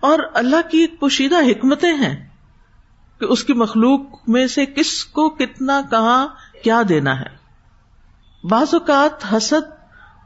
اور 0.05 0.19
اللہ 0.33 0.69
کی 0.71 0.87
پوشیدہ 0.87 1.35
حکمتیں 1.35 1.93
ہیں 1.93 2.29
کہ 3.19 3.25
اس 3.25 3.43
کی 3.43 3.53
مخلوق 3.53 4.01
میں 4.27 4.47
سے 4.47 4.65
کس 4.65 5.05
کو 5.05 5.29
کتنا 5.29 5.81
کہاں 5.91 6.27
کیا 6.63 6.81
دینا 6.89 7.19
ہے۔ 7.19 7.35
بعض 8.43 8.73
اوقات 8.73 9.33
حسد 9.33 9.71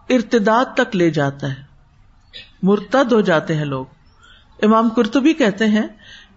ارتداد 0.09 0.65
تک 0.75 0.95
لے 0.95 1.09
جاتا 1.09 1.49
ہے۔ 1.49 1.63
مرتد 2.63 3.11
ہو 3.11 3.21
جاتے 3.21 3.55
ہیں 3.55 3.65
لوگ۔ 3.65 3.86
امام 4.63 4.89
کرتبی 4.89 5.34
کہتے 5.34 5.65
ہیں 5.65 5.88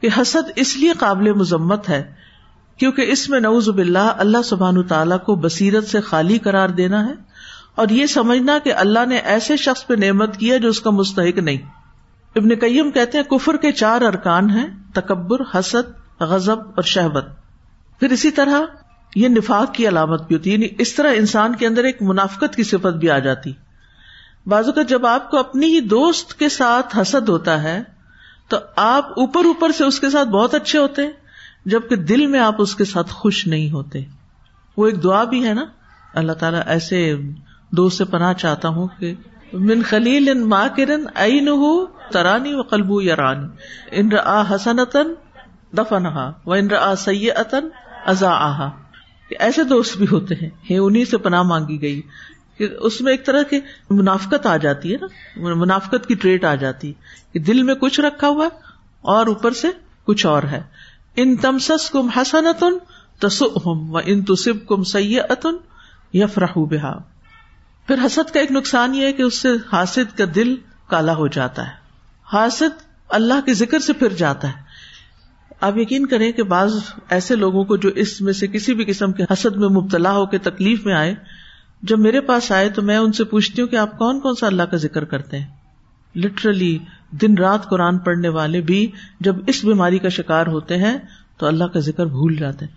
کہ 0.00 0.08
حسد 0.18 0.50
اس 0.56 0.76
لیے 0.76 0.92
قابل 0.92 1.32
مذمت 1.32 1.88
ہے 1.88 2.12
کیونکہ 2.76 3.02
اس 3.02 3.28
میں 3.28 3.40
نوز 3.40 3.68
باللہ 3.68 4.12
اللہ 4.18 4.42
سبحان 4.44 4.82
تعالیٰ 4.82 5.20
کو 5.20 5.34
بصیرت 5.34 5.86
سے 5.86 6.00
خالی 6.00 6.38
قرار 6.38 6.68
دینا 6.68 7.06
ہے 7.06 7.12
اور 7.74 7.88
یہ 7.88 8.06
سمجھنا 8.06 8.58
کہ 8.58 8.74
اللہ 8.74 9.06
نے 9.06 9.16
ایسے 9.16 9.56
شخص 9.56 9.86
پہ 9.86 9.94
نعمت 9.94 10.36
کیا 10.36 10.56
جو 10.56 10.68
اس 10.68 10.80
کا 10.80 10.90
مستحق 10.90 11.38
نہیں۔ 11.38 11.81
ابن 12.36 12.54
کئیم 12.54 12.90
کہتے 12.90 13.18
ہیں 13.18 13.24
کفر 13.24 13.56
کے 13.56 13.72
چار 13.72 14.02
ارکان 14.02 14.50
ہیں، 14.50 14.66
تکبر، 14.94 15.40
حسد 15.54 16.20
غزب 16.20 16.60
اور 16.60 16.82
شہبت 16.82 17.26
پھر 18.00 18.10
اسی 18.10 18.30
طرح 18.30 18.60
یہ 19.16 19.28
نفاق 19.28 19.74
کی 19.74 19.88
علامت 19.88 20.26
بھی 20.26 20.36
ہوتی 20.36 20.50
ہے 20.50 20.54
یعنی 20.54 20.68
اس 20.78 20.94
طرح 20.94 21.12
انسان 21.16 21.54
کے 21.54 21.66
اندر 21.66 21.84
ایک 21.84 22.02
منافقت 22.02 22.56
کی 22.56 22.62
صفت 22.62 22.96
بھی 22.96 23.10
آ 23.10 23.18
جاتی۔ 23.18 23.52
بازو 24.46 24.72
کا 24.72 24.82
جب 24.82 25.06
آپ 25.06 25.30
کو 25.30 25.38
اپنی 25.38 25.66
ہی 25.66 25.80
دوست 25.80 26.38
کے 26.38 26.48
ساتھ 26.48 26.98
حسد 26.98 27.28
ہوتا 27.28 27.62
ہے، 27.62 27.82
تو 28.48 28.56
آپ 28.76 29.10
اوپر 29.10 29.44
اوپر 29.44 29.72
سے 29.72 29.84
اس 29.84 30.00
کے 30.00 30.10
ساتھ 30.10 30.28
بہت 30.28 30.54
اچھے 30.54 30.78
ہوتے، 30.78 31.02
جبکہ 31.64 31.96
دل 31.96 32.26
میں 32.26 32.40
آپ 32.40 32.54
اس 32.58 32.74
کے 32.74 32.84
ساتھ 32.84 33.10
خوش 33.10 33.46
نہیں 33.46 33.70
ہوتے۔ 33.70 34.04
وہ 34.76 34.86
ایک 34.86 35.02
دعا 35.04 35.24
بھی 35.24 35.46
ہے 35.46 35.54
نا، 35.54 35.64
اللہ 36.14 36.32
تعالیٰ 36.32 36.60
ایسے 36.66 37.16
دوست 37.70 37.98
سے 37.98 38.04
پناہ 38.04 38.32
چاہتا 38.32 38.68
ہوں 38.68 38.88
کہ 38.98 39.14
من 39.52 39.82
خلیل 39.82 40.28
ان 40.28 40.48
ماں 40.48 40.68
کرن 40.76 41.04
این 41.14 41.48
ترانی 42.12 42.54
و 42.54 42.62
قلبو 42.62 43.02
یا 43.02 43.16
رانی 43.16 43.46
ان 43.90 44.12
را 44.12 44.42
حسنتن 44.50 45.14
دفنہا 45.78 46.32
و 46.46 46.52
ان 46.52 46.66
را 46.70 46.94
سیئتن 46.96 47.68
ازا 48.06 48.30
آہا 48.30 48.70
ایسے 49.38 49.64
دوست 49.64 49.96
بھی 49.96 50.06
ہوتے 50.12 50.34
ہیں 50.34 50.78
انہیں 50.78 51.04
سے 51.04 51.18
پناہ 51.18 51.42
مانگی 51.42 51.82
گئی 51.82 52.02
کہ 52.58 52.68
اس 52.80 53.00
میں 53.00 53.12
ایک 53.12 53.26
طرح 53.26 53.42
کی 53.42 53.60
منافقت 53.90 54.46
آ 54.46 54.56
جاتی 54.56 54.92
ہے 54.92 54.98
نا؟ 55.00 55.06
منافقت 55.36 56.06
کی 56.06 56.14
ٹریٹ 56.14 56.44
آ 56.44 56.54
جاتی 56.54 56.88
ہے 56.88 56.92
کہ 57.32 57.38
دل 57.38 57.62
میں 57.62 57.74
کچھ 57.74 58.00
رکھا 58.00 58.28
ہوا 58.28 58.48
اور 59.00 59.26
اوپر 59.26 59.50
سے 59.50 59.68
کچھ 60.04 60.26
اور 60.26 60.42
ہے۔ 60.42 60.62
ان 61.16 61.36
تمسس 61.36 61.90
کم 61.90 62.08
حسنتن 62.08 62.78
تسم 63.18 63.94
و 63.94 63.98
ان 64.04 64.22
تصب 64.22 64.68
کم 64.68 64.82
سیئتن 64.82 65.56
یفرح 66.12 66.52
بہا۔ 66.56 66.98
پھر 67.86 68.06
حسد 68.06 68.30
کا 68.30 68.40
ایک 68.40 68.50
نقصان 68.50 68.94
یہ 68.94 69.06
ہے 69.06 69.12
کہ 69.12 69.22
اس 69.22 69.42
سے 69.42 69.48
حاسد 69.72 70.18
کا 70.18 70.24
دل 70.34 70.56
کالا 70.86 71.14
ہو 71.14 71.26
جاتا 71.26 71.66
ہے۔ 71.66 71.72
حاسد 72.32 72.82
اللہ 73.08 73.40
کے 73.46 73.54
ذکر 73.54 73.78
سے 73.78 73.92
پھر 73.92 74.08
جاتا 74.08 74.48
ہے۔ 74.48 74.72
آپ 75.60 75.76
یقین 75.76 76.06
کریں 76.06 76.32
کہ 76.32 76.42
بعض 76.42 76.74
ایسے 77.10 77.36
لوگوں 77.36 77.64
کو 77.64 77.76
جو 77.76 77.88
اس 77.88 78.20
میں 78.20 78.32
سے 78.32 78.46
کسی 78.46 78.74
بھی 78.74 78.84
قسم 78.84 79.12
کے 79.12 79.22
حسد 79.22 79.56
میں 79.56 79.68
مبتلا 79.68 80.12
ہو 80.12 80.26
کے 80.26 80.38
تکلیف 80.38 80.86
میں 80.86 80.94
آئے، 80.94 81.14
جب 81.82 81.98
میرے 81.98 82.20
پاس 82.20 82.52
آئے 82.52 82.68
تو 82.68 82.82
میں 82.82 82.96
ان 82.96 83.12
سے 83.12 83.24
پوچھتی 83.24 83.62
ہوں 83.62 83.68
کہ 83.68 83.76
آپ 83.76 83.98
کون 83.98 84.20
کون 84.20 84.34
سا 84.34 84.46
اللہ 84.46 84.62
کا 84.62 84.76
ذکر 84.76 85.04
کرتے 85.04 85.38
ہیں۔ 85.38 85.46
لٹرلی 86.16 86.78
دن 87.10 87.38
رات 87.38 87.68
قرآن 87.68 87.98
پڑھنے 87.98 88.28
والے 88.28 88.60
بھی 88.60 88.90
جب 89.20 89.36
اس 89.46 89.64
بیماری 89.64 89.98
کا 89.98 90.08
شکار 90.08 90.46
ہوتے 90.46 90.76
ہیں 90.76 90.98
تو 91.36 91.46
اللہ 91.46 91.64
کا 91.64 91.78
ذکر 91.78 92.06
بھول 92.06 92.36
جاتے 92.36 92.64
ہیں۔ 92.64 92.72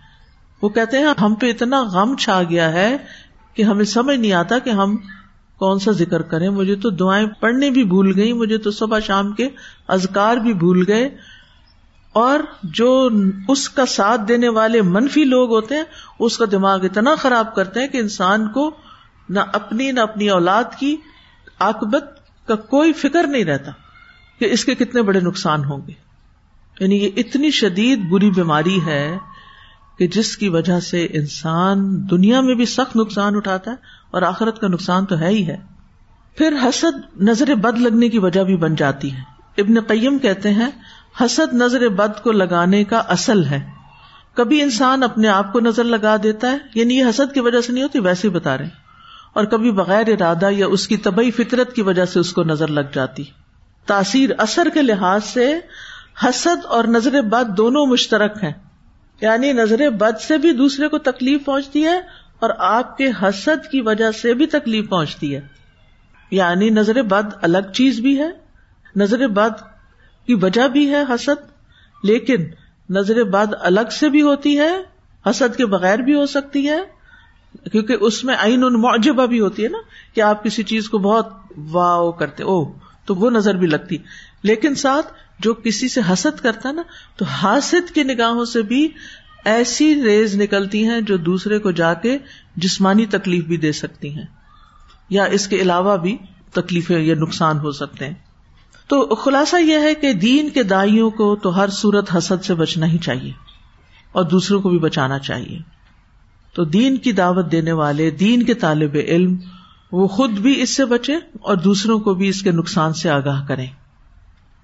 وہ 0.62 0.70
کہتے 0.70 0.98
ہیں، 0.98 1.06
ہم 1.22 1.36
پہ 1.36 1.50
اتنا 1.50 1.84
غم 1.84 2.16
چھا 2.16 2.42
گیا 2.50 2.72
ہے 2.72 2.98
کہ 3.56 3.64
ہمیں 3.64 3.86
سمجھ 3.86 4.18
نہیں 4.18 4.34
آتا 4.34 4.60
کہ 4.60 4.70
ہم 4.70 4.96
کون 5.58 5.80
سا 5.80 5.92
ذکر 5.92 6.22
کریں۔ 6.22 6.50
مجھے 6.50 6.76
تو 6.76 6.90
دعائیں 6.90 7.28
پڑھنے 7.28 7.70
بھی 7.70 7.84
بھول 7.84 8.14
گئی، 8.16 8.34
مجھے 8.34 8.58
تو 8.58 8.72
صبح 8.72 9.00
شام 9.00 9.32
کے 9.32 9.50
ازکار 9.88 10.38
بھی 10.38 10.54
بھول 10.54 10.84
گئے۔ 10.88 11.18
اور 12.14 12.40
جو 12.64 13.10
اس 13.48 13.70
کا 13.70 13.86
ساتھ 13.86 14.22
دینے 14.28 14.48
والے 14.50 14.82
منفی 14.82 15.24
لوگ 15.24 15.50
ہوتے 15.50 15.76
ہیں، 15.76 15.84
اس 16.20 16.38
کا 16.38 16.46
دماغ 16.52 16.86
اتنا 16.86 17.16
خراب 17.16 17.56
کرتے 17.56 17.80
ہیں 17.80 17.88
کہ 17.88 17.98
انسان 17.98 18.48
کو 18.48 18.72
نہ 19.30 19.40
اپنی 19.54 19.92
نہ 19.92 20.00
اپنی 20.00 20.30
اولاد 20.30 20.64
کی 20.80 20.96
آکبت 21.60 22.04
کا 22.48 22.56
کوئی 22.56 22.94
فکر 22.94 23.24
نہیں 23.24 23.44
رہتا 23.44 23.72
کہ 24.40 24.46
اس 24.46 24.66
کے 24.66 24.76
کتنے 24.76 25.02
بڑے 25.02 25.20
نقصان 25.20 25.66
ہوں 25.66 25.88
گے۔ 25.88 25.94
یعنی 26.80 26.96
یہ 26.96 27.10
اتنی 27.18 27.52
شدید 27.52 28.10
بری 28.10 28.30
بیماری 28.30 28.86
ہے 28.86 29.18
کہ 30.00 30.08
جس 30.08 30.38
کی 30.38 30.50
وجہ 30.50 30.80
سے 30.80 31.08
انسان 31.14 32.10
دنیا 32.10 32.42
میں 32.42 32.56
بھی 32.56 32.66
سخت 32.66 32.96
نقصان 32.96 33.36
اٹھاتا 33.36 33.72
ہے 33.72 33.76
اور 34.12 34.22
آخرت 34.22 34.60
کا 34.60 34.68
نقصان 34.68 35.06
تو 35.06 35.20
ہے 35.20 35.28
ہی 35.28 35.48
ہے۔ 35.48 35.58
پھر 36.38 36.54
حسد 36.64 37.22
نظر 37.22 37.56
بد 37.56 37.78
لگنے 37.78 38.10
کی 38.10 38.20
وجہ 38.20 38.44
بھی 38.44 38.58
بن 38.58 38.76
جاتی 38.76 39.14
ہے۔ 39.14 39.36
ابن 39.58 39.80
قیم 39.80 40.20
کہتے 40.20 40.52
ہیں، 40.52 40.70
حسد 41.22 41.54
نظر 41.54 41.90
بد 41.90 42.24
کو 42.24 42.32
لگانے 42.32 42.84
کا 42.84 42.98
اصل 42.98 43.46
ہے۔ 43.46 43.70
کبھی 44.34 44.62
انسان 44.62 45.04
اپنے 45.04 45.28
آپ 45.28 45.54
کو 45.54 45.60
نظر 45.60 45.84
لگا 45.84 46.16
دیتا 46.24 46.52
ہے 46.52 46.58
یعنی 46.76 46.98
یہ 46.98 47.06
حسد 47.06 47.34
کی 47.34 47.40
وجہ 47.40 47.62
سے 47.62 47.74
نہیں 47.74 47.84
ہوتی، 47.84 48.00
ویسے 48.00 48.28
ہی 48.28 48.34
بتا 48.34 48.58
رہے 48.58 48.70
اور 49.34 49.46
کبھی 49.46 49.72
بغیر 49.72 50.08
ارادہ 50.08 50.50
یا 50.52 50.68
اس 50.68 50.88
کی 50.88 50.98
طبی 50.98 51.32
فطرت 51.32 51.74
کی 51.74 51.82
وجہ 51.82 52.06
سے 52.06 52.20
اس 52.20 52.34
کو 52.34 52.44
نظر 52.44 52.68
لگ 52.68 52.82
جاتی۔ 52.94 53.24
تاثیر 53.86 54.30
اثر 54.38 54.68
کے 54.74 54.82
لحاظ 54.82 55.24
سے 55.24 55.60
حسد 56.24 56.66
اور 56.66 56.84
نظر 56.84 57.22
بد 57.22 57.58
دونوں 57.58 57.86
مشترک 57.86 58.44
ہیں۔ 58.44 58.54
یعنی 59.22 59.54
نظر 59.54 59.90
بد 59.90 60.22
سے 60.22 60.38
بھی 60.38 60.52
دوسرے 60.52 60.88
کو 60.88 60.98
تکلیف 60.98 61.46
پہنچتی 61.46 61.84
ہے 61.84 62.00
اور 62.40 62.50
آپ 62.58 62.98
کے 62.98 63.08
حسد 63.24 63.72
کی 63.72 63.82
وجہ 63.82 64.12
سے 64.12 64.34
بھی 64.34 64.46
تکلیف 64.46 64.90
پہنچتی 64.90 65.36
ہے۔ 65.36 65.42
یعنی 66.32 66.70
نظر 66.70 67.02
بد 67.02 67.34
الگ 67.42 67.72
چیز 67.74 68.00
بھی 68.00 68.20
ہے، 68.20 68.30
نظر 68.96 69.28
بد 69.28 69.62
کی 70.28 70.34
وجہ 70.34 70.68
بھی 70.68 70.90
ہے 70.90 71.02
حسد، 71.10 71.46
لیکن 72.04 72.46
نظر 72.90 73.24
بد 73.24 73.54
الگ 73.60 73.90
سے 73.92 74.10
بھی 74.10 74.22
ہوتی 74.22 74.60
ہے، 74.60 74.78
حسد 75.30 75.56
کے 75.56 75.66
بغیر 75.66 76.00
بھی 76.00 76.16
ہو 76.16 76.26
سکتی 76.26 76.70
ہے، 76.70 76.80
کیونکہ 77.72 77.98
اس 78.00 78.24
میں 78.24 78.36
عین 78.40 78.60
معجبہ 78.60 79.26
بھی 79.26 79.40
ہوتی 79.40 79.64
ہے 79.64 79.68
نا 79.68 79.78
کہ 80.14 80.22
آپ 80.22 80.44
کسی 80.44 80.64
چیز 80.64 80.90
کو 80.90 80.98
بہت 80.98 81.28
واؤ 81.58 82.12
کرتے 82.12 82.44
او 82.44 82.66
تو 83.06 83.16
وہ 83.16 83.30
نظر 83.30 83.56
بھی 83.56 83.68
لگتی۔ 83.68 83.98
لیکن 84.44 84.76
ساتھ 84.76 85.14
جو 85.40 85.54
کسی 85.54 85.88
سے 85.88 86.02
حسد 86.14 86.40
کرتا 86.40 86.72
نا، 86.72 86.82
تو 87.18 87.26
حاسد 87.26 87.92
کی 87.92 88.04
نگاہوں 88.04 88.46
سے 88.46 88.62
بھی 88.62 88.90
ایسی 89.46 90.04
ریز 90.04 90.36
نکلتی 90.42 90.86
ہیں 90.86 91.02
جو 91.02 91.18
دوسرے 91.18 91.60
کو 91.60 91.72
جا 91.72 91.94
کے 91.94 92.18
جسمانی 92.56 93.06
تکلیف 93.06 93.44
بھی 93.44 93.58
دے 93.58 93.72
سکتی 93.72 94.10
ہیں، 94.10 94.26
یا 95.10 95.24
اس 95.24 95.48
کے 95.48 95.56
علاوہ 95.56 95.98
بھی 95.98 96.18
تکلیفیں 96.52 97.00
یا 97.00 97.16
نقصان 97.16 97.60
ہو 97.60 97.72
سکتے 97.72 98.06
ہیں۔ 98.06 98.14
تو 98.88 99.16
خلاصہ 99.16 99.56
یہ 99.56 99.78
ہے 99.78 99.96
کہ 99.96 100.14
دین 100.14 100.50
کے 100.50 100.64
دائیوں 100.64 101.10
کو 101.10 101.36
تو 101.36 101.58
ہر 101.58 101.70
صورت 101.70 102.16
حسد 102.18 102.46
سے 102.46 102.54
بچنا 102.54 102.86
ہی 102.86 102.98
چاہیے 102.98 103.32
اور 104.12 104.24
دوسروں 104.24 104.62
کو 104.62 104.70
بھی 104.70 104.80
بچانا 104.80 105.20
چاہیے۔ 105.20 105.60
تو 106.54 106.64
دین 106.64 106.98
کی 106.98 107.12
دعوت 107.12 107.52
دینے 107.52 107.72
والے، 107.72 108.10
دین 108.10 108.44
کے 108.44 108.54
طالب 108.54 108.96
علم، 109.08 109.36
وہ 109.92 110.08
خود 110.08 110.30
بھی 110.30 110.62
اس 110.62 110.76
سے 110.76 110.86
بچے 110.86 111.14
اور 111.16 111.56
دوسروں 111.56 112.00
کو 112.00 112.14
بھی 112.14 112.28
اس 112.28 112.42
کے 112.42 112.52
نقصان 112.52 112.94
سے 112.94 113.10
آگاہ 113.10 113.46
کریں۔ 113.48 113.68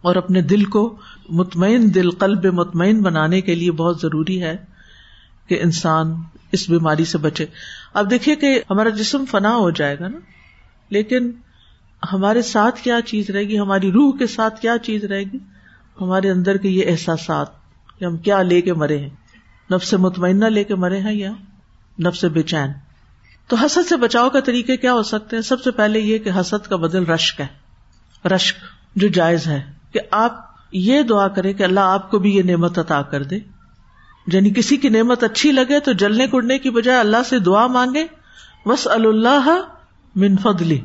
اور 0.02 0.16
اپنے 0.16 0.42
دل 0.42 0.64
کو 0.64 0.96
مطمئن 1.30 1.94
دل 1.94 2.12
قلب 2.12 2.46
مطمئن 2.46 3.02
بنانے 3.02 3.42
کے 3.42 3.56
لیے 3.56 3.72
بہت 3.72 4.02
ضروری 4.02 4.44
ہے 4.44 4.58
کہ 5.48 5.60
انسان 5.62 6.14
اس 6.52 6.70
بیماری 6.70 7.06
سے 7.06 7.18
بچے۔ 7.18 7.46
اب 7.94 8.10
دیکھیے 8.10 8.36
کہ 8.36 8.62
ہمارا 8.70 8.90
جسم 8.90 9.26
فنا 9.26 9.56
ہو 9.56 9.72
جائے 9.72 10.00
گا 10.00 10.08
نا، 10.08 10.20
لیکن 10.90 11.32
ہمارے 12.14 12.42
ساتھ 12.42 12.82
کیا 12.82 13.00
چیز 13.06 13.30
رہے 13.30 13.44
گی؟ 13.44 13.60
ہماری 13.60 13.92
روح 13.92 14.18
کے 14.18 14.28
ساتھ 14.28 14.62
کیا 14.62 14.78
چیز 14.78 15.04
رہے 15.04 15.24
گی؟ 15.24 15.38
ہمارے 16.02 16.30
اندر 16.30 16.58
کے 16.58 16.70
یہ 16.70 16.84
احساسات 16.88 17.48
کہ 18.00 18.06
ہم 18.06 18.18
کیا 18.18 18.42
لے 18.42 18.62
کے 18.62 18.74
مرے 18.74 18.98
ہیں۔ 18.98 19.10
نفس 19.72 19.94
مطمئنہ 19.94 20.46
لے 20.46 20.64
کے 20.64 20.76
مرے 20.76 21.00
ہیں 21.00 21.14
یا 21.14 21.32
نفس 22.00 22.24
بے 22.24 22.44
چین؟ 22.44 22.70
تو 23.48 23.56
حسد 23.56 23.90
سے 23.90 23.98
بچاؤ 23.98 24.30
کا 24.30 24.40
طریقے 24.40 24.78
کیا 24.78 24.94
ہو 24.94 25.04
سکتے 25.04 25.36
ہیں؟ 25.36 25.44
سب 25.44 25.62
سے 25.62 25.72
پہلے 25.72 26.00
یہ 26.00 26.18
کہ 26.18 26.30
حسد 26.40 26.68
کا 26.68 26.76
بدل 26.76 27.06
رشک 27.06 27.42
ہے۔ 27.42 27.48
رشک 28.28 28.56
جو 28.96 29.08
جائز 29.08 29.48
ہے۔ 29.48 29.81
کہ 29.94 30.00
آپ 30.12 30.46
یہ 30.72 31.02
دعا 31.02 31.28
کرے 31.28 31.54
کہ 31.54 31.64
اللہ 31.64 31.80
آپ 31.80 32.12
کو 32.12 32.20
بھی 32.20 32.36
یہ 32.36 32.44
نعمت 32.44 32.80
عطا 32.80 33.02
کر 33.02 33.24
دے۔ 33.24 33.40
یعنی 34.28 34.50
کسی 34.50 34.78
کی 34.78 34.90
نعمت 34.90 35.24
اچھی 35.24 35.52
لگے 35.52 35.80
تو 35.80 35.92
جلنے 35.92 36.28
کڑنے 36.28 36.60
کی 36.60 36.70
بجائے 36.70 37.00
اللہ 37.00 37.18
سے 37.26 37.40
دعا 37.40 37.68
مانگے۔ 37.68 38.06
وس 38.66 38.88
اللہ 38.88 39.62
من 40.16 40.38
فضلی 40.38 40.80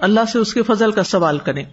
اللہ 0.00 0.20
سے 0.32 0.38
اس 0.38 0.54
کے 0.54 0.62
فضل 0.62 0.92
کا 0.92 1.02
سوال 1.02 1.38
کریں۔ 1.38 1.64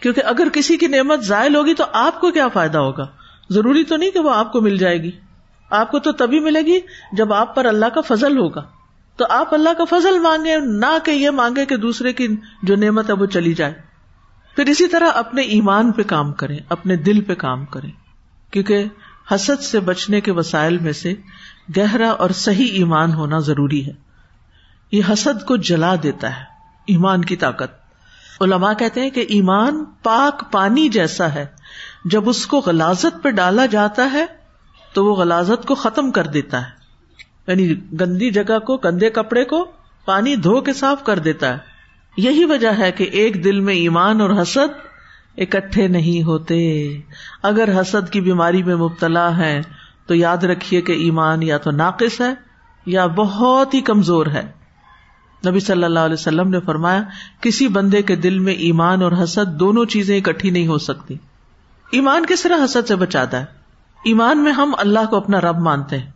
کیونکہ 0.00 0.22
اگر 0.24 0.48
کسی 0.52 0.76
کی 0.76 0.86
نعمت 0.86 1.24
زائل 1.24 1.56
ہوگی 1.56 1.74
تو 1.74 1.84
آپ 1.92 2.20
کو 2.20 2.30
کیا 2.30 2.48
فائدہ 2.48 2.78
ہوگا؟ 2.78 3.06
ضروری 3.50 3.84
تو 3.84 3.96
نہیں 3.96 4.10
کہ 4.10 4.18
وہ 4.18 4.34
آپ 4.34 4.52
کو 4.52 4.60
مل 4.60 4.76
جائے 4.76 5.02
گی۔ 5.02 5.10
آپ 5.70 5.90
کو 5.90 5.98
تو 5.98 6.12
تبھی 6.12 6.40
ملے 6.40 6.60
گی 6.60 6.80
جب 7.12 7.32
آپ 7.32 7.54
پر 7.54 7.64
اللہ 7.64 7.86
کا 7.86 8.00
فضل 8.00 8.38
ہوگا۔ 8.38 8.62
تو 9.16 9.24
آپ 9.30 9.54
اللہ 9.54 9.68
کا 9.78 9.84
فضل 9.84 10.18
مانگے 10.18 10.56
نہ 10.60 10.98
کہ 11.04 11.10
یہ 11.10 11.30
مانگے 11.30 11.66
کہ 11.66 11.76
دوسرے 11.76 12.12
کی 12.12 12.28
جو 12.62 12.76
نعمت 12.76 13.08
ہے 13.08 13.14
وہ 13.14 13.26
چلی 13.26 13.54
جائے۔ 13.54 13.91
پھر 14.56 14.66
اسی 14.66 14.88
طرح 14.88 15.08
اپنے 15.14 15.42
ایمان 15.42 15.92
پہ 15.92 16.02
کام 16.02 16.32
کریں، 16.32 16.58
اپنے 16.68 16.96
دل 16.96 17.20
پہ 17.20 17.34
کام 17.34 17.64
کریں۔ 17.64 17.90
کیونکہ 18.52 18.84
حسد 19.34 19.62
سے 19.62 19.80
بچنے 19.80 20.20
کے 20.20 20.32
وسائل 20.32 20.78
میں 20.78 20.92
سے 20.92 21.14
گہرا 21.76 22.10
اور 22.10 22.30
صحیح 22.30 22.72
ایمان 22.72 23.14
ہونا 23.14 23.38
ضروری 23.38 23.86
ہے۔ 23.86 23.92
یہ 24.92 25.02
حسد 25.12 25.44
کو 25.44 25.56
جلا 25.56 25.94
دیتا 26.02 26.36
ہے، 26.36 26.44
ایمان 26.86 27.24
کی 27.24 27.36
طاقت۔ 27.36 27.82
علماء 28.40 28.72
کہتے 28.72 29.00
ہیں 29.00 29.10
کہ 29.10 29.24
ایمان 29.28 29.84
پاک 30.02 30.52
پانی 30.52 30.88
جیسا 30.88 31.34
ہے۔ 31.34 31.46
جب 32.04 32.28
اس 32.28 32.46
کو 32.46 32.58
غلازت 32.58 33.22
پہ 33.22 33.30
ڈالا 33.30 33.66
جاتا 33.66 34.12
ہے، 34.12 34.26
تو 34.92 35.04
وہ 35.04 35.16
غلازت 35.16 35.66
کو 35.66 35.74
ختم 35.74 36.10
کر 36.10 36.26
دیتا 36.26 36.62
ہے۔ 36.62 36.70
یعنی 37.46 37.74
گندی 38.00 38.30
جگہ 38.30 38.58
کو، 38.58 38.76
گندے 38.76 39.10
کپڑے 39.10 39.44
کو 39.44 39.70
پانی 40.04 40.36
دھو 40.36 40.60
کے 40.60 40.72
صاف 40.72 41.04
کر 41.04 41.18
دیتا 41.18 41.52
ہے۔ 41.52 41.71
یہی 42.16 42.44
وجہ 42.44 42.68
ہے 42.78 42.92
کہ 42.92 43.04
ایک 43.04 43.44
دل 43.44 43.60
میں 43.60 43.74
ایمان 43.74 44.20
اور 44.20 44.30
حسد 44.42 44.80
اکٹھے 45.38 45.88
نہیں 45.88 46.22
ہوتے۔ 46.22 46.56
اگر 47.42 47.80
حسد 47.80 48.10
کی 48.10 48.20
بیماری 48.20 48.62
میں 48.62 48.76
مبتلا 48.76 49.36
ہے 49.36 49.60
تو 50.06 50.14
یاد 50.14 50.44
رکھیے 50.44 50.80
کہ 50.80 50.92
ایمان 50.92 51.42
یا 51.42 51.58
تو 51.58 51.70
ناقص 51.70 52.20
ہے 52.20 52.34
یا 52.86 53.06
بہت 53.06 53.74
ہی 53.74 53.80
کمزور 53.80 54.26
ہے۔ 54.26 54.42
نبی 55.46 55.60
صلی 55.60 55.84
اللہ 55.84 56.00
علیہ 56.00 56.14
وسلم 56.14 56.48
نے 56.48 56.60
فرمایا، 56.60 57.02
کسی 57.40 57.68
بندے 57.68 58.02
کے 58.02 58.16
دل 58.16 58.38
میں 58.38 58.52
ایمان 58.52 59.02
اور 59.02 59.12
حسد 59.22 59.60
دونوں 59.60 59.84
چیزیں 59.84 60.18
اکٹھی 60.18 60.50
نہیں 60.50 60.66
ہو 60.66 60.78
سکتی۔ 60.78 61.16
ایمان 61.90 62.26
کس 62.28 62.42
طرح 62.42 62.64
حسد 62.64 62.88
سے 62.88 62.96
بچاتا 62.96 63.40
ہے؟ 63.40 63.44
ایمان 64.04 64.38
میں 64.38 64.52
ہم 64.52 64.74
اللہ 64.78 65.10
کو 65.10 65.16
اپنا 65.16 65.40
رب 65.40 65.58
مانتے 65.58 65.98
ہیں، 65.98 66.10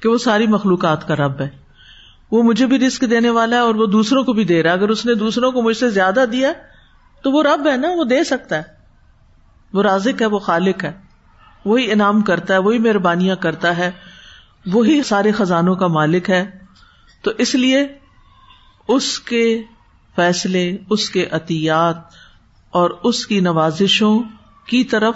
کہ 0.00 0.08
وہ 0.08 0.18
ساری 0.18 0.46
مخلوقات 0.46 1.08
کا 1.08 1.16
رب 1.16 1.40
ہے۔ 1.40 1.63
وہ 2.34 2.42
مجھے 2.42 2.66
بھی 2.66 2.78
رسک 2.78 3.04
دینے 3.10 3.30
والا 3.30 3.56
ہے 3.56 3.60
اور 3.60 3.74
وہ 3.74 3.86
دوسروں 3.86 4.24
کو 4.24 4.32
بھی 4.32 4.44
دے 4.44 4.62
رہا 4.62 4.70
ہے۔ 4.70 4.74
اگر 4.74 4.88
اس 4.88 5.06
نے 5.06 5.14
دوسروں 5.14 5.52
کو 5.52 5.62
مجھ 5.62 5.76
سے 5.76 5.90
زیادہ 5.90 6.24
دیا 6.32 6.52
تو 7.22 7.30
وہ 7.30 7.42
رب 7.42 7.68
ہے 7.72 7.76
نا، 7.76 7.88
وہ 7.96 8.04
دے 8.04 8.24
سکتا 8.24 8.56
ہے۔ 8.56 8.62
وہ 9.72 9.82
رازق 9.82 10.22
ہے، 10.22 10.26
وہ 10.26 10.38
خالق 10.38 10.84
ہے۔ 10.84 10.92
وہی 11.64 11.92
انعام 11.92 12.20
کرتا 12.20 12.54
ہے، 12.54 12.58
وہی 12.58 12.78
مہربانیاں 12.78 13.36
کرتا 13.36 13.76
ہے۔ 13.76 13.90
وہی 14.66 15.02
سارے 15.02 15.32
خزانوں 15.32 15.74
کا 15.74 15.86
مالک 15.86 16.30
ہے۔ 16.30 16.58
تو 17.22 17.30
اس 17.38 17.54
لیے 17.54 17.86
اس 18.88 19.20
کے 19.20 19.62
فیصلے، 20.16 20.76
اس 20.90 21.10
کے 21.10 21.26
عطیات 21.30 21.96
اور 22.70 22.90
اس 23.02 23.26
کی 23.26 23.40
نوازشوں 23.40 24.20
کی 24.66 24.84
طرف 24.84 25.14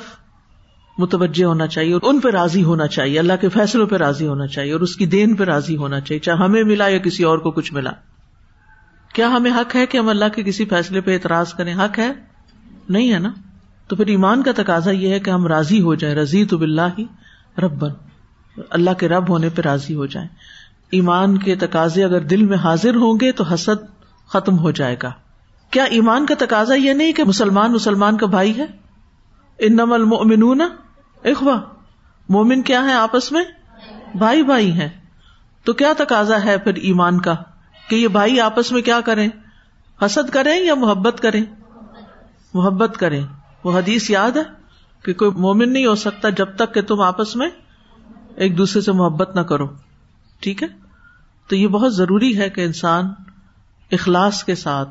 متوجہ 0.98 1.44
ہونا 1.44 1.66
چاہیے 1.66 1.92
اور 1.92 2.00
ان 2.04 2.20
پہ 2.20 2.30
راضی 2.30 2.64
ہونا 2.64 2.86
چاہیے۔ 2.86 3.18
اللہ 3.18 3.32
کے 3.40 3.48
فیصلوں 3.48 3.86
پہ 3.86 3.96
راضی 3.96 4.26
ہونا 4.26 4.46
چاہیے 4.46 4.72
اور 4.72 4.80
اس 4.80 4.96
کی 4.96 5.06
دین 5.06 5.36
پہ 5.36 5.44
راضی 5.44 5.76
ہونا 5.76 6.00
چاہیے۔ 6.00 6.20
چاہے 6.20 6.38
ہمیں 6.38 6.64
ملا 6.64 6.88
یا 6.88 6.98
کسی 6.98 7.24
اور 7.24 7.38
کو 7.38 7.50
کچھ 7.50 7.72
ملا۔ 7.74 7.90
کیا 9.14 9.28
ہمیں 9.28 9.50
حق 9.50 9.76
ہے 9.76 9.86
کہ 9.86 9.98
ہم 9.98 10.08
اللہ 10.08 10.24
کے 10.34 10.42
کسی 10.42 10.64
فیصلے 10.64 11.00
پہ 11.00 11.14
اعتراض 11.14 11.54
کریں؟ 11.54 11.74
حق 11.74 11.98
ہے؟ 11.98 12.12
نہیں 12.88 13.12
ہے 13.12 13.18
نا؟ 13.18 13.32
تو 13.88 13.96
پھر 13.96 14.06
ایمان 14.06 14.42
کا 14.42 14.50
تقاضا 14.56 14.90
یہ 14.90 15.08
ہے 15.08 15.20
کہ 15.20 15.30
ہم 15.30 15.46
راضی 15.46 15.80
ہو 15.80 15.94
جائیں۔ 15.94 16.16
رضی 16.16 16.44
تو 16.44 16.58
بلّہ 16.58 16.82
ہی 16.98 17.04
ربن۔ 17.58 17.90
اللہ 18.70 18.90
کے 18.98 19.08
رب 19.08 19.28
ہونے 19.28 19.48
پہ 19.48 19.62
راضی 19.62 19.94
ہو 19.94 20.06
جائیں۔ 20.06 20.28
ایمان 20.90 21.38
کے 21.38 21.54
تقاضے 21.54 22.04
اگر 22.04 22.20
دل 22.20 22.44
میں 22.44 22.56
حاضر 22.56 22.94
ہوں 22.94 23.18
گے 23.20 23.32
تو 23.32 23.44
حسد 23.44 23.84
ختم 24.28 24.58
ہو 24.58 24.70
جائے 24.70 24.96
گا۔ 25.02 25.12
کیا 25.70 25.84
ایمان 25.84 26.26
کا 26.26 26.34
تقاضا 26.38 26.74
یہ 26.74 26.92
نہیں 26.92 27.12
کہ 27.12 27.24
مسلمان 27.24 27.72
مسلمان 27.72 28.16
کا 28.16 28.26
بھائی 28.26 28.58
ہے؟ 28.58 28.66
ان 29.58 29.72
نمل 29.72 30.04
اخوا 31.24 31.60
مومن 32.28 32.62
کیا 32.62 32.84
ہے 32.84 32.92
آپس 32.92 33.32
میں؟ 33.32 33.44
بھائی 34.14 34.42
بھائی 34.42 34.72
ہیں۔ 34.72 34.88
تو 35.64 35.72
کیا 35.72 35.92
تقاضا 35.98 36.44
ہے 36.44 36.58
پھر 36.58 36.74
ایمان 36.74 37.20
کا 37.20 37.34
کہ 37.88 37.96
یہ 37.96 38.08
بھائی 38.08 38.40
آپس 38.40 38.72
میں 38.72 38.82
کیا 38.82 39.00
کریں؟ 39.00 39.28
حسد 40.06 40.30
کریں 40.30 40.60
یا 40.60 40.74
محبت 40.74 41.20
کریں؟ 41.20 41.44
محبت 42.54 42.96
کریں۔ 42.96 43.26
وہ 43.64 43.78
حدیث 43.78 44.10
یاد 44.10 44.30
ہے 44.30 44.42
کہ 45.02 45.14
کوئی 45.14 45.30
مومن 45.30 45.72
نہیں 45.72 45.86
ہو 45.86 45.94
سکتا 45.94 46.28
جب 46.28 46.56
تک 46.56 46.74
کہ 46.74 46.82
تم 46.82 47.00
آپس 47.00 47.36
میں 47.36 47.48
ایک 48.36 48.58
دوسرے 48.58 48.82
سے 48.82 48.92
محبت 48.92 49.34
نہ 49.34 49.40
کرو۔ 49.40 49.68
ٹھیک 50.40 50.62
ہے؟ 50.62 50.68
تو 51.48 51.56
یہ 51.56 51.68
بہت 51.68 51.94
ضروری 51.94 52.38
ہے 52.38 52.50
کہ 52.50 52.64
انسان 52.64 53.04
اخلاص 53.92 54.44
کے 54.44 54.54
ساتھ 54.54 54.88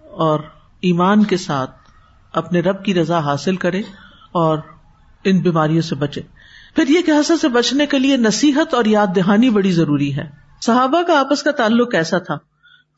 اور 0.00 0.40
ایمان 0.80 1.24
کے 1.24 1.36
ساتھ 1.36 1.70
اپنے 2.32 2.60
رب 2.60 2.84
کی 2.84 2.94
رضا 2.94 3.18
حاصل 3.18 3.56
کرے 3.56 3.82
اور 4.32 4.58
ان 5.24 5.40
بیماریوں 5.40 5.82
سے 5.82 5.94
بچے۔ 5.94 6.20
پھر 6.76 6.88
یہ 6.88 7.00
کہ 7.00 7.10
حسد 7.10 7.40
سے 7.40 7.48
بچنے 7.48 7.86
کے 7.86 7.98
لیے 7.98 8.16
نصیحت 8.16 8.74
اور 8.74 8.84
یاد 8.84 9.06
دہانی 9.16 9.50
بڑی 9.50 9.72
ضروری 9.72 10.16
ہے۔ 10.16 10.28
صحابہ 10.62 11.02
کا 11.02 11.20
آپس 11.20 11.42
کا 11.42 11.50
تعلق 11.50 11.90
کیسا 11.90 12.18
تھا؟ 12.18 12.38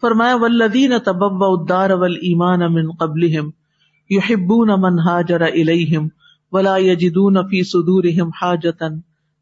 فرمایا 0.00 0.34
ولدین 0.34 0.98
تبب 0.98 1.44
ادار 1.44 1.90
اول 1.90 2.14
ایمان 2.16 2.62
امن 2.62 2.90
قبل 2.90 3.22
یو 3.22 4.18
ہبون 4.18 4.70
امن 4.70 4.98
حاجر 4.98 5.40
الم 5.40 6.08
ولا 6.52 6.76
یجدون 6.76 7.34
فی 7.34 7.62
صدور 7.64 8.04
حاجتن 8.28 8.94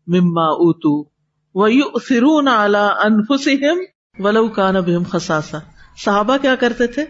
مما 0.07 0.45
اوتو 0.45 1.05
و 1.55 1.69
یو 1.69 2.39
اعلی 2.49 2.79
انفسم 3.05 3.79
ولو 4.19 4.49
کان 4.49 4.75
بہم 4.75 5.03
خساسا 5.11 5.59
صحابہ 6.05 6.37
کیا 6.43 6.55
کرتے 6.55 6.87
تھے؟ 6.87 7.05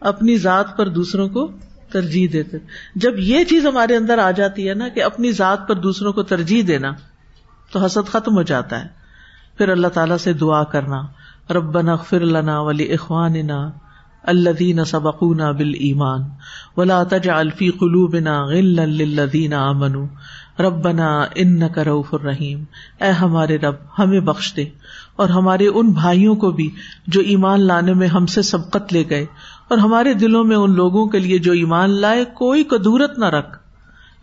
اپنی 0.00 0.36
ذات 0.36 0.76
پر 0.76 0.88
دوسروں 0.88 1.28
کو 1.28 1.50
ترجیح 1.92 2.28
دیتے 2.32 2.56
جب 2.94 3.10
یہ 3.18 3.44
چیز 3.44 3.66
ہمارے 3.66 3.96
اندر 3.96 4.18
آ 4.18 4.30
جاتی 4.30 4.68
ہے 4.68 4.74
نا 4.74 4.88
کہ 4.88 5.02
اپنی 5.02 5.32
ذات 5.32 5.68
پر 5.68 5.74
دوسروں 5.74 6.12
کو 6.12 6.22
ترجیح 6.22 6.62
دینا، 6.68 6.92
تو 7.72 7.84
حسد 7.84 8.08
ختم 8.08 8.36
ہو 8.36 8.42
جاتا 8.42 8.84
ہے۔ 8.84 8.88
پھر 9.58 9.68
اللہ 9.68 9.88
تعالیٰ 9.88 10.16
سے 10.16 10.32
دعا 10.32 10.64
کرنا، 10.64 11.06
ربنا 11.50 11.92
اغفر 11.92 12.20
لنا 12.20 12.60
ولی 12.60 12.84
اخواننا 12.84 13.70
الذین 14.22 14.84
سبقونا 14.84 15.50
بالایمان 15.50 16.22
ولا 16.76 17.02
تجعل 17.02 17.50
فی 17.50 17.70
قلوبنا 17.70 18.44
غلا 18.44 18.84
للذین 18.84 19.54
آمنوا۔ 19.54 20.06
ربنا 20.62 21.24
انک 21.34 21.78
رؤوف 21.78 22.14
الرحیم 22.14 22.64
اے 23.00 23.10
ہمارے 23.10 23.58
رب، 23.58 23.74
ہمیں 23.98 24.20
بخش 24.20 24.52
دے۔ 24.56 24.64
اور 25.16 25.28
ہمارے 25.28 25.66
ان 25.66 25.90
بھائیوں 25.90 26.34
کو 26.34 26.50
بھی 26.50 26.70
جو 27.06 27.20
ایمان 27.20 27.60
لانے 27.60 27.94
میں 27.94 28.08
ہم 28.08 28.26
سے 28.26 28.42
سبقت 28.42 28.92
لے 28.92 29.04
گئے۔ 29.10 29.26
اور 29.70 29.78
ہمارے 29.78 30.14
دلوں 30.14 30.44
میں 30.44 30.56
ان 30.56 30.74
لوگوں 30.74 31.06
کے 31.06 31.18
لیے 31.18 31.38
جو 31.38 31.52
ایمان 31.52 31.90
لائے، 31.90 32.24
کوئی 32.24 32.64
کدورت 32.64 33.18
نہ 33.18 33.24
رکھ۔ 33.24 33.58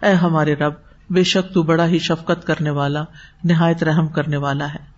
اے 0.02 0.12
ہمارے 0.12 0.56
رب، 0.56 0.74
بے 1.10 1.24
شک 1.24 1.54
تو 1.54 1.64
بڑا 1.64 1.88
ہی 1.88 2.00
شفقت 2.00 2.48
کرنے 2.48 2.70
والا، 2.70 3.04
نہایت 3.44 3.84
رحم 3.84 4.08
کرنے 4.08 4.38
والا 4.38 4.74
ہے۔ 4.74 4.98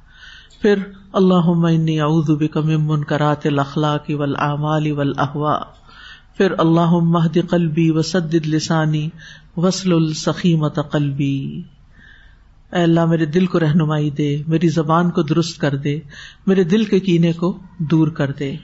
پھر 0.61 0.75
اللہ 1.13 2.01
اعوذ 2.01 2.29
بک 2.29 2.57
من 2.57 2.87
منکرات 2.87 3.45
الاخلاق 3.45 4.05
والآمال 4.09 4.91
والاہواء 4.91 5.59
پھر 6.37 6.53
اللہ 6.57 6.91
مہد 6.91 7.37
قلبی 7.49 7.91
وسدد 7.91 8.47
لسانی 8.47 9.09
وصل 9.57 9.93
السخیمت 9.93 10.79
قلبی۔ 10.91 11.63
اے 12.73 12.83
اللہ، 12.83 13.05
میرے 13.05 13.25
دل 13.25 13.45
کو 13.45 13.59
رہنمائی 13.59 14.09
دے، 14.09 14.43
میری 14.47 14.69
زبان 14.69 15.09
کو 15.09 15.21
درست 15.21 15.61
کر 15.61 15.75
دے، 15.75 15.99
میرے 16.47 16.63
دل 16.63 16.83
کے 16.83 16.99
کینے 16.99 17.33
کو 17.33 17.59
دور 17.77 18.07
کر 18.07 18.31
دے۔ 18.31 18.55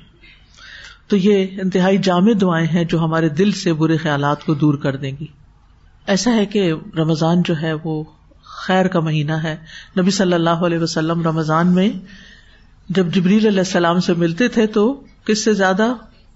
تو 1.07 1.17
یہ 1.17 1.47
انتہائی 1.61 1.97
جامع 1.97 2.31
دعائیں 2.41 2.67
ہیں 2.67 2.83
جو 2.83 2.99
ہمارے 2.99 3.29
دل 3.29 3.51
سے 3.51 3.73
برے 3.73 3.97
خیالات 3.97 4.43
کو 4.43 4.53
دور 4.53 4.73
کر 4.73 4.95
دیں 4.95 5.11
گی۔ 5.19 5.25
ایسا 6.07 6.35
ہے 6.35 6.45
کہ 6.45 6.73
رمضان 6.97 7.41
جو 7.41 7.53
ہے 7.61 7.73
وہ 7.83 8.03
خیر 8.43 8.87
کا 8.87 8.99
مہینہ 8.99 9.31
ہے۔ 9.31 9.55
نبی 9.99 10.11
صلی 10.11 10.33
اللہ 10.33 10.49
علیہ 10.49 10.79
وسلم 10.79 11.21
رمضان 11.21 11.67
میں 11.67 11.89
جب 12.89 13.07
جبریل 13.07 13.47
علیہ 13.47 13.59
السلام 13.59 13.99
سے 13.99 14.13
ملتے 14.13 14.47
تھے 14.47 14.67
تو 14.67 15.03
کس 15.25 15.43
سے 15.43 15.53
زیادہ 15.53 15.87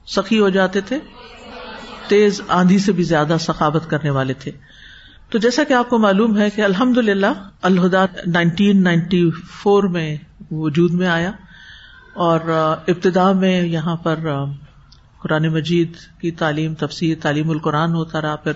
سخی 0.07 0.39
ہو 0.39 0.49
جاتے 0.49 0.81
تھے؟ 0.81 0.99
تیز 2.07 2.41
آندھی 2.47 2.79
سے 2.79 2.91
بھی 2.91 3.03
زیادہ 3.03 3.35
سخاوت 3.39 3.89
کرنے 3.89 4.09
والے 4.09 4.33
تھے۔ 4.33 4.51
تو 5.29 5.37
جیسا 5.37 5.63
کہ 5.63 5.73
آپ 5.73 5.89
کو 5.89 5.97
معلوم 5.97 6.37
ہے 6.37 6.49
کہ 6.49 6.61
الحمد 6.61 6.97
للہ 6.97 7.49
الہدا 7.61 8.05
نائنٹین 8.27 8.83
نائنٹی 8.83 9.29
فور 9.31 9.83
میں 9.83 10.17
وجود 10.51 10.91
میں 10.91 11.07
آیا۔ 11.07 11.31
اور 12.13 12.39
ابتدا 12.87 13.31
میں 13.31 13.61
یہاں 13.61 13.95
پر 13.95 14.19
قرآن 15.21 15.47
مجید 15.47 15.93
کی 16.21 16.31
تعلیم، 16.31 16.73
تفسیر، 16.73 17.17
تعلیم 17.21 17.49
القرآن 17.49 17.93
ہوتا 17.93 18.21
رہا، 18.21 18.35
پھر 18.35 18.51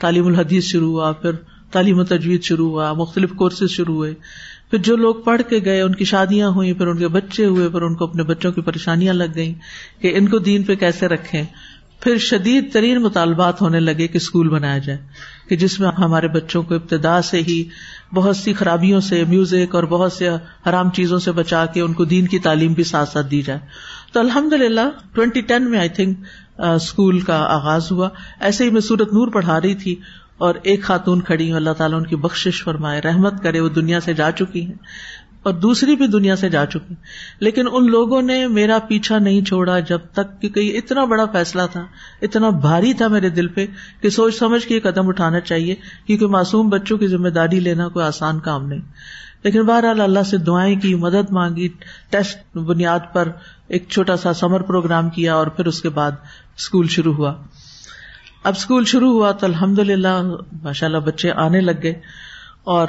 تعلیم 0.00 0.26
الحدیث 0.26 0.64
شروع 0.64 0.92
ہوا، 0.92 1.12
پھر 1.12 1.30
تعلیم 1.70 1.98
و 1.98 2.04
تجویز 2.04 2.42
شروع 2.42 2.70
ہوا، 2.70 2.92
مختلف 2.92 3.32
کورسز 3.32 3.70
شروع 3.70 3.94
ہوئے۔ 3.94 4.14
پھر 4.70 4.78
جو 4.78 4.96
لوگ 4.96 5.14
پڑھ 5.14 5.42
کے 5.48 5.58
گئے، 5.64 5.80
ان 5.80 5.94
کی 5.94 6.04
شادیاں 6.04 6.48
ہوئیں، 6.48 6.72
پھر 6.72 6.86
ان 6.86 6.98
کے 6.98 7.08
بچے 7.08 7.44
ہوئے، 7.44 7.68
پھر 7.68 7.82
ان 7.82 7.94
کو 7.94 8.04
اپنے 8.04 8.22
بچوں 8.22 8.52
کی 8.52 8.60
پریشانیاں 8.60 9.14
لگ 9.14 9.24
گئیں 9.34 9.54
کہ 10.02 10.12
ان 10.16 10.28
کو 10.28 10.38
دین 10.38 10.62
پہ 10.62 10.74
کیسے 10.74 11.08
رکھیں۔ 11.08 11.44
پھر 12.00 12.18
شدید 12.18 12.72
ترین 12.72 13.02
مطالبات 13.02 13.60
ہونے 13.62 13.80
لگے 13.80 14.06
کہ 14.06 14.16
اسکول 14.16 14.48
بنایا 14.48 14.78
جائے، 14.78 14.98
کہ 15.48 15.56
جس 15.56 15.80
میں 15.80 15.88
ہمارے 15.98 16.28
بچوں 16.28 16.62
کو 16.62 16.74
ابتدا 16.74 17.22
سے 17.22 17.42
ہی 17.48 17.64
بہت 18.14 18.36
سی 18.36 18.52
خرابیوں 18.52 19.00
سے 19.00 19.24
میوزک 19.24 19.74
اور 19.74 19.84
بہت 19.84 20.12
سے 20.12 20.28
حرام 20.68 20.90
چیزوں 20.90 21.18
سے 21.18 21.32
بچا 21.32 21.66
کے 21.66 21.80
ان 21.80 21.92
کو 21.92 22.04
دین 22.04 22.26
کی 22.26 22.38
تعلیم 22.38 22.72
بھی 22.72 22.84
ساتھ 22.84 23.08
ساتھ 23.08 23.26
دی 23.30 23.42
جائے۔ 23.42 23.60
تو 24.12 24.20
الحمد 24.20 24.52
للہ 24.52 24.88
ٹوینٹی 25.12 25.40
ٹین 25.40 25.70
میں 25.70 25.78
آئی 25.78 25.88
تھنک 25.88 26.18
اسکول 26.58 27.20
کا 27.20 27.38
آغاز 27.54 27.90
ہوا۔ 27.92 28.08
ایسے 28.40 28.64
ہی 28.64 28.70
میں 28.70 28.80
سورت 28.80 29.12
نور 29.12 29.28
پڑھا 29.28 29.60
رہی 29.60 29.74
تھی 29.74 29.96
اور 30.38 30.54
ایک 30.62 30.82
خاتون 30.82 31.20
کھڑی 31.20 31.50
ہوں 31.50 31.56
اللہ 31.56 31.72
تعالیٰ 31.72 31.98
ان 31.98 32.06
کی 32.06 32.16
بخش 32.16 32.62
فرمائے، 32.64 33.00
رحمت 33.00 33.42
کرے، 33.42 33.60
وہ 33.60 33.68
دنیا 33.68 34.00
سے 34.00 34.12
جا 34.12 34.30
چکی 34.30 34.66
ہیں۔ 34.66 34.74
اور 35.42 35.52
دوسری 35.54 35.96
بھی 35.96 36.06
دنیا 36.06 36.36
سے 36.36 36.48
جا 36.48 36.66
چکی۔ 36.66 36.94
لیکن 37.40 37.64
ان 37.72 37.90
لوگوں 37.90 38.22
نے 38.22 38.46
میرا 38.46 38.78
پیچھا 38.88 39.18
نہیں 39.18 39.40
چھوڑا 39.40 39.78
جب 39.78 39.98
تک 40.12 40.42
کہ 40.54 40.60
یہ 40.60 40.78
اتنا 40.78 41.04
بڑا 41.04 41.24
فیصلہ 41.24 41.62
تھا، 41.72 41.86
اتنا 42.22 42.50
بھاری 42.50 42.92
تھا 42.92 43.08
میرے 43.08 43.30
دل 43.30 43.48
پہ 43.48 43.66
کہ 44.02 44.10
سوچ 44.10 44.38
سمجھ 44.38 44.66
کے 44.66 44.74
یہ 44.74 44.80
قدم 44.80 45.08
اٹھانا 45.08 45.40
چاہیے 45.40 45.74
کیونکہ 46.06 46.26
معصوم 46.26 46.68
بچوں 46.68 46.98
کی 46.98 47.06
ذمہ 47.06 47.28
داری 47.28 47.60
لینا 47.60 47.88
کوئی 47.88 48.06
آسان 48.06 48.38
کام 48.38 48.68
نہیں۔ 48.68 48.80
لیکن 49.42 49.62
بہرحال 49.62 50.00
اللہ 50.00 50.22
سے 50.22 50.36
دعائیں 50.36 50.80
کی، 50.80 50.94
مدد 50.94 51.30
مانگی، 51.30 51.68
ٹیسٹ 52.10 52.56
بنیاد 52.56 52.98
پر 53.12 53.28
ایک 53.68 53.84
چھوٹا 53.88 54.16
سا 54.16 54.34
سمر 54.34 54.60
پروگرام 54.60 55.10
کیا 55.10 55.34
اور 55.34 55.46
پھر 55.46 55.66
اس 55.66 55.82
کے 55.82 55.88
بعد 55.88 56.10
اسکول 56.56 56.88
شروع 56.88 57.14
ہوا۔ 57.14 57.34
اب 58.44 58.54
اسکول 58.56 58.84
شروع 58.84 59.12
ہوا 59.12 59.32
تو 59.32 59.46
الحمد 59.46 59.78
للہ 59.78 60.22
ماشاء 60.62 60.86
اللہ 60.86 60.98
بچے 60.98 61.32
آنے 61.32 61.60
لگ 61.60 61.70
گئے۔ 61.82 62.00
اور 62.64 62.88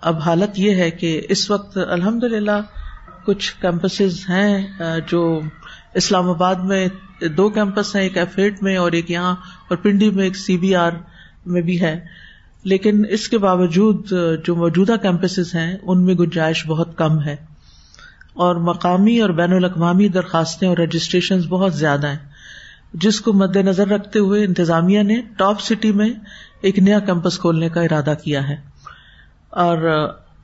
اب 0.00 0.18
حالت 0.18 0.58
یہ 0.58 0.74
ہے 0.74 0.90
کہ 0.90 1.22
اس 1.28 1.50
وقت 1.50 1.78
الحمد 1.88 2.24
للہ 2.24 2.62
کچھ 3.26 3.54
کیمپسز 3.60 4.20
ہیں 4.28 4.66
جو 5.06 5.40
اسلام 5.94 6.30
آباد 6.30 6.54
میں 6.54 6.88
دو 7.36 7.48
کیمپس 7.48 7.96
ہیں، 7.96 8.02
ایک 8.02 8.18
ایفیٹ 8.18 8.62
میں 8.62 8.76
اور 8.76 8.92
ایک 8.92 9.10
یہاں، 9.10 9.36
اور 9.68 9.76
پنڈی 9.76 10.10
میں 10.10 10.24
ایک 10.24 10.36
سی 10.36 10.58
بی 10.58 10.74
آر 10.74 10.90
میں 11.46 11.62
بھی 11.62 11.80
ہے۔ 11.80 12.00
لیکن 12.64 13.02
اس 13.10 13.28
کے 13.28 13.38
باوجود 13.38 14.12
جو 14.46 14.54
موجودہ 14.54 14.94
کیمپسز 15.02 15.54
ہیں، 15.54 15.76
ان 15.82 16.04
میں 16.04 16.14
گنجائش 16.14 16.66
بہت 16.66 16.98
کم 16.98 17.22
ہے۔ 17.22 17.36
اور 18.34 18.56
مقامی 18.56 19.20
اور 19.20 19.30
بین 19.30 19.52
الاقوامی 19.52 20.08
درخواستیں 20.08 20.68
اور 20.68 20.76
رجسٹریشن 20.76 21.40
بہت 21.40 21.74
زیادہ 21.74 22.06
ہیں۔ 22.06 22.36
جس 22.92 23.20
کو 23.20 23.32
مد 23.32 23.56
نظر 23.56 23.88
رکھتے 23.88 24.18
ہوئے 24.18 24.44
انتظامیہ 24.44 25.02
نے 25.02 25.20
ٹاپ 25.36 25.60
سٹی 25.60 25.92
میں 25.92 26.10
ایک 26.60 26.78
نیا 26.78 26.98
کیمپس 26.98 27.38
کھولنے 27.38 27.68
کا 27.68 27.80
ارادہ 27.80 28.14
کیا 28.24 28.48
ہے۔ 28.48 28.75
اور 29.56 29.78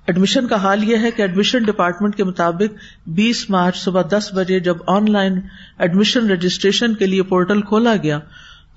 ایڈمیشن 0.07 0.47
کا 0.47 0.57
حال 0.57 0.85
یہ 0.85 0.97
ہے 0.97 1.11
کہ 1.11 1.23
ایڈمیشن 1.23 1.63
ڈپارٹمنٹ 1.63 2.17
کے 2.17 2.25
مطابق 2.25 2.75
بیس 3.07 3.51
مارچ 3.51 3.77
صبح 3.77 4.03
دس 4.11 4.31
بجے 4.35 4.61
جب 4.61 4.77
آن 4.87 5.13
لائن 5.13 5.41
ایڈمیشن 5.79 6.31
رجسٹریشن 6.31 6.95
کے 6.95 7.07
لیے 7.07 7.23
پورٹل 7.23 7.63
کھولا 7.63 7.95
گیا 8.03 8.19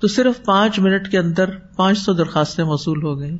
تو 0.00 0.08
صرف 0.08 0.44
پانچ 0.44 0.78
منٹ 0.78 1.08
کے 1.08 1.18
اندر 1.18 1.50
پانچ 1.76 1.98
سو 1.98 2.12
درخواستیں 2.12 2.64
موصول 2.64 3.02
ہو 3.02 3.18
گئی 3.20 3.36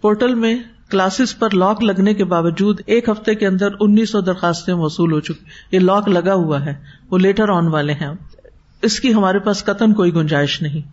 پورٹل 0.00 0.34
میں 0.34 0.58
کلاسز 0.90 1.38
پر 1.38 1.50
لاک 1.50 1.82
لگنے 1.82 2.14
کے 2.14 2.24
باوجود 2.24 2.80
ایک 2.86 3.08
ہفتے 3.08 3.34
کے 3.34 3.46
اندر 3.46 3.68
انیس 3.80 4.10
سو 4.10 4.20
درخواستیں 4.20 4.74
موصول 4.74 5.12
ہو 5.12 5.20
چکی۔ 5.20 5.44
یہ 5.72 5.78
لاک 5.78 6.08
لگا 6.08 6.34
ہوا 6.34 6.64
ہے۔ 6.64 6.74
وہ 7.10 7.18
لیٹر 7.18 7.48
آن 7.48 7.68
والے 7.68 7.92
ہیں۔ 7.92 8.10
اس 8.82 9.00
کی 9.00 9.14
ہمارے 9.14 9.38
پاس 9.38 9.64
قطن 9.64 9.94
کوئی 9.94 10.14
گنجائش 10.14 10.62
نہیں۔ 10.62 10.88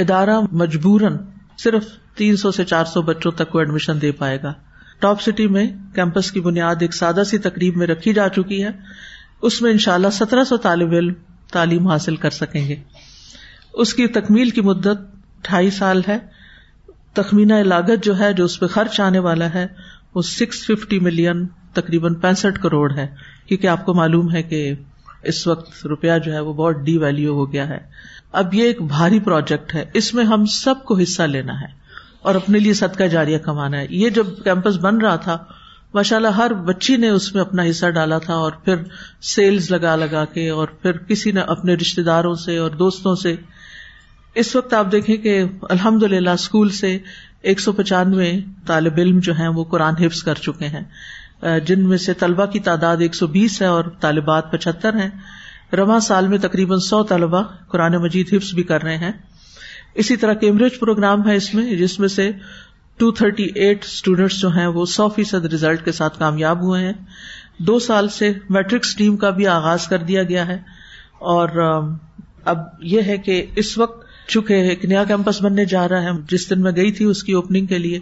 ادارہ 0.00 0.40
مجبوراً 0.52 1.16
صرف 1.58 1.84
تین 2.14 2.36
سو 2.36 2.50
سے 2.50 2.64
چار 2.64 2.84
سو 2.84 3.02
بچوں 3.02 3.32
تک 3.32 3.50
کو 3.50 3.58
ایڈمیشن 3.58 4.00
دے 4.02 4.12
پائے 4.12 4.38
گا۔ 4.42 4.52
ٹاپ 4.98 5.20
سٹی 5.20 5.46
میں 5.46 5.66
کیمپس 5.94 6.32
کی 6.32 6.40
بنیاد 6.40 6.74
ایک 6.80 6.94
سادہ 6.94 7.22
سی 7.26 7.38
تقریب 7.38 7.76
میں 7.76 7.86
رکھی 7.86 8.12
جا 8.12 8.28
چکی 8.28 8.64
ہے۔ 8.64 8.70
اس 9.42 9.62
میں 9.62 9.70
ان 9.70 9.78
شاء 9.78 9.94
اللہ 9.94 10.08
سترہ 10.12 10.44
سو 10.44 10.56
طالب 10.56 10.92
علم 10.92 11.12
تعلیم 11.52 11.88
حاصل 11.88 12.16
کر 12.16 12.30
سکیں 12.30 12.68
گے۔ 12.68 12.76
اس 13.72 13.94
کی 13.94 14.06
تکمیل 14.06 14.50
کی 14.50 14.60
مدت 14.60 14.98
ڈھائی 15.42 15.70
سال 15.70 16.02
ہے۔ 16.08 16.18
تخمینہ 17.12 17.54
لاگت 17.54 18.04
جو 18.04 18.18
ہے، 18.18 18.32
جو 18.32 18.44
اس 18.44 18.60
پہ 18.60 18.66
خرچ 18.66 19.00
آنے 19.00 19.18
والا 19.18 19.54
ہے، 19.54 19.66
وہ 20.14 20.22
سکس 20.22 20.66
ففٹی 20.66 20.98
ملین 20.98 21.46
تقریباً 21.72 22.14
پینسٹھ 22.14 22.62
کروڑ 22.62 22.96
ہے۔ 22.96 23.06
کیونکہ 23.46 23.66
آپ 23.66 23.84
کو 23.84 23.94
معلوم 23.94 24.34
ہے 24.34 24.42
کہ 24.42 24.74
اس 25.22 25.46
وقت 25.46 25.86
روپیہ 25.86 26.12
جو 26.24 26.32
ہے 26.32 26.40
وہ 26.40 26.52
بہت 26.52 26.76
ڈی 26.76 26.98
ویلو 26.98 27.32
ہو 27.32 27.52
گیا 27.52 27.68
ہے۔ 27.68 27.78
اب 28.34 28.54
یہ 28.54 28.62
ایک 28.62 28.82
بھاری 28.82 29.20
پروجیکٹ 29.20 29.74
ہے۔ 29.74 29.84
اس 29.94 30.14
میں 30.14 30.24
ہم 30.24 30.44
سب 30.44 30.84
کو 30.84 30.98
حصہ 30.98 31.22
لینا 31.22 31.60
ہے 31.60 31.66
اور 32.22 32.34
اپنے 32.34 32.58
لیے 32.58 32.74
صدقہ 32.74 33.04
جاریہ 33.04 33.38
کمانا 33.38 33.78
ہے۔ 33.78 33.86
یہ 33.90 34.10
جب 34.10 34.26
کیمپس 34.44 34.76
بن 34.76 34.96
رہا 34.96 35.16
تھا 35.16 35.38
ماشاء 35.94 36.16
اللہ 36.16 36.28
ہر 36.28 36.54
بچی 36.54 36.96
نے 36.96 37.08
اس 37.08 37.34
میں 37.34 37.42
اپنا 37.42 37.62
حصہ 37.70 37.86
ڈالا 37.86 38.18
تھا 38.18 38.34
اور 38.34 38.52
پھر 38.52 38.74
سیلز 39.22 39.70
لگا 39.70 39.96
لگا 39.96 40.24
کے 40.24 40.48
اور 40.48 40.68
پھر 40.68 40.96
کسی 40.98 41.32
نے 41.32 41.40
اپنے 41.40 41.74
رشتے 41.74 42.02
داروں 42.02 42.34
سے 42.34 42.56
اور 42.58 42.70
دوستوں 42.70 43.14
سے۔ 43.14 43.34
اس 44.34 44.56
وقت 44.56 44.74
آپ 44.74 44.92
دیکھیں 44.92 45.16
کہ 45.16 45.44
الحمد 45.62 46.02
للہ 46.02 46.30
اسکول 46.30 46.70
سے 46.70 46.98
ایک 47.42 47.60
سو 47.60 47.72
پچانوے 47.72 48.32
طالب 48.66 48.92
علم 48.96 49.18
جو 49.18 49.32
ہیں 49.32 49.48
وہ 49.48 49.64
قرآن 49.64 49.94
حفظ 50.00 50.22
کر 50.22 50.34
چکے 50.34 50.66
ہیں۔ 50.66 50.84
جن 51.60 51.88
میں 51.88 51.98
سے 51.98 52.14
طلبا 52.14 52.46
کی 52.46 52.60
تعداد 52.60 52.96
ایک 52.96 53.14
سو 53.14 53.26
بیس 53.26 53.62
ہے 53.62 53.66
اور 53.66 53.84
طالبات 54.00 54.52
پچہتر 54.52 54.94
ہیں۔ 54.94 55.10
رواں 55.72 56.00
سال 56.00 56.28
میں 56.28 56.38
تقریباً 56.38 56.78
سو 56.78 57.04
طلبا 57.04 57.42
قرآن 57.42 57.96
مجید 57.96 58.28
حفظ 58.32 58.54
بھی 58.54 58.62
کر 58.62 58.82
رہے 58.82 58.96
ہیں۔ 58.96 59.12
اسی 59.94 60.16
طرح 60.16 60.32
کیمبرج 60.32 60.78
پروگرام 60.78 61.28
ہے 61.28 61.36
اس 61.36 61.54
میں، 61.54 61.74
جس 61.74 61.98
میں 62.00 62.08
سے 62.08 62.30
ٹو 62.96 63.12
تھرٹی 63.12 63.44
ایٹ 63.54 63.84
اسٹوڈینٹس 63.84 64.40
جو 64.40 64.48
ہیں 64.48 64.66
وہ 64.66 64.86
سو 64.86 65.08
فیصد 65.08 65.44
ریزلٹ 65.44 65.84
کے 65.84 65.92
ساتھ 65.92 66.18
کامیاب 66.18 66.62
ہوئے 66.62 66.86
ہیں۔ 66.86 66.92
دو 67.58 67.78
سال 67.78 68.08
سے 68.08 68.32
میٹرکس 68.50 68.96
ٹیم 68.96 69.16
کا 69.16 69.30
بھی 69.30 69.46
آغاز 69.46 69.86
کر 69.86 69.98
دیا 69.98 70.22
گیا 70.22 70.46
ہے۔ 70.46 70.58
اور 71.18 71.48
اب 72.44 72.58
یہ 72.80 73.02
ہے 73.06 73.16
کہ 73.16 73.46
اس 73.56 73.78
وقت 73.78 74.04
چونکہ 74.28 74.54
ایک 74.54 74.84
نیا 74.84 75.04
کیمپس 75.04 75.42
بننے 75.42 75.64
جا 75.64 75.88
رہا 75.88 76.02
ہے، 76.02 76.08
جس 76.28 76.50
دن 76.50 76.60
میں 76.60 76.72
گئی 76.76 76.92
تھی 76.92 77.04
اس 77.04 77.22
کی 77.22 77.32
اوپننگ 77.32 77.66
کے 77.66 77.78
لیے، 77.78 77.98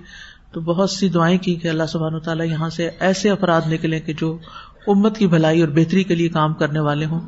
تو 0.52 0.60
بہت 0.60 0.90
سی 0.90 1.08
دعائیں 1.08 1.38
کی 1.38 1.54
کہ 1.54 1.68
اللہ 1.68 1.82
سبحان 1.88 2.14
و 2.14 2.18
تعالیٰ 2.18 2.46
یہاں 2.46 2.70
سے 2.70 2.90
ایسے 3.00 3.30
افراد 3.30 3.60
نکلے 3.66 4.00
کہ 4.00 4.12
جو 4.12 4.38
امت 4.86 5.18
کی 5.18 5.26
بھلائی 5.26 5.60
اور 5.60 5.68
بہتری 5.68 6.04
کے 6.04 6.14
لیے 6.14 6.28
کام 6.28 6.54
کرنے 6.54 6.78
والے 6.78 7.04
ہوں۔ 7.04 7.20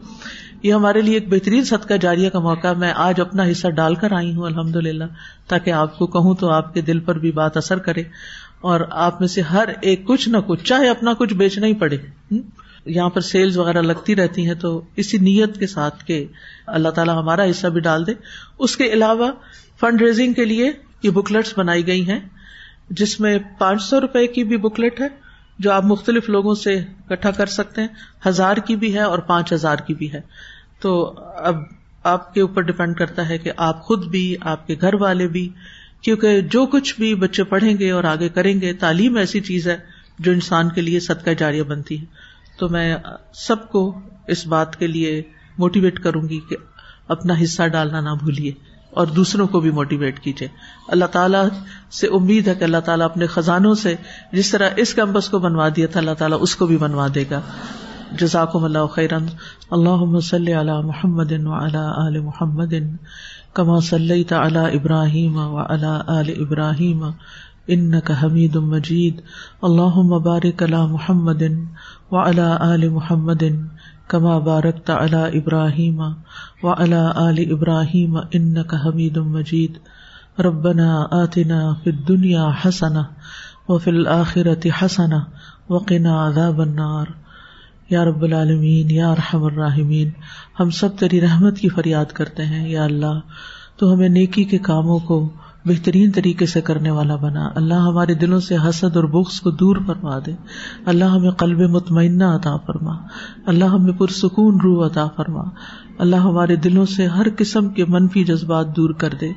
یہ 0.62 0.74
ہمارے 0.74 1.00
لیے 1.00 1.14
ایک 1.14 1.28
بہترین 1.28 1.64
صدقہ 1.64 1.94
جاریہ 1.94 2.28
کا 2.28 2.38
موقع 2.38 2.72
میں 2.72 2.92
آج 2.96 3.20
اپنا 3.20 3.50
حصہ 3.50 3.68
ڈال 3.68 3.94
کر 3.94 4.12
آئی 4.12 4.34
ہوں 4.34 4.44
الحمد 4.44 4.76
للہ 4.76 5.05
تاکہ 5.46 5.70
آپ 5.70 5.98
کو 5.98 6.07
کہوں 6.07 6.34
تو 6.34 6.50
آپ 6.50 6.74
کے 6.74 6.80
دل 6.80 7.00
پر 7.00 7.18
بھی 7.18 7.32
بات 7.32 7.57
اثر 7.57 7.78
کرے۔ 7.78 8.02
اور 8.61 8.80
آپ 8.90 9.20
میں 9.20 9.28
سے 9.28 9.40
ہر 9.40 9.68
ایک 9.80 10.05
کچھ 10.05 10.28
نہ 10.28 10.36
کچھ، 10.46 10.64
چاہے 10.64 10.88
اپنا 10.88 11.12
کچھ 11.12 11.34
بیچنا 11.34 11.66
ہی 11.66 11.74
پڑے۔ 11.74 11.98
یہاں 12.86 13.09
پر 13.09 13.20
سیلز 13.20 13.59
وغیرہ 13.59 13.82
لگتی 13.82 14.16
رہتی 14.16 14.46
ہیں 14.46 14.55
تو 14.55 14.82
اسی 14.96 15.18
نیت 15.18 15.59
کے 15.59 15.66
ساتھ 15.66 16.05
کہ 16.05 16.26
اللہ 16.66 16.88
تعالیٰ 16.88 17.18
ہمارا 17.18 17.44
حصہ 17.50 17.66
بھی 17.66 17.80
ڈال 17.80 18.07
دے۔ 18.07 18.12
اس 18.59 18.76
کے 18.76 18.84
علاوہ 18.84 19.30
فنڈ 19.80 20.02
ریزنگ 20.02 20.32
کے 20.32 20.44
لیے 20.44 20.72
یہ 21.02 21.11
بکلیٹس 21.11 21.59
بنائی 21.59 21.86
گئی 21.86 22.09
ہیں، 22.09 22.20
جس 22.90 23.20
میں 23.20 23.38
پانچ 23.59 23.82
سو 23.82 24.00
روپے 24.00 24.26
کی 24.26 24.44
بھی 24.44 24.57
بکلیٹ 24.57 25.00
ہے۔ 25.00 25.23
جو 25.59 25.72
آپ 25.72 25.84
مختلف 25.84 26.28
لوگوں 26.28 26.55
سے 26.55 26.74
اکٹھا 26.74 27.30
کر 27.30 27.46
سکتے 27.46 27.80
ہیں، 27.80 27.88
ہزار 28.26 28.57
کی 28.57 28.76
بھی 28.76 28.94
ہے 28.94 29.00
اور 29.00 29.18
پانچ 29.18 29.52
ہزار 29.52 29.76
کی 29.76 29.94
بھی 29.94 30.12
ہے۔ 30.12 30.20
تو 30.80 31.14
اب 31.36 31.57
آپ 32.02 32.34
کے 32.34 32.40
اوپر 32.40 32.62
ڈپینڈ 32.62 32.96
کرتا 32.96 33.28
ہے 33.28 33.38
کہ 33.38 33.52
آپ 33.57 33.82
خود 33.82 34.07
بھی، 34.07 34.36
آپ 34.40 34.66
کے 34.66 34.76
گھر 34.80 34.94
والے 34.94 35.28
بھی، 35.28 35.48
کیونکہ 36.02 36.40
جو 36.40 36.66
کچھ 36.66 36.96
بھی 36.96 37.14
بچے 37.14 37.44
پڑھیں 37.44 37.78
گے 37.78 37.90
اور 37.90 38.05
آگے 38.05 38.28
کریں 38.28 38.61
گے، 38.61 38.72
تعلیم 38.72 39.16
ایسی 39.16 39.40
چیز 39.40 39.68
ہے 39.68 39.76
جو 40.18 40.32
انسان 40.32 40.68
کے 40.68 40.80
لیے 40.80 41.00
صدقہ 41.00 41.30
جاریہ 41.30 41.62
بنتی 41.62 42.00
ہے۔ 42.00 42.05
تو 42.59 42.68
میں 42.68 42.96
سب 43.34 43.68
کو 43.68 44.00
اس 44.26 44.46
بات 44.46 44.78
کے 44.78 44.86
لیے 44.86 45.22
موٹیویٹ 45.59 46.00
کروں 46.00 46.28
گی 46.28 46.40
کہ 46.48 46.57
اپنا 47.09 47.34
حصہ 47.42 47.62
ڈالنا 47.68 48.00
نہ 48.00 48.11
بھولیے۔ 48.18 48.52
اور 48.95 49.07
دوسروں 49.07 49.47
کو 49.47 49.61
بھی 49.61 49.70
موٹیویٹ 49.70 50.20
کیجیے 50.20 50.49
اللہ 50.88 51.05
تعالیٰ 51.05 51.49
سے 51.90 52.07
امید 52.07 52.49
ہے 52.49 52.55
کہ 52.55 52.64
اللہ 52.64 52.80
تعالیٰ 52.84 53.05
اپنے 53.05 53.26
خزانوں 53.26 53.74
سے 53.74 53.95
جس 54.32 54.51
طرح 54.51 54.68
اس 54.76 54.95
کیمپس 54.95 55.28
کو 55.28 55.38
بنوا 55.38 55.68
دیا 55.76 55.86
تھا، 55.86 56.01
اللہ 56.01 56.14
تعالیٰ 56.18 56.38
اس 56.40 56.57
کو 56.57 56.66
بھی 56.66 56.76
بنوا 56.76 57.07
دے 57.14 57.24
گا۔ 57.30 57.40
جزاکم 58.18 58.64
اللہ 58.64 58.86
خیرن۔ 58.86 59.26
اللہ 59.70 60.18
صلی 60.18 60.53
علی 60.53 60.86
محمد 60.86 61.32
آل 61.76 62.20
محمد، 62.20 62.74
کما 63.55 63.80
صلی 63.80 64.24
علی 64.30 64.59
ابراہیم 64.59 65.36
و 65.36 65.59
آل 65.59 66.30
ابراہیم 66.38 67.05
ان 67.66 68.01
کا 68.01 68.22
حمید 68.22 68.57
مجید۔ 68.57 69.20
اللہ 69.62 69.97
مبارک 69.97 70.62
اللہ 70.62 70.86
محمد 70.86 71.42
و 72.11 72.16
علی 72.16 72.57
آل 72.61 72.88
محمد۔ 72.88 73.42
کما 74.09 74.38
بارک 74.38 74.90
علی 74.90 75.38
ابراہیم 75.38 76.00
و 76.62 76.72
علی 76.72 77.02
آل 77.16 77.38
ابراہیم 77.50 78.16
ان 78.32 78.62
کا 78.62 78.76
حمید 78.84 79.16
مجید 79.16 79.78
ربنا 80.40 81.07
آتنا 81.11 81.61
فی 81.84 81.90
الدنیا 81.90 82.50
حسنا 82.64 83.02
و 83.68 83.78
فی 83.78 83.90
الآخرت 83.90 84.66
حسنا 84.82 85.20
وقنا 85.70 86.26
عذاب 86.28 86.61
النار. 86.61 87.07
یا 87.90 88.05
رب 88.05 88.22
العالمین 88.22 88.90
یا 88.90 89.14
رحم 89.14 89.44
الراحمین 89.44 90.11
ہم 90.61 90.70
سب 90.70 90.98
تیری 90.98 91.20
رحمت 91.20 91.59
کی 91.59 91.68
فریاد 91.68 92.12
کرتے 92.12 92.44
ہیں، 92.46 92.68
یا 92.68 92.84
اللہ، 92.84 93.20
تو 93.76 93.92
ہمیں 93.92 94.09
نیکی 94.09 94.44
کے 94.44 94.59
کاموں 94.59 94.98
کو 94.98 95.28
بہترین 95.66 96.12
طریقے 96.12 96.46
سے 96.46 96.60
کرنے 96.60 96.90
والا 96.90 97.16
بنا۔ 97.16 97.48
اللہ 97.54 97.74
ہمارے 97.74 98.14
دلوں 98.14 98.40
سے 98.40 98.56
حسد 98.68 98.96
اور 98.96 99.04
بخش 99.04 99.40
کو 99.40 99.50
دور 99.50 99.76
فرما 99.86 100.18
دے۔ 100.26 100.32
اللہ 100.86 101.04
ہمیں 101.04 101.30
قلب 101.30 101.70
مطمئنہ 101.70 102.24
عطا 102.24 102.56
فرما۔ 102.56 102.92
اللہ 103.46 103.64
ہمیں 103.64 103.92
پرسکون 103.92 104.60
روح 104.60 104.86
عطا 104.86 105.06
فرما۔ 105.16 105.42
اللہ 105.99 106.16
ہمارے 106.16 106.57
دلوں 106.57 106.86
سے 106.86 107.07
ہر 107.07 107.26
قسم 107.38 107.68
کے 107.68 107.84
منفی 107.84 108.24
جذبات 108.24 108.76
دور 108.76 108.90
کر 108.90 109.14
دے 109.20 109.28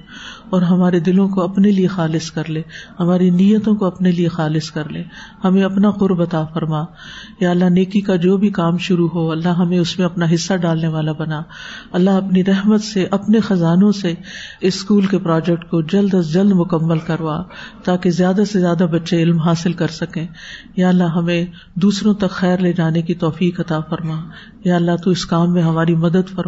اور 0.49 0.62
ہمارے 0.62 0.99
دلوں 0.99 1.30
کو 1.30 1.41
اپنے 1.41 1.72
لیے 1.72 1.88
خالص 1.88 2.32
کر 2.32 2.49
لے، 2.49 2.62
ہماری 2.99 3.30
نیتوں 3.30 3.76
کو 3.76 3.86
اپنے 3.86 4.12
لیے 4.12 4.28
خالص 4.28 4.72
کر 4.72 4.89
لے۔ 4.89 5.03
ہمیں 5.43 5.64
اپنا 5.64 5.91
قرب 5.91 6.22
عطا 6.22 6.45
فرما۔ 6.53 6.86
یا 7.39 7.51
اللہ، 7.51 7.66
نیکی 7.66 8.01
کا 8.01 8.16
جو 8.16 8.38
بھی 8.38 8.49
کام 8.49 8.78
شروع 8.78 9.10
ہو، 9.14 9.32
اللہ 9.32 9.49
ہمیں 9.49 9.80
اس 9.80 9.97
میں 9.97 10.05
اپنا 10.05 10.26
حصہ 10.34 10.53
ڈالنے 10.53 10.88
والا 10.88 11.12
بنا۔ 11.12 11.41
اللہ 11.91 12.10
اپنی 12.10 12.45
رحمت 12.45 12.82
سے، 12.82 13.08
اپنے 13.12 13.39
خزانوں 13.39 13.91
سے 13.91 14.14
اسکول 14.62 15.05
کے 15.05 15.20
پروجیکٹ 15.20 15.70
کو 15.70 15.82
جلد 15.82 16.14
از 16.14 16.34
جلد 16.34 16.51
مکمل 16.51 16.99
کروا، 16.99 17.43
تاکہ 17.84 18.10
زیادہ 18.12 18.41
سے 18.51 18.60
زیادہ 18.60 18.86
بچے 18.91 19.24
علم 19.24 19.38
حاصل 19.39 19.74
کر 19.74 19.88
سکیں۔ 19.88 20.28
یا 20.76 20.89
اللہ، 20.89 21.03
ہمیں 21.03 21.45
دوسروں 21.76 22.14
تک 22.14 22.30
خیر 22.30 22.58
لے 22.58 22.74
جانے 22.74 23.01
کی 23.01 23.14
توفیق 23.14 23.60
عطا 23.60 23.80
فرما۔ 23.80 24.22
یا 24.66 24.76
اللہ، 24.76 24.95
تو 25.03 25.12
اس 25.12 25.26
کام 25.26 25.53
میں 25.53 25.62
ہماری 25.62 25.95
مدد 25.95 26.30
فرما۔ 26.36 26.47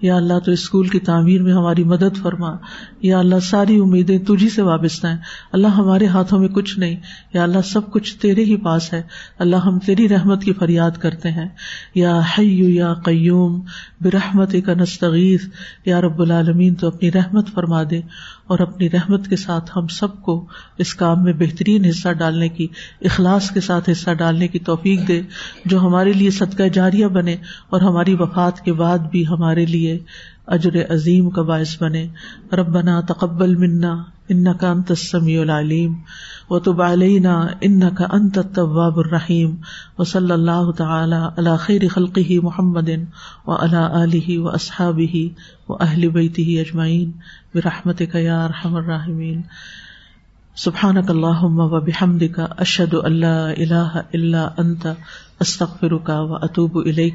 یا 0.00 0.16
اللہ 0.16 0.38
تو 0.38 0.52
اسکول 0.52 0.88
کی 0.88 1.00
تعمیر 1.00 1.42
میں 1.42 1.52
ہماری 1.52 1.84
مدد 1.84 2.16
فرما۔ 2.22 2.56
یا 3.02 3.18
اللہ 3.18 3.40
ساری 3.42 3.76
امیدیں 3.76 4.18
تجھی 4.18 4.48
سے 4.48 4.62
وابستہ 4.62 5.06
ہیں۔ 5.06 5.16
اللہ 5.52 5.66
ہمارے 5.66 6.06
ہاتھوں 6.06 6.38
میں 6.38 6.48
کچھ 6.48 6.78
نہیں۔ 6.78 6.96
یا 7.34 7.42
اللہ 7.42 7.60
سب 7.64 7.90
کچھ 7.90 8.18
تیرے 8.18 8.44
ہی 8.44 8.56
پاس 8.56 8.92
ہے۔ 8.92 9.02
اللہ 9.38 9.56
ہم 9.56 9.78
تیری 9.78 10.08
رحمت 10.08 10.44
کی 10.44 10.52
فریاد 10.52 10.90
کرتے 10.90 11.30
ہیں۔ 11.30 11.48
یا 11.94 12.20
حیو 12.38 12.68
یا 12.68 12.94
قیوم 12.94 13.60
برحمت 14.00 14.54
کا 14.66 14.74
نستغیث۔ 14.74 15.40
یا 15.84 16.00
رب 16.00 16.22
العالمین، 16.22 16.74
تو 16.74 16.86
اپنی 16.86 17.12
رحمت 17.12 17.48
فرما 17.54 17.82
دے۔ 17.90 18.00
اور 18.46 18.58
اپنی 18.58 18.90
رحمت 18.90 19.28
کے 19.28 19.36
ساتھ 19.36 19.70
ہم 19.76 19.86
سب 19.86 20.22
کو 20.22 20.46
اس 20.78 20.94
کام 20.94 21.24
میں 21.24 21.32
بہترین 21.32 21.84
حصہ 21.84 22.12
ڈالنے 22.12 22.48
کی، 22.48 22.66
اخلاص 23.00 23.50
کے 23.50 23.60
ساتھ 23.60 23.90
حصہ 23.90 24.10
ڈالنے 24.10 24.48
کی 24.48 24.58
توفیق 24.58 25.08
دے۔ 25.08 25.22
جو 25.64 25.80
ہمارے 25.80 26.12
لیے 26.12 26.30
صدقہ 26.30 26.62
جاریہ 26.62 27.06
بنے 27.06 27.36
اور 27.70 27.80
ہماری 27.80 28.14
وفات 28.18 28.60
کے 28.60 28.72
بعد 28.72 28.98
بھی 28.98 29.19
ہمارے 29.24 29.66
لیے 29.66 29.98
اجر 30.46 30.94
عظیم 30.94 31.30
کا 31.30 31.42
باعث 31.42 31.82
بنے۔ 31.82 32.08
ربنا 32.52 33.00
تقبل 33.00 33.56
منا 33.56 34.02
ان 34.28 34.58
کا 34.58 34.70
انت 34.70 34.90
السمیع 34.90 35.40
العلیم۔ 35.40 35.94
و 36.50 36.58
تب 36.58 36.82
علینا 36.82 37.46
ان 37.60 37.80
کا 37.80 38.06
انت 38.12 38.38
التواب 38.38 38.98
الرحیم۔ 38.98 39.54
و 39.98 40.04
صلی 40.04 40.30
اللہ 40.30 40.70
تعالی 40.76 41.28
علی 41.36 41.50
خیر 41.58 41.88
خلقہ 41.88 42.32
محمد 42.42 42.88
و 43.46 43.52
علی 43.52 43.76
آلہ 43.76 44.38
و 44.38 44.48
اصحابہ 44.48 45.16
و 45.68 45.76
اہل 45.80 46.08
بیتہ 46.08 46.40
اجمعین۔ 46.40 47.10
برحمتک 47.54 48.14
یا 48.14 48.44
ارحم 48.44 48.74
الراحمین۔ 48.74 49.42
سبحانک 50.56 51.10
اللہم 51.10 51.60
و 51.60 51.80
بحمدک 51.80 52.40
اشہد 52.58 52.94
ان 53.04 53.12
لا 53.12 53.48
الہ 53.50 54.00
الا 54.14 54.48
انت، 54.58 54.86
استغفرک 55.40 56.10
و 56.14 56.34
اتوب 56.34 56.78
الیک۔ 56.78 57.14